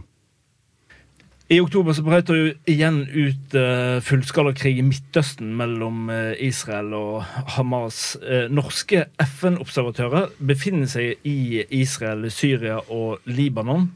I 1.51 1.57
oktober 1.59 1.91
så 1.91 2.03
brøt 2.05 2.29
det 2.31 2.53
igjen 2.71 3.01
ut 3.11 3.55
uh, 3.59 3.97
fullskalakrig 4.07 4.77
i 4.79 4.83
Midtøsten 4.87 5.49
mellom 5.59 6.05
uh, 6.07 6.31
Israel 6.39 6.93
og 6.95 7.25
Hamas. 7.57 8.13
Uh, 8.23 8.45
norske 8.47 9.01
FN-observatører 9.19 10.29
befinner 10.39 10.87
seg 10.87 11.19
i 11.27 11.65
Israel, 11.75 12.29
Syria 12.31 12.77
og 12.87 13.19
Libanon. 13.27 13.89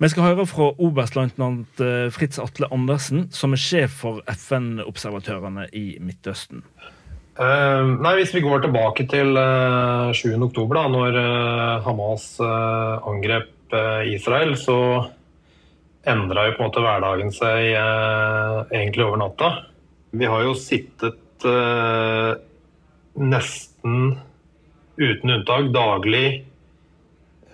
Vi 0.00 0.08
skal 0.08 0.30
høre 0.30 0.46
fra 0.48 0.70
oberstløytnant 0.78 1.82
Fritz 2.14 2.38
Atle 2.38 2.70
Andersen, 2.72 3.26
som 3.34 3.52
er 3.52 3.60
sjef 3.60 3.98
for 4.06 4.22
FN-observatørene 4.30 5.66
i 5.74 5.98
Midtøsten. 6.00 6.62
nei, 7.36 8.14
Hvis 8.14 8.32
vi 8.32 8.44
går 8.46 8.62
tilbake 8.62 9.08
til 9.10 9.34
7. 10.14 10.38
oktober, 10.46 10.78
da 10.78 10.86
når 10.94 11.82
Hamas 11.82 12.30
angrep 12.38 13.74
Israel, 14.14 14.54
så 14.54 14.78
endra 16.10 16.46
jo 16.48 16.56
på 16.56 16.62
en 16.62 16.68
måte 16.68 16.82
hverdagen 16.84 17.32
seg 17.34 17.72
eh, 17.76 18.58
egentlig 18.72 19.06
over 19.06 19.20
natta. 19.22 19.50
Vi 20.16 20.28
har 20.28 20.44
jo 20.46 20.54
sittet 20.58 21.46
eh, 21.46 22.32
nesten 23.18 24.14
uten 24.98 25.34
unntak 25.34 25.70
daglig 25.74 26.28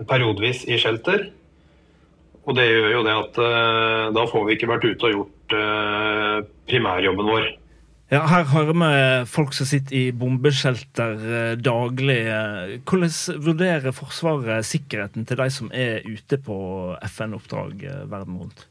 periodevis 0.08 0.64
i 0.68 0.78
shelter. 0.80 1.28
Og 2.44 2.56
det 2.58 2.66
gjør 2.68 2.90
jo 2.92 3.02
det 3.06 3.16
at 3.16 3.38
eh, 3.40 4.06
da 4.16 4.24
får 4.28 4.46
vi 4.46 4.56
ikke 4.56 4.70
vært 4.70 4.88
ute 4.88 5.08
og 5.08 5.14
gjort 5.18 5.56
eh, 5.58 6.38
primærjobben 6.70 7.30
vår. 7.30 7.46
Ja, 8.12 8.26
Her 8.28 8.44
hører 8.50 8.76
vi 8.76 8.88
folk 9.32 9.54
som 9.56 9.66
sitter 9.66 9.96
i 9.96 10.02
bombeshelter 10.12 11.14
eh, 11.24 11.54
daglig. 11.56 12.20
Hvordan 12.84 13.14
vurderer 13.40 13.94
Forsvaret 13.96 14.66
sikkerheten 14.68 15.24
til 15.24 15.40
de 15.40 15.46
som 15.50 15.70
er 15.72 16.04
ute 16.04 16.36
på 16.36 16.56
FN-oppdrag 17.08 17.84
eh, 17.88 18.02
verden 18.10 18.36
rundt? 18.42 18.66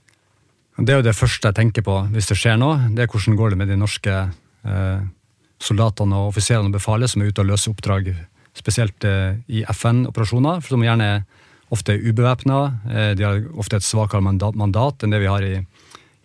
Det 0.78 0.94
er 0.94 1.02
jo 1.02 1.06
det 1.06 1.16
første 1.18 1.50
jeg 1.50 1.58
tenker 1.58 1.86
på 1.86 1.96
hvis 2.14 2.30
det 2.30 2.38
skjer 2.38 2.60
noe. 2.62 2.92
Det 2.94 3.06
er 3.06 3.10
hvordan 3.10 3.40
går 3.40 3.54
det 3.54 3.58
med 3.58 3.74
de 3.74 3.78
norske 3.82 4.14
eh, 4.14 5.02
soldatene 5.64 6.20
og 6.20 6.30
offiserene 6.34 6.70
og 6.70 6.78
befalet 6.78 7.10
som 7.10 7.24
er 7.24 7.32
ute 7.34 7.42
og 7.42 7.50
løser 7.50 7.74
oppdrag, 7.74 8.12
spesielt 8.58 9.08
eh, 9.10 9.40
i 9.50 9.64
FN-operasjoner, 9.66 10.62
som 10.62 10.86
gjerne 10.86 11.10
ofte 11.74 11.96
er 11.96 12.06
ubevæpna. 12.06 12.58
De 13.18 13.26
har 13.26 13.40
ofte 13.58 13.80
et 13.80 13.86
svakere 13.86 14.22
mandat 14.22 15.02
enn 15.02 15.14
det 15.16 15.24
vi 15.24 15.32
har 15.32 15.42
i, 15.42 15.56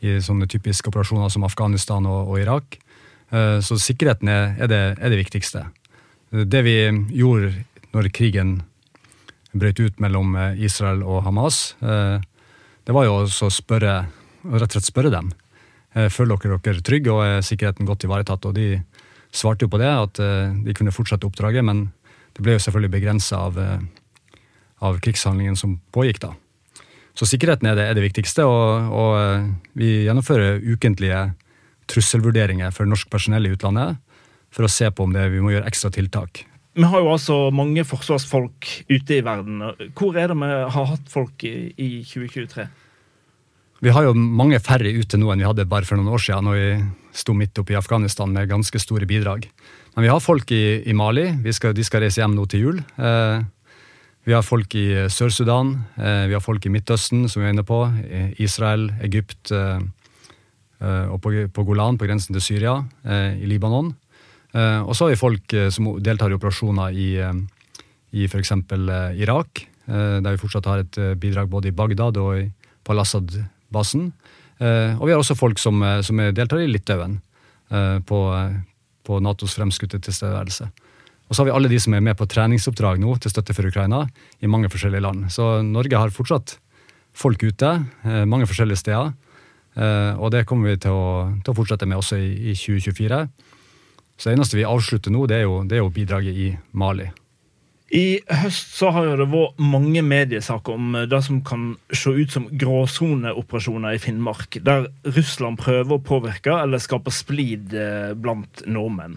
i 0.04 0.18
sånne 0.20 0.44
typiske 0.50 0.90
operasjoner 0.92 1.32
som 1.32 1.46
Afghanistan 1.48 2.04
og, 2.04 2.34
og 2.34 2.42
Irak. 2.42 2.76
Eh, 3.30 3.58
så 3.60 3.76
sikkerheten 3.80 4.28
er, 4.32 4.54
er, 4.56 4.70
det, 4.70 4.80
er, 4.96 5.10
det, 5.12 5.20
viktigste. 5.20 5.66
Det 6.30 6.62
vi 6.64 6.78
gjorde 7.16 7.52
når 7.92 8.10
krigen 8.14 8.58
brøt 9.56 9.80
ut 9.80 10.00
mellom 10.00 10.36
eh, 10.36 10.62
Israel 10.64 11.04
og 11.04 11.24
Hamas, 11.26 11.76
eh, 11.82 12.16
det 12.88 12.96
var 12.96 13.04
jo 13.04 13.20
å 13.26 13.50
spørre, 13.52 13.98
rett 14.48 14.70
og 14.70 14.78
slett 14.78 14.88
spørre 14.88 15.12
dem. 15.12 15.34
Føler 16.12 16.38
dere 16.40 16.56
dere 16.62 16.82
trygge, 16.84 17.10
og 17.10 17.24
er 17.24 17.44
sikkerheten 17.44 17.88
godt 17.88 18.04
ivaretatt? 18.06 18.44
Og 18.48 18.54
de 18.54 18.78
svarte 19.34 19.64
jo 19.66 19.72
på 19.72 19.80
det, 19.80 19.88
at 19.88 20.20
de 20.64 20.74
kunne 20.76 20.92
fortsette 20.94 21.26
oppdraget, 21.26 21.64
men 21.64 21.88
det 22.36 22.44
ble 22.44 22.54
jo 22.54 22.62
selvfølgelig 22.62 22.92
begrensa 22.92 23.40
av, 23.48 23.58
av 24.84 25.00
krigshandlingen 25.04 25.56
som 25.58 25.74
pågikk 25.92 26.20
da. 26.22 26.30
Så 27.18 27.28
sikkerheten 27.28 27.68
er 27.68 27.76
det, 27.76 27.88
er 27.88 27.98
det 27.98 28.04
viktigste, 28.04 28.46
og, 28.46 28.92
og 28.94 29.76
vi 29.80 29.90
gjennomfører 30.06 30.62
ukentlige 30.76 31.24
trusselvurderinger 31.88 32.74
for 32.74 32.88
norsk 32.88 33.10
personell 33.12 33.48
i 33.48 33.54
utlandet, 33.56 33.98
for 34.54 34.64
å 34.64 34.72
se 34.72 34.88
på 34.90 35.04
om 35.04 35.14
det, 35.16 35.26
vi 35.32 35.42
må 35.44 35.52
gjøre 35.52 35.68
ekstra 35.68 35.92
tiltak. 35.94 36.44
Vi 36.78 36.86
har 36.86 37.02
jo 37.02 37.10
altså 37.10 37.36
mange 37.50 37.82
forsvarsfolk 37.88 38.68
ute 38.86 39.16
i 39.16 39.24
verden. 39.26 39.64
Hvor 39.98 40.14
er 40.14 40.30
det 40.30 40.36
vi 40.38 40.50
har 40.76 40.92
hatt 40.92 41.08
folk 41.10 41.42
i, 41.48 41.72
i 41.74 41.88
2023? 42.06 42.68
Vi 43.82 43.92
har 43.94 44.08
jo 44.08 44.14
mange 44.14 44.58
færre 44.62 44.90
ute 44.90 45.18
nå 45.18 45.30
enn 45.30 45.42
vi 45.42 45.46
hadde 45.46 45.66
bare 45.70 45.86
for 45.86 45.98
noen 45.98 46.10
år 46.14 46.22
siden, 46.22 46.46
når 46.46 46.56
vi 46.58 47.18
sto 47.18 47.34
midt 47.34 47.58
oppe 47.58 47.74
i 47.74 47.78
Afghanistan 47.78 48.30
med 48.34 48.50
ganske 48.50 48.78
store 48.82 49.06
bidrag. 49.10 49.46
Men 49.94 50.06
vi 50.06 50.10
har 50.10 50.22
folk 50.22 50.50
i, 50.54 50.80
i 50.86 50.94
Mali. 50.94 51.28
Skal, 51.54 51.74
de 51.74 51.86
skal 51.86 52.04
reise 52.04 52.22
hjem 52.22 52.34
nå 52.38 52.46
til 52.50 52.64
jul. 52.66 52.80
Eh, 52.98 53.38
vi 54.26 54.34
har 54.34 54.46
folk 54.46 54.74
i 54.78 54.86
Sør-Sudan. 55.10 55.72
Eh, 55.98 56.24
vi 56.30 56.36
har 56.36 56.42
folk 56.44 56.66
i 56.66 56.72
Midtøsten, 56.74 57.26
som 57.30 57.42
vi 57.42 57.48
er 57.48 57.54
inne 57.54 57.66
på. 57.66 57.80
Israel, 58.42 58.90
Egypt. 59.06 59.50
Eh, 60.78 61.06
og 61.10 61.18
på, 61.22 61.32
på, 61.50 61.64
Golan, 61.66 61.98
på 61.98 62.06
grensen 62.06 62.36
til 62.36 62.44
Syria, 62.44 62.76
eh, 63.02 63.38
i 63.42 63.50
Libanon. 63.50 63.90
Eh, 64.54 64.80
og 64.84 64.94
så 64.94 65.06
har 65.06 65.14
vi 65.14 65.20
folk 65.20 65.56
som 65.74 65.90
deltar 66.02 66.30
i 66.30 66.38
operasjoner 66.38 66.94
i, 66.94 67.08
i 68.14 68.28
f.eks. 68.28 68.54
Irak, 69.18 69.66
der 69.88 70.34
vi 70.34 70.40
fortsatt 70.40 70.66
har 70.68 70.82
et 70.82 70.96
bidrag 71.16 71.48
både 71.48 71.70
i 71.70 71.76
Bagdad 71.76 72.18
og 72.20 72.50
på 72.84 72.92
Al-Assad-basen. 72.92 74.10
Og 74.60 75.04
vi 75.06 75.14
har 75.14 75.16
også 75.16 75.36
folk 75.38 75.56
som, 75.62 75.80
som 76.04 76.20
deltar 76.36 76.60
i 76.60 76.68
Litauen, 76.68 77.14
på, 78.04 78.18
på 79.08 79.20
Natos 79.24 79.54
fremskutte 79.56 80.00
tilstedeværelse. 80.04 80.68
Og 81.28 81.32
så 81.32 81.40
har 81.40 81.48
vi 81.48 81.54
alle 81.56 81.70
de 81.72 81.80
som 81.80 81.96
er 81.96 82.04
med 82.04 82.18
på 82.20 82.28
treningsoppdrag 82.28 83.00
nå 83.00 83.14
til 83.16 83.32
støtte 83.32 83.56
for 83.56 83.68
Ukraina 83.68 84.02
i 84.44 84.50
mange 84.50 84.68
forskjellige 84.72 85.04
land. 85.06 85.24
Så 85.32 85.62
Norge 85.64 86.02
har 86.04 86.12
fortsatt 86.12 86.58
folk 87.16 87.48
ute 87.48 87.72
mange 88.28 88.48
forskjellige 88.48 88.82
steder. 88.84 89.16
Eh, 89.78 90.18
og 90.18 90.32
det 90.34 90.46
kommer 90.48 90.72
vi 90.72 90.80
til 90.82 90.96
å, 90.96 91.06
til 91.44 91.54
å 91.54 91.58
fortsette 91.58 91.86
med 91.86 92.00
også 92.00 92.18
i, 92.18 92.32
i, 92.50 92.56
2024. 92.58 93.22
Så 94.18 94.28
det 94.28 94.34
eneste 94.34 94.58
vi 94.58 94.66
avslutter 94.66 95.14
nå, 95.14 95.26
det 95.30 95.40
er 95.40 95.46
jo, 95.46 95.62
det 95.68 95.78
er 95.78 95.84
jo 95.84 95.94
bidraget 95.94 96.34
i 96.34 96.50
Mali. 96.78 97.06
I 97.94 98.18
høst 98.42 98.74
så 98.76 98.90
har 98.92 99.06
det 99.16 99.30
vært 99.32 99.62
mange 99.64 100.02
mediesaker 100.04 100.74
om 100.76 100.96
det 101.08 101.20
som 101.24 101.38
kan 101.46 101.70
se 101.88 102.12
ut 102.12 102.34
som 102.34 102.50
gråsoneoperasjoner 102.60 103.96
i 103.96 104.02
Finnmark, 104.02 104.58
der 104.60 104.90
Russland 105.06 105.56
prøver 105.62 105.96
å 105.96 106.04
påvirke 106.04 106.58
eller 106.66 106.82
skape 106.84 107.14
splid 107.14 107.72
eh, 107.72 108.12
blant 108.18 108.66
nordmenn. 108.68 109.16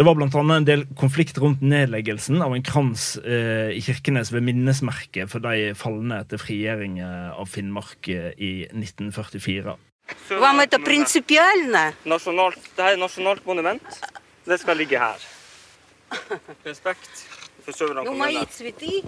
Det 0.00 0.04
var 0.04 0.16
bl.a. 0.18 0.28
en 0.56 0.68
del 0.68 0.84
konflikt 0.98 1.38
rundt 1.40 1.62
nedleggelsen 1.64 2.42
av 2.44 2.54
en 2.54 2.64
krans 2.66 3.16
eh, 3.22 3.72
i 3.76 3.80
Kirkenes 3.84 4.32
ved 4.34 4.44
minnesmerket 4.44 5.30
for 5.32 5.44
de 5.44 5.72
falne 5.78 6.20
etter 6.24 6.40
frigjøringen 6.40 7.32
av 7.32 7.48
Finnmark 7.48 8.10
eh, 8.12 8.32
i 8.36 8.52
1944. 8.72 9.76
Вам 10.40 10.60
это 10.60 10.78
принципиально? 10.78 11.92
Nasjonalt, 12.04 12.60
det 12.76 12.84
her 12.84 12.94
er 12.94 13.00
nasjonalt 13.00 13.46
monument. 13.46 14.02
Det 14.46 14.60
skal 14.60 14.78
ligge 14.78 15.00
her. 15.00 15.18
Respekt 16.68 17.26
for 17.66 17.74
Sør-Varanger 17.74 18.10
Ну, 18.10 18.18
мои 18.18 18.46
цветы. 18.50 19.02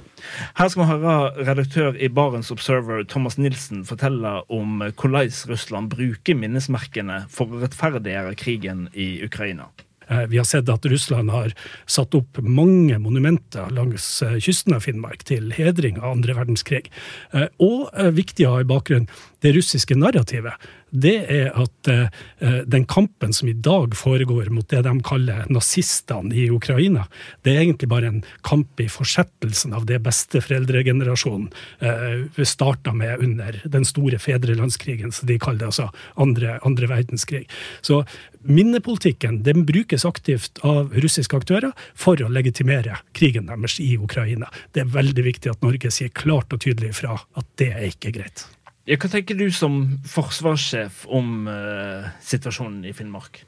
Her 0.59 0.69
skal 0.69 0.83
vi 0.83 0.89
høre 0.91 1.15
redaktør 1.47 1.95
i 1.95 2.09
Barents 2.11 2.51
Observer 2.51 3.05
Thomas 3.07 3.39
Nilsen 3.39 3.85
fortelle 3.87 4.41
om 4.51 4.83
hvordan 4.83 5.31
Russland 5.51 5.93
bruker 5.95 6.39
minnesmerkene 6.39 7.25
for 7.31 7.47
å 7.47 7.63
rettferdiggjøre 7.63 8.35
krigen 8.39 8.89
i 8.95 9.21
Ukraina. 9.27 9.71
Eh, 10.08 10.26
Vi 10.28 10.38
har 10.38 10.46
sett 10.46 10.70
at 10.70 10.86
Russland 10.86 11.32
har 11.32 11.54
satt 11.86 12.16
opp 12.16 12.40
mange 12.42 13.00
monumenter 13.00 13.70
langs 13.72 14.22
eh, 14.22 14.40
kysten 14.40 14.76
av 14.76 14.86
Finnmark 14.86 15.24
til 15.24 15.52
hedring 15.56 16.00
av 16.02 16.18
andre 16.18 16.38
verdenskrig. 16.38 16.90
Eh, 17.34 17.48
Og 17.60 17.90
viktig 18.14 18.48
å 18.48 18.56
ha 18.58 18.64
i 18.64 18.68
bakgrunnen, 18.68 19.10
det 19.44 19.54
russiske 19.56 19.96
narrativet, 19.96 20.54
det 20.94 21.16
er 21.34 21.50
at 21.58 21.90
eh, 21.90 22.06
eh, 22.40 22.60
den 22.70 22.86
kampen 22.86 23.34
som 23.34 23.50
i 23.50 23.56
dag 23.58 23.96
foregår 23.98 24.52
mot 24.54 24.68
det 24.70 24.84
de 24.86 24.94
kaller 25.06 25.48
nazistene 25.50 26.36
i 26.38 26.46
Ukraina, 26.54 27.08
det 27.42 27.56
er 27.56 27.64
egentlig 27.64 27.90
bare 27.90 28.12
en 28.12 28.22
kamp 28.46 28.80
i 28.80 28.90
fortsettelsen 28.92 29.74
av 29.74 29.88
det 29.90 30.00
besteforeldregenerasjonen 30.06 31.50
eh, 31.82 32.46
starta 32.46 32.94
med 32.94 33.26
under 33.26 33.58
den 33.66 33.88
store 33.90 34.22
fedrelandskrigen, 34.22 35.12
som 35.12 35.30
de 35.30 35.40
kaller 35.42 35.64
det, 35.66 35.72
altså 35.74 35.90
andre, 36.14 36.60
andre 36.68 36.90
verdenskrig. 36.92 37.48
Så 37.82 38.04
minnepolitikken 38.44 39.42
den 39.44 39.66
brukes 39.66 40.06
aktivt 40.06 40.62
av 40.68 40.94
russiske 40.94 41.38
aktører 41.38 41.72
for 41.96 42.22
å 42.22 42.30
legitimere 42.30 43.00
krigen 43.18 43.50
deres 43.50 43.80
i 43.82 43.96
Ukraina. 43.98 44.52
Det 44.74 44.84
er 44.84 44.94
veldig 44.94 45.26
viktig 45.26 45.54
at 45.54 45.64
Norge 45.66 45.94
sier 45.94 46.14
klart 46.14 46.54
og 46.54 46.62
tydelig 46.66 46.94
fra 47.02 47.18
at 47.18 47.56
det 47.58 47.72
er 47.74 47.88
ikke 47.90 48.14
greit. 48.20 48.46
Hva 48.84 49.08
tenker 49.08 49.38
du 49.40 49.46
som 49.56 49.78
forsvarssjef 50.04 51.06
om 51.08 51.46
uh, 51.48 52.04
situasjonen 52.20 52.82
i 52.84 52.92
Finnmark? 52.92 53.46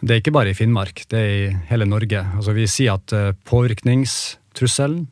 Det 0.00 0.14
er 0.14 0.22
ikke 0.22 0.32
bare 0.32 0.54
i 0.54 0.56
Finnmark, 0.56 1.02
det 1.12 1.18
er 1.20 1.28
i 1.34 1.50
hele 1.68 1.84
Norge. 1.84 2.22
Altså, 2.38 2.54
vi 2.56 2.64
sier 2.64 2.96
at 2.96 3.12
uh, 3.12 3.34
påvirkningstrusselen, 3.50 5.02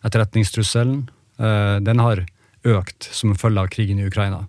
etterretningstrusselen, 0.00 1.04
uh, 1.42 1.76
den 1.84 2.00
har 2.00 2.24
økt 2.64 3.10
som 3.12 3.36
følge 3.36 3.66
av 3.66 3.70
krigen 3.76 4.00
i 4.00 4.08
Ukraina. 4.08 4.46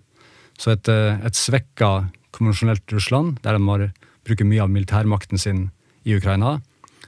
Så 0.58 0.72
et, 0.72 0.88
et 0.88 1.36
svekka 1.38 2.08
konvensjonelt 2.34 2.88
Russland, 2.90 3.36
der 3.44 3.54
de 3.54 3.92
bruker 4.26 4.48
mye 4.48 4.64
av 4.64 4.72
militærmakten 4.72 5.38
sin 5.38 5.68
i 6.08 6.16
Ukraina, 6.16 6.56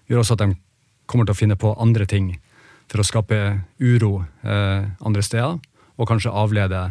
gjør 0.07 0.22
også 0.22 0.36
at 0.36 0.45
de 0.45 0.53
kommer 1.11 1.26
til 1.26 1.34
å 1.34 1.41
finne 1.41 1.57
på 1.59 1.72
andre 1.80 2.07
ting 2.07 2.34
for 2.86 3.03
å 3.03 3.09
skape 3.09 3.41
uro 3.82 4.20
andre 4.47 5.24
steder, 5.26 5.59
og 5.99 6.07
kanskje 6.07 6.30
avlede 6.30 6.84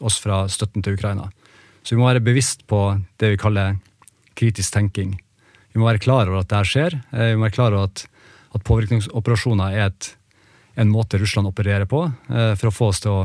oss 0.00 0.18
fra 0.22 0.44
støtten 0.50 0.82
til 0.84 0.96
Ukraina. 0.98 1.28
Så 1.82 1.94
vi 1.94 2.00
må 2.00 2.08
være 2.08 2.24
bevisst 2.24 2.66
på 2.68 2.80
det 3.20 3.32
vi 3.34 3.40
kaller 3.40 3.76
kritisk 4.38 4.74
tenking. 4.74 5.16
Vi 5.72 5.80
må 5.80 5.86
være 5.88 6.02
klar 6.02 6.28
over 6.28 6.42
at 6.42 6.48
det 6.50 6.58
her 6.58 6.68
skjer. 6.68 6.96
Eh, 7.12 7.30
Vi 7.32 7.36
må 7.36 7.46
være 7.46 7.56
klar 7.56 7.72
over 7.72 7.88
at, 7.88 8.06
at 8.54 8.64
påvirkningsoperasjoner 8.64 9.76
er 9.76 9.86
et, 9.90 10.14
en 10.76 10.90
måte 10.90 11.18
Russland 11.18 11.48
opererer 11.48 11.86
på 11.90 12.04
eh, 12.30 12.54
for 12.58 12.70
å 12.70 12.74
få 12.74 12.88
oss 12.92 13.00
til 13.04 13.10
å, 13.12 13.20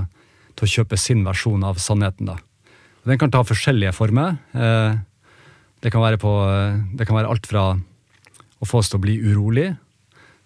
til 0.56 0.68
å 0.68 0.74
kjøpe 0.76 0.98
sin 0.98 1.24
versjon 1.26 1.64
av 1.64 1.82
sannheten. 1.82 2.30
Da. 2.30 2.38
Og 3.04 3.12
den 3.12 3.20
kan 3.22 3.32
ta 3.34 3.44
forskjellige 3.44 3.96
former. 3.96 4.38
Eh, 4.54 5.02
Det 5.84 5.92
kan 5.92 6.00
være, 6.00 6.16
på, 6.16 6.30
det 6.96 7.04
kan 7.04 7.18
være 7.18 7.28
alt 7.28 7.46
fra 7.46 7.64
å 7.76 8.66
få 8.66 8.78
oss 8.80 8.88
til 8.88 9.02
å 9.02 9.04
bli 9.04 9.18
urolig, 9.20 9.74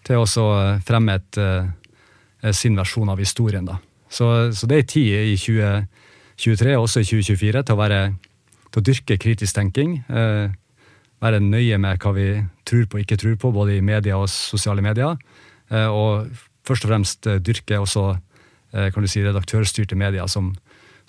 til 0.02 0.18
å 0.18 0.26
fremme 0.82 1.14
et, 1.14 1.38
sin 2.58 2.74
versjon 2.74 3.12
av 3.14 3.20
historien. 3.22 3.68
Da. 3.70 3.76
Så, 4.10 4.54
så 4.56 4.70
det 4.70 4.78
er 4.78 4.88
tid 4.88 5.10
i 5.34 5.36
2023 5.38 6.76
og 6.78 6.86
også 6.86 7.04
i 7.04 7.08
2024 7.10 7.64
til 7.64 7.76
å, 7.76 7.80
være, 7.80 8.02
til 8.72 8.82
å 8.82 8.86
dyrke 8.90 9.18
kritisk 9.22 9.58
tenking. 9.58 10.00
Eh, 10.08 10.54
være 11.24 11.42
nøye 11.42 11.80
med 11.82 12.00
hva 12.04 12.14
vi 12.16 12.28
tror 12.68 12.86
på 12.86 13.00
og 13.00 13.04
ikke 13.04 13.20
tror 13.20 13.36
på, 13.42 13.52
både 13.56 13.78
i 13.78 13.84
media 13.86 14.20
og 14.20 14.30
sosiale 14.32 14.84
medier. 14.86 15.18
Eh, 15.72 15.90
og 15.90 16.30
først 16.68 16.86
og 16.86 16.94
fremst 16.94 17.28
eh, 17.28 17.42
dyrke 17.44 17.82
også 17.82 18.08
eh, 18.14 18.90
kan 18.94 19.04
du 19.04 19.10
si, 19.12 19.24
redaktørstyrte 19.26 19.98
medier 20.00 20.30
som, 20.32 20.54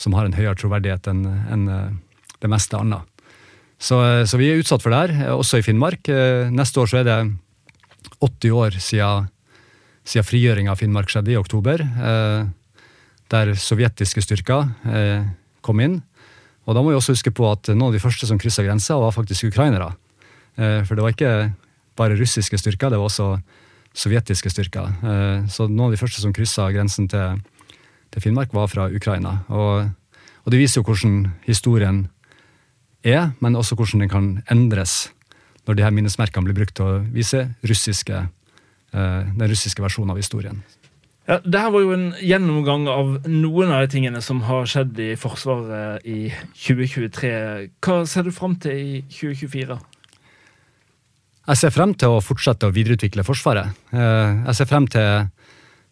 som 0.00 0.16
har 0.18 0.26
en 0.26 0.36
høyere 0.36 0.58
troverdighet 0.58 1.10
enn 1.12 1.24
enn, 1.28 1.68
eh, 1.72 1.88
det 2.38 2.50
meste 2.50 2.78
annet. 2.78 3.06
Så, 3.78 3.98
eh, 4.02 4.24
så 4.26 4.40
vi 4.40 4.50
er 4.50 4.62
utsatt 4.62 4.82
for 4.82 4.94
det 4.94 5.04
her, 5.06 5.34
også 5.36 5.60
i 5.60 5.66
Finnmark. 5.66 6.10
Neste 6.54 6.82
år 6.82 6.90
så 6.90 7.02
er 7.02 7.08
det 7.08 7.18
80 8.24 8.54
år 8.54 8.78
siden, 8.82 9.28
siden 10.08 10.26
frigjøringa 10.26 10.72
av 10.72 10.80
Finnmark 10.80 11.10
skjedde, 11.12 11.34
i 11.34 11.40
oktober. 11.40 11.82
Eh, 11.82 12.48
der 13.32 13.54
sovjetiske 13.58 14.22
styrker 14.24 14.68
eh, 14.88 15.26
kom 15.64 15.80
inn. 15.84 16.00
Og 16.68 16.76
da 16.76 16.82
må 16.84 16.92
vi 16.92 16.98
også 16.98 17.14
huske 17.16 17.32
på 17.32 17.46
at 17.48 17.70
noen 17.72 17.88
av 17.88 17.96
de 17.96 18.02
første 18.02 18.28
som 18.28 18.40
kryssa 18.40 18.64
grensa, 18.64 18.98
var 19.00 19.14
faktisk 19.16 19.48
ukrainere. 19.48 19.92
Eh, 20.56 20.82
for 20.84 20.96
det 20.96 21.04
var 21.04 21.14
ikke 21.14 21.32
bare 21.98 22.18
russiske 22.18 22.60
styrker, 22.60 22.92
det 22.92 23.00
var 23.00 23.08
også 23.08 23.38
sovjetiske 23.96 24.52
styrker. 24.52 24.92
Eh, 25.00 25.46
så 25.50 25.68
noen 25.68 25.88
av 25.88 25.96
de 25.96 26.00
første 26.00 26.22
som 26.22 26.34
kryssa 26.36 26.68
grensen 26.74 27.08
til, 27.10 27.40
til 28.12 28.24
Finnmark, 28.24 28.52
var 28.56 28.70
fra 28.72 28.88
Ukraina. 28.92 29.40
Og, 29.48 29.88
og 30.44 30.52
det 30.52 30.60
viser 30.60 30.80
jo 30.80 30.88
hvordan 30.88 31.22
historien 31.48 32.06
er, 33.06 33.32
men 33.40 33.56
også 33.56 33.78
hvordan 33.78 34.04
den 34.04 34.12
kan 34.12 34.32
endres 34.50 35.06
når 35.68 35.76
de 35.76 35.84
her 35.84 35.92
minnesmerkene 35.92 36.48
blir 36.48 36.56
brukt 36.56 36.78
til 36.78 36.86
å 36.88 37.00
vise 37.12 37.42
russiske, 37.68 38.22
eh, 38.92 39.22
den 39.36 39.50
russiske 39.50 39.84
versjonen 39.84 40.14
av 40.14 40.20
historien. 40.20 40.62
Ja, 41.28 41.36
det 41.44 41.60
her 41.60 41.72
var 41.74 41.82
jo 41.84 41.92
en 41.92 42.06
gjennomgang 42.24 42.86
av 42.88 43.08
noen 43.28 43.68
av 43.68 43.82
de 43.84 43.90
tingene 43.92 44.20
som 44.24 44.38
har 44.46 44.64
skjedd 44.70 44.96
i 45.04 45.10
Forsvaret 45.20 46.06
i 46.08 46.30
2023. 46.56 47.32
Hva 47.84 47.96
ser 48.08 48.24
du 48.24 48.30
fram 48.32 48.54
til 48.56 48.78
i 48.80 49.00
2024? 49.12 49.76
Jeg 51.48 51.60
ser 51.60 51.72
frem 51.72 51.92
til 52.00 52.14
å 52.16 52.22
fortsette 52.24 52.68
å 52.68 52.72
videreutvikle 52.72 53.26
Forsvaret. 53.28 53.76
Eh, 53.92 54.30
Jeg 54.48 54.56
ser 54.56 54.68
frem 54.70 54.86
til, 54.88 55.28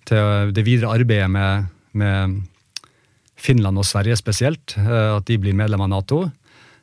til 0.09 0.55
det 0.57 0.65
videre 0.65 0.95
arbeidet 0.97 1.29
med, 1.33 1.69
med 1.93 2.39
Finland 3.37 3.77
og 3.77 3.85
Sverige 3.85 4.17
spesielt, 4.17 4.73
eh, 4.81 5.17
at 5.19 5.27
de 5.29 5.37
blir 5.37 5.57
medlem 5.57 5.85
av 5.85 5.91
Nato. 5.93 6.23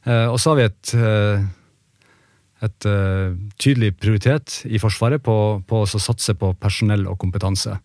Eh, 0.05 0.27
Og 0.29 0.37
så 0.37 0.53
har 0.53 0.59
vi 0.61 0.67
et, 0.69 0.93
et 2.69 2.87
tydelig 3.57 3.95
prioritet 3.97 4.59
i 4.69 4.77
Forsvaret 4.77 5.25
på, 5.25 5.63
på 5.65 5.81
å 5.81 5.89
satse 5.89 6.37
på 6.37 6.53
personell 6.53 7.07
og 7.09 7.17
kompetanse. 7.17 7.79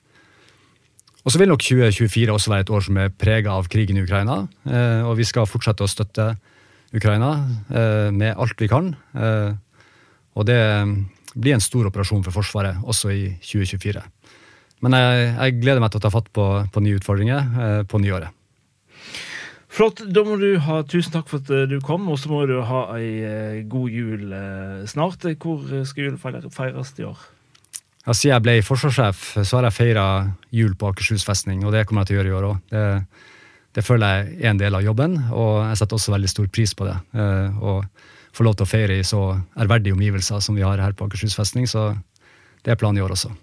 Og 1.27 1.33
så 1.35 1.41
vil 1.41 1.51
nok 1.51 1.61
2024 1.65 2.33
også 2.33 2.53
være 2.53 2.65
et 2.65 2.71
år 2.73 2.85
som 2.87 2.99
er 3.03 3.11
prega 3.13 3.53
av 3.59 3.67
krigen 3.69 3.99
i 3.99 4.05
Ukraina. 4.07 4.47
eh, 4.67 5.03
Og 5.05 5.17
vi 5.19 5.25
skal 5.29 5.47
fortsette 5.51 5.85
å 5.85 5.91
støtte 5.91 6.37
Ukraina 6.95 7.33
eh, 7.71 8.11
med 8.15 8.37
alt 8.39 8.59
vi 8.61 8.69
kan. 8.69 8.95
Eh, 9.15 9.53
Og 10.39 10.47
det 10.47 10.61
blir 11.35 11.55
en 11.55 11.61
stor 11.61 11.87
operasjon 11.91 12.23
for 12.25 12.31
Forsvaret 12.33 12.77
også 12.85 13.11
i 13.11 13.25
2024. 13.43 14.03
Men 14.81 14.93
jeg, 14.95 15.35
jeg 15.35 15.61
gleder 15.61 15.81
meg 15.83 15.91
til 15.91 15.99
å 15.99 16.05
ta 16.07 16.11
fatt 16.15 16.29
på, 16.33 16.45
på 16.73 16.81
nye 16.81 17.01
utfordringer 17.01 17.83
på 17.91 17.99
nyåret. 17.99 18.31
Flott. 19.69 20.01
Da 20.15 20.23
må 20.23 20.37
du 20.39 20.57
ha 20.63 20.83
tusen 20.87 21.13
takk 21.13 21.27
for 21.29 21.43
at 21.43 21.69
du 21.69 21.81
kom, 21.83 22.07
og 22.09 22.21
så 22.23 22.31
må 22.31 22.45
du 22.47 22.61
ha 22.63 22.85
ei 22.97 23.65
god 23.67 23.91
jul 23.91 24.31
snart. 24.87 25.27
Hvor 25.43 25.67
skal 25.85 26.05
jul 26.07 26.17
feires 26.23 26.95
i 27.03 27.09
år? 27.11 27.19
Ja, 28.09 28.15
siden 28.17 28.33
jeg 28.33 28.41
ble 28.41 28.53
forsvarssjef, 28.65 29.25
så 29.45 29.59
har 29.59 29.67
jeg 29.67 29.77
feira 29.77 30.03
jul 30.57 30.73
på 30.81 30.89
Akershus 30.89 31.27
festning, 31.29 31.61
og 31.69 31.75
det 31.75 31.83
kommer 31.85 32.07
jeg 32.07 32.09
til 32.09 32.17
å 32.17 32.19
gjøre 32.23 32.31
i 32.31 32.37
år 32.39 32.47
òg. 32.49 32.63
Det, 32.73 32.85
det 33.77 33.85
føler 33.85 34.15
jeg 34.15 34.39
er 34.39 34.53
en 34.55 34.61
del 34.63 34.79
av 34.79 34.85
jobben, 34.87 35.19
og 35.29 35.59
jeg 35.67 35.77
setter 35.83 35.99
også 35.99 36.15
veldig 36.15 36.31
stor 36.33 36.47
pris 36.49 36.73
på 36.73 36.87
det. 36.89 36.95
Eh, 37.13 37.59
Å 37.61 37.75
få 38.33 38.47
lov 38.47 38.57
til 38.57 38.65
å 38.65 38.71
feire 38.71 38.97
i 38.97 39.05
så 39.05 39.21
ærverdige 39.61 39.93
omgivelser 39.93 40.41
som 40.41 40.57
vi 40.57 40.65
har 40.65 40.81
her 40.81 40.97
på 40.97 41.05
Akershus 41.05 41.37
festning, 41.37 41.69
så 41.69 41.91
det 42.65 42.73
er 42.73 42.81
planen 42.81 43.03
i 43.03 43.05
år 43.05 43.13
også. 43.13 43.35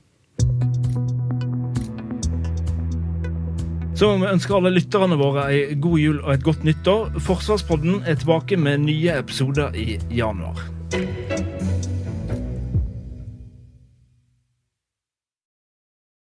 Så 3.94 4.10
vi 4.18 4.32
ønske 4.34 4.58
alle 4.58 4.74
lytterne 4.74 5.22
våre 5.22 5.46
ei 5.54 5.78
god 5.78 6.02
jul 6.02 6.18
og 6.24 6.34
et 6.34 6.50
godt 6.50 6.66
nyttår. 6.66 7.22
Forsvarspodden 7.22 8.02
er 8.02 8.18
tilbake 8.18 8.58
med 8.58 8.82
nye 8.90 9.22
episoder 9.22 9.78
i 9.78 10.00
januar. 10.10 10.58